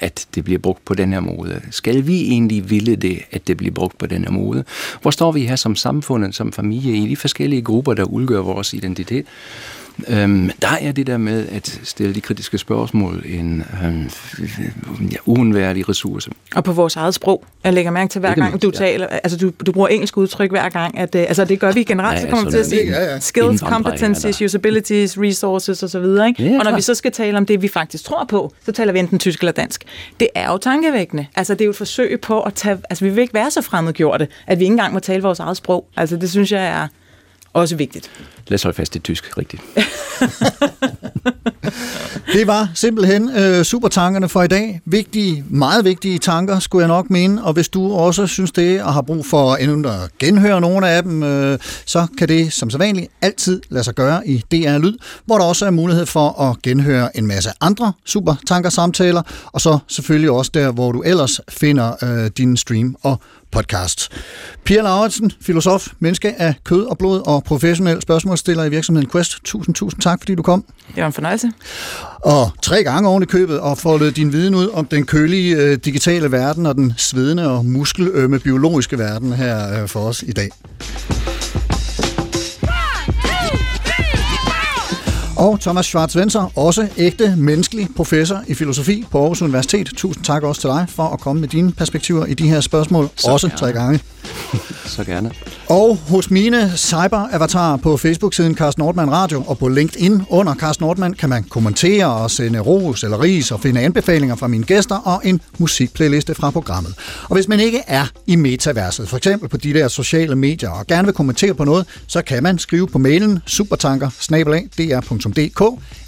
At 0.00 0.26
det 0.34 0.44
bliver 0.44 0.58
brugt 0.58 0.84
på 0.84 0.94
den 0.94 1.12
her 1.12 1.20
måde? 1.20 1.62
Skal 1.70 2.06
vi 2.06 2.20
egentlig 2.20 2.70
ville 2.70 2.96
det, 2.96 3.22
at 3.30 3.48
det 3.48 3.56
bliver 3.56 3.74
brugt 3.74 3.98
på 3.98 4.06
den 4.06 4.24
her 4.24 4.30
måde? 4.30 4.64
Hvor 5.02 5.10
står 5.10 5.32
vi 5.32 5.46
her 5.46 5.56
som 5.56 5.76
samfund, 5.76 6.32
som 6.32 6.52
familie, 6.52 6.96
i 6.96 7.08
de 7.08 7.16
forskellige 7.16 7.62
grupper, 7.62 7.94
der 7.94 8.04
udgør 8.04 8.40
vores 8.40 8.74
identitet? 8.74 9.26
Øhm, 10.08 10.50
der 10.62 10.68
er 10.80 10.92
det 10.92 11.06
der 11.06 11.16
med 11.16 11.48
at 11.48 11.80
stille 11.84 12.14
de 12.14 12.20
kritiske 12.20 12.58
spørgsmål 12.58 13.24
en 13.26 13.64
øhm, 13.84 14.10
ja, 15.10 15.16
uundværlig 15.26 15.88
ressource. 15.88 16.30
Og 16.54 16.64
på 16.64 16.72
vores 16.72 16.96
eget 16.96 17.14
sprog. 17.14 17.44
Jeg 17.64 17.72
lægger 17.72 17.90
mærke 17.90 18.10
til 18.10 18.18
hver 18.20 18.34
gang, 18.34 18.50
mindst, 18.50 18.62
du 18.62 18.70
ja. 18.74 18.78
taler, 18.78 19.06
altså 19.06 19.38
du, 19.38 19.52
du 19.66 19.72
bruger 19.72 19.88
engelsk 19.88 20.16
udtryk 20.16 20.50
hver 20.50 20.68
gang, 20.68 20.98
at, 20.98 21.14
øh, 21.14 21.22
altså 21.22 21.44
det 21.44 21.60
gør 21.60 21.72
vi 21.72 21.82
generelt, 21.82 22.16
Ja, 22.16 22.22
så 22.22 22.28
kommer 22.28 22.44
vi 22.44 22.50
til 22.50 22.58
at 22.58 22.66
sige 22.66 22.86
ja, 22.86 23.12
ja. 23.12 23.18
skills, 23.18 23.60
competencies, 23.60 24.42
usabilities, 24.42 25.18
resources 25.18 25.82
osv. 25.82 25.96
Ikke? 25.98 26.34
Ja, 26.38 26.58
og 26.58 26.64
når 26.64 26.74
vi 26.76 26.82
så 26.82 26.94
skal 26.94 27.12
tale 27.12 27.38
om 27.38 27.46
det, 27.46 27.62
vi 27.62 27.68
faktisk 27.68 28.04
tror 28.04 28.24
på, 28.28 28.52
så 28.64 28.72
taler 28.72 28.92
vi 28.92 28.98
enten 28.98 29.18
tysk 29.18 29.40
eller 29.40 29.52
dansk. 29.52 29.84
Det 30.20 30.28
er 30.34 30.50
jo 30.52 30.58
tankevækkende. 30.58 31.26
Altså 31.36 31.54
det 31.54 31.60
er 31.60 31.64
jo 31.64 31.70
et 31.70 31.76
forsøg 31.76 32.20
på 32.20 32.40
at 32.40 32.54
tage, 32.54 32.78
altså 32.90 33.04
vi 33.04 33.10
vil 33.10 33.22
ikke 33.22 33.34
være 33.34 33.50
så 33.50 33.62
fremmedgjorte, 33.62 34.28
at 34.46 34.58
vi 34.58 34.64
ikke 34.64 34.72
engang 34.72 34.92
må 34.92 35.00
tale 35.00 35.22
vores 35.22 35.40
eget 35.40 35.56
sprog. 35.56 35.88
Altså 35.96 36.16
det 36.16 36.30
synes 36.30 36.52
jeg 36.52 36.66
er 36.66 36.88
også 37.52 37.76
vigtigt. 37.76 38.10
Lad 38.48 38.54
os 38.54 38.62
holde 38.62 38.76
fast 38.76 38.96
i 38.96 38.98
tysk, 38.98 39.38
rigtigt. 39.38 39.62
Det 42.32 42.46
var 42.46 42.70
simpelthen 42.74 43.30
øh, 43.36 43.64
supertankerne 43.64 44.28
for 44.28 44.42
i 44.42 44.46
dag. 44.46 44.80
Vigtige, 44.84 45.44
meget 45.50 45.84
vigtige 45.84 46.18
tanker, 46.18 46.58
skulle 46.58 46.82
jeg 46.82 46.88
nok 46.88 47.10
mene. 47.10 47.44
Og 47.44 47.52
hvis 47.52 47.68
du 47.68 47.92
også 47.92 48.26
synes 48.26 48.52
det, 48.52 48.82
og 48.82 48.92
har 48.92 49.02
brug 49.02 49.26
for 49.26 49.54
endnu 49.56 49.88
at 49.88 50.18
genhøre 50.18 50.60
nogle 50.60 50.88
af 50.88 51.02
dem, 51.02 51.22
øh, 51.22 51.58
så 51.86 52.06
kan 52.18 52.28
det 52.28 52.52
som 52.52 52.70
sædvanligt 52.70 53.12
altid 53.22 53.62
lade 53.68 53.84
sig 53.84 53.94
gøre 53.94 54.28
i 54.28 54.38
DR 54.52 54.78
Lyd, 54.78 54.98
hvor 55.24 55.38
der 55.38 55.44
også 55.44 55.66
er 55.66 55.70
mulighed 55.70 56.06
for 56.06 56.42
at 56.42 56.62
genhøre 56.62 57.16
en 57.16 57.26
masse 57.26 57.50
andre 57.60 57.92
supertanker-samtaler, 58.04 59.22
og 59.52 59.60
så 59.60 59.78
selvfølgelig 59.88 60.30
også 60.30 60.50
der, 60.54 60.72
hvor 60.72 60.92
du 60.92 61.02
ellers 61.02 61.40
finder 61.48 61.92
øh, 62.02 62.30
din 62.36 62.56
stream 62.56 62.96
og 63.02 63.20
podcast. 63.50 64.08
Pia 64.64 64.82
Lauritsen, 64.82 65.32
filosof, 65.40 65.88
menneske 65.98 66.40
af 66.40 66.54
kød 66.64 66.84
og 66.84 66.98
blod 66.98 67.22
og 67.26 67.44
professionel 67.44 68.00
spørgsmålsstiller 68.38 68.64
i 68.64 68.70
virksomheden 68.70 69.10
Quest. 69.10 69.38
Tusind, 69.44 69.74
tusind 69.74 70.00
tak, 70.00 70.20
fordi 70.20 70.34
du 70.34 70.42
kom. 70.42 70.64
Det 70.94 71.00
var 71.00 71.06
en 71.06 71.12
fornøjelse. 71.12 71.50
Og 72.24 72.50
tre 72.62 72.84
gange 72.84 73.08
oven 73.08 73.22
i 73.22 73.26
købet 73.26 73.60
og 73.60 73.78
foldet 73.78 74.16
din 74.16 74.32
viden 74.32 74.54
ud 74.54 74.68
om 74.68 74.86
den 74.86 75.06
kølige 75.06 75.56
øh, 75.56 75.78
digitale 75.84 76.32
verden 76.32 76.66
og 76.66 76.74
den 76.74 76.94
svedende 76.96 77.50
og 77.50 77.66
muskelømme 77.66 78.38
biologiske 78.38 78.98
verden 78.98 79.32
her 79.32 79.82
øh, 79.82 79.88
for 79.88 80.00
os 80.00 80.22
i 80.22 80.32
dag. 80.32 80.50
Og 85.38 85.60
Thomas 85.60 85.94
Schwarz-Wenser, 85.94 86.58
også 86.58 86.88
ægte 86.96 87.34
menneskelig 87.36 87.88
professor 87.96 88.42
i 88.46 88.54
filosofi 88.54 89.04
på 89.10 89.20
Aarhus 89.20 89.42
Universitet. 89.42 89.90
Tusind 89.96 90.24
tak 90.24 90.42
også 90.42 90.60
til 90.60 90.70
dig 90.70 90.86
for 90.88 91.02
at 91.02 91.20
komme 91.20 91.40
med 91.40 91.48
dine 91.48 91.72
perspektiver 91.72 92.26
i 92.26 92.34
de 92.34 92.48
her 92.48 92.60
spørgsmål. 92.60 93.08
Så 93.16 93.30
også 93.30 93.48
gerne. 93.48 93.58
tre 93.58 93.72
gange. 93.72 94.00
Så 94.86 95.04
gerne. 95.04 95.30
Og 95.68 95.98
hos 96.08 96.30
mine 96.30 96.72
cyber-avatarer 96.76 97.76
på 97.76 97.96
Facebook-siden 97.96 98.56
Carsten 98.56 98.82
Nordmann 98.82 99.10
Radio 99.10 99.44
og 99.46 99.58
på 99.58 99.68
LinkedIn 99.68 100.22
under 100.28 100.54
Carsten 100.54 100.84
Nordmann 100.84 101.14
kan 101.14 101.28
man 101.28 101.44
kommentere 101.44 102.06
og 102.06 102.30
sende 102.30 102.58
ros 102.58 103.04
eller 103.04 103.22
ris 103.22 103.50
og 103.50 103.60
finde 103.60 103.80
anbefalinger 103.80 104.36
fra 104.36 104.46
mine 104.46 104.64
gæster 104.64 104.96
og 104.96 105.20
en 105.24 105.40
musikplayliste 105.58 106.34
fra 106.34 106.50
programmet. 106.50 106.94
Og 107.22 107.34
hvis 107.34 107.48
man 107.48 107.60
ikke 107.60 107.82
er 107.86 108.04
i 108.26 108.36
metaverset, 108.36 109.08
for 109.08 109.16
eksempel 109.16 109.48
på 109.48 109.56
de 109.56 109.72
der 109.74 109.88
sociale 109.88 110.36
medier, 110.36 110.70
og 110.70 110.86
gerne 110.86 111.04
vil 111.04 111.14
kommentere 111.14 111.54
på 111.54 111.64
noget, 111.64 111.86
så 112.06 112.22
kan 112.22 112.42
man 112.42 112.58
skrive 112.58 112.86
på 112.86 112.98
mailen 112.98 113.38
supertanker 113.46 114.10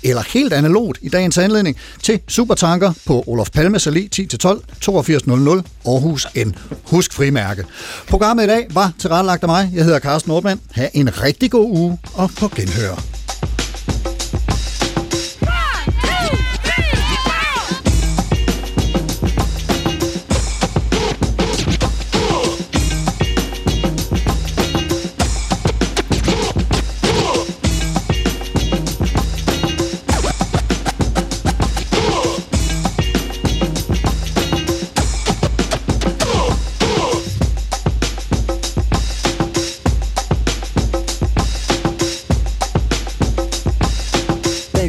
eller 0.03 0.23
helt 0.33 0.53
analogt 0.53 0.99
i 1.03 1.09
dagens 1.09 1.39
anledning 1.39 1.77
til 2.03 2.21
Supertanker 2.29 2.93
på 3.07 3.25
Olof 3.27 3.51
Palmes 3.51 3.87
Allé 3.87 4.09
10-12 4.16 4.49
8200 4.89 5.62
Aarhus 5.87 6.27
N. 6.37 6.55
Husk 6.85 7.12
frimærke. 7.12 7.64
Programmet 8.09 8.45
i 8.45 8.47
dag 8.47 8.66
var 8.71 8.93
tilrettelagt 8.99 9.43
af 9.43 9.49
mig. 9.49 9.71
Jeg 9.75 9.85
hedder 9.85 9.99
Carsten 9.99 10.31
Nordmann. 10.31 10.61
Ha' 10.71 10.89
en 10.95 11.23
rigtig 11.23 11.51
god 11.51 11.71
uge 11.71 11.99
og 12.14 12.31
på 12.39 12.49
genhør. 12.49 13.20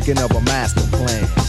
Thinking 0.04 0.24
of 0.24 0.32
a 0.32 0.42
master 0.42 0.82
plan. 0.98 1.41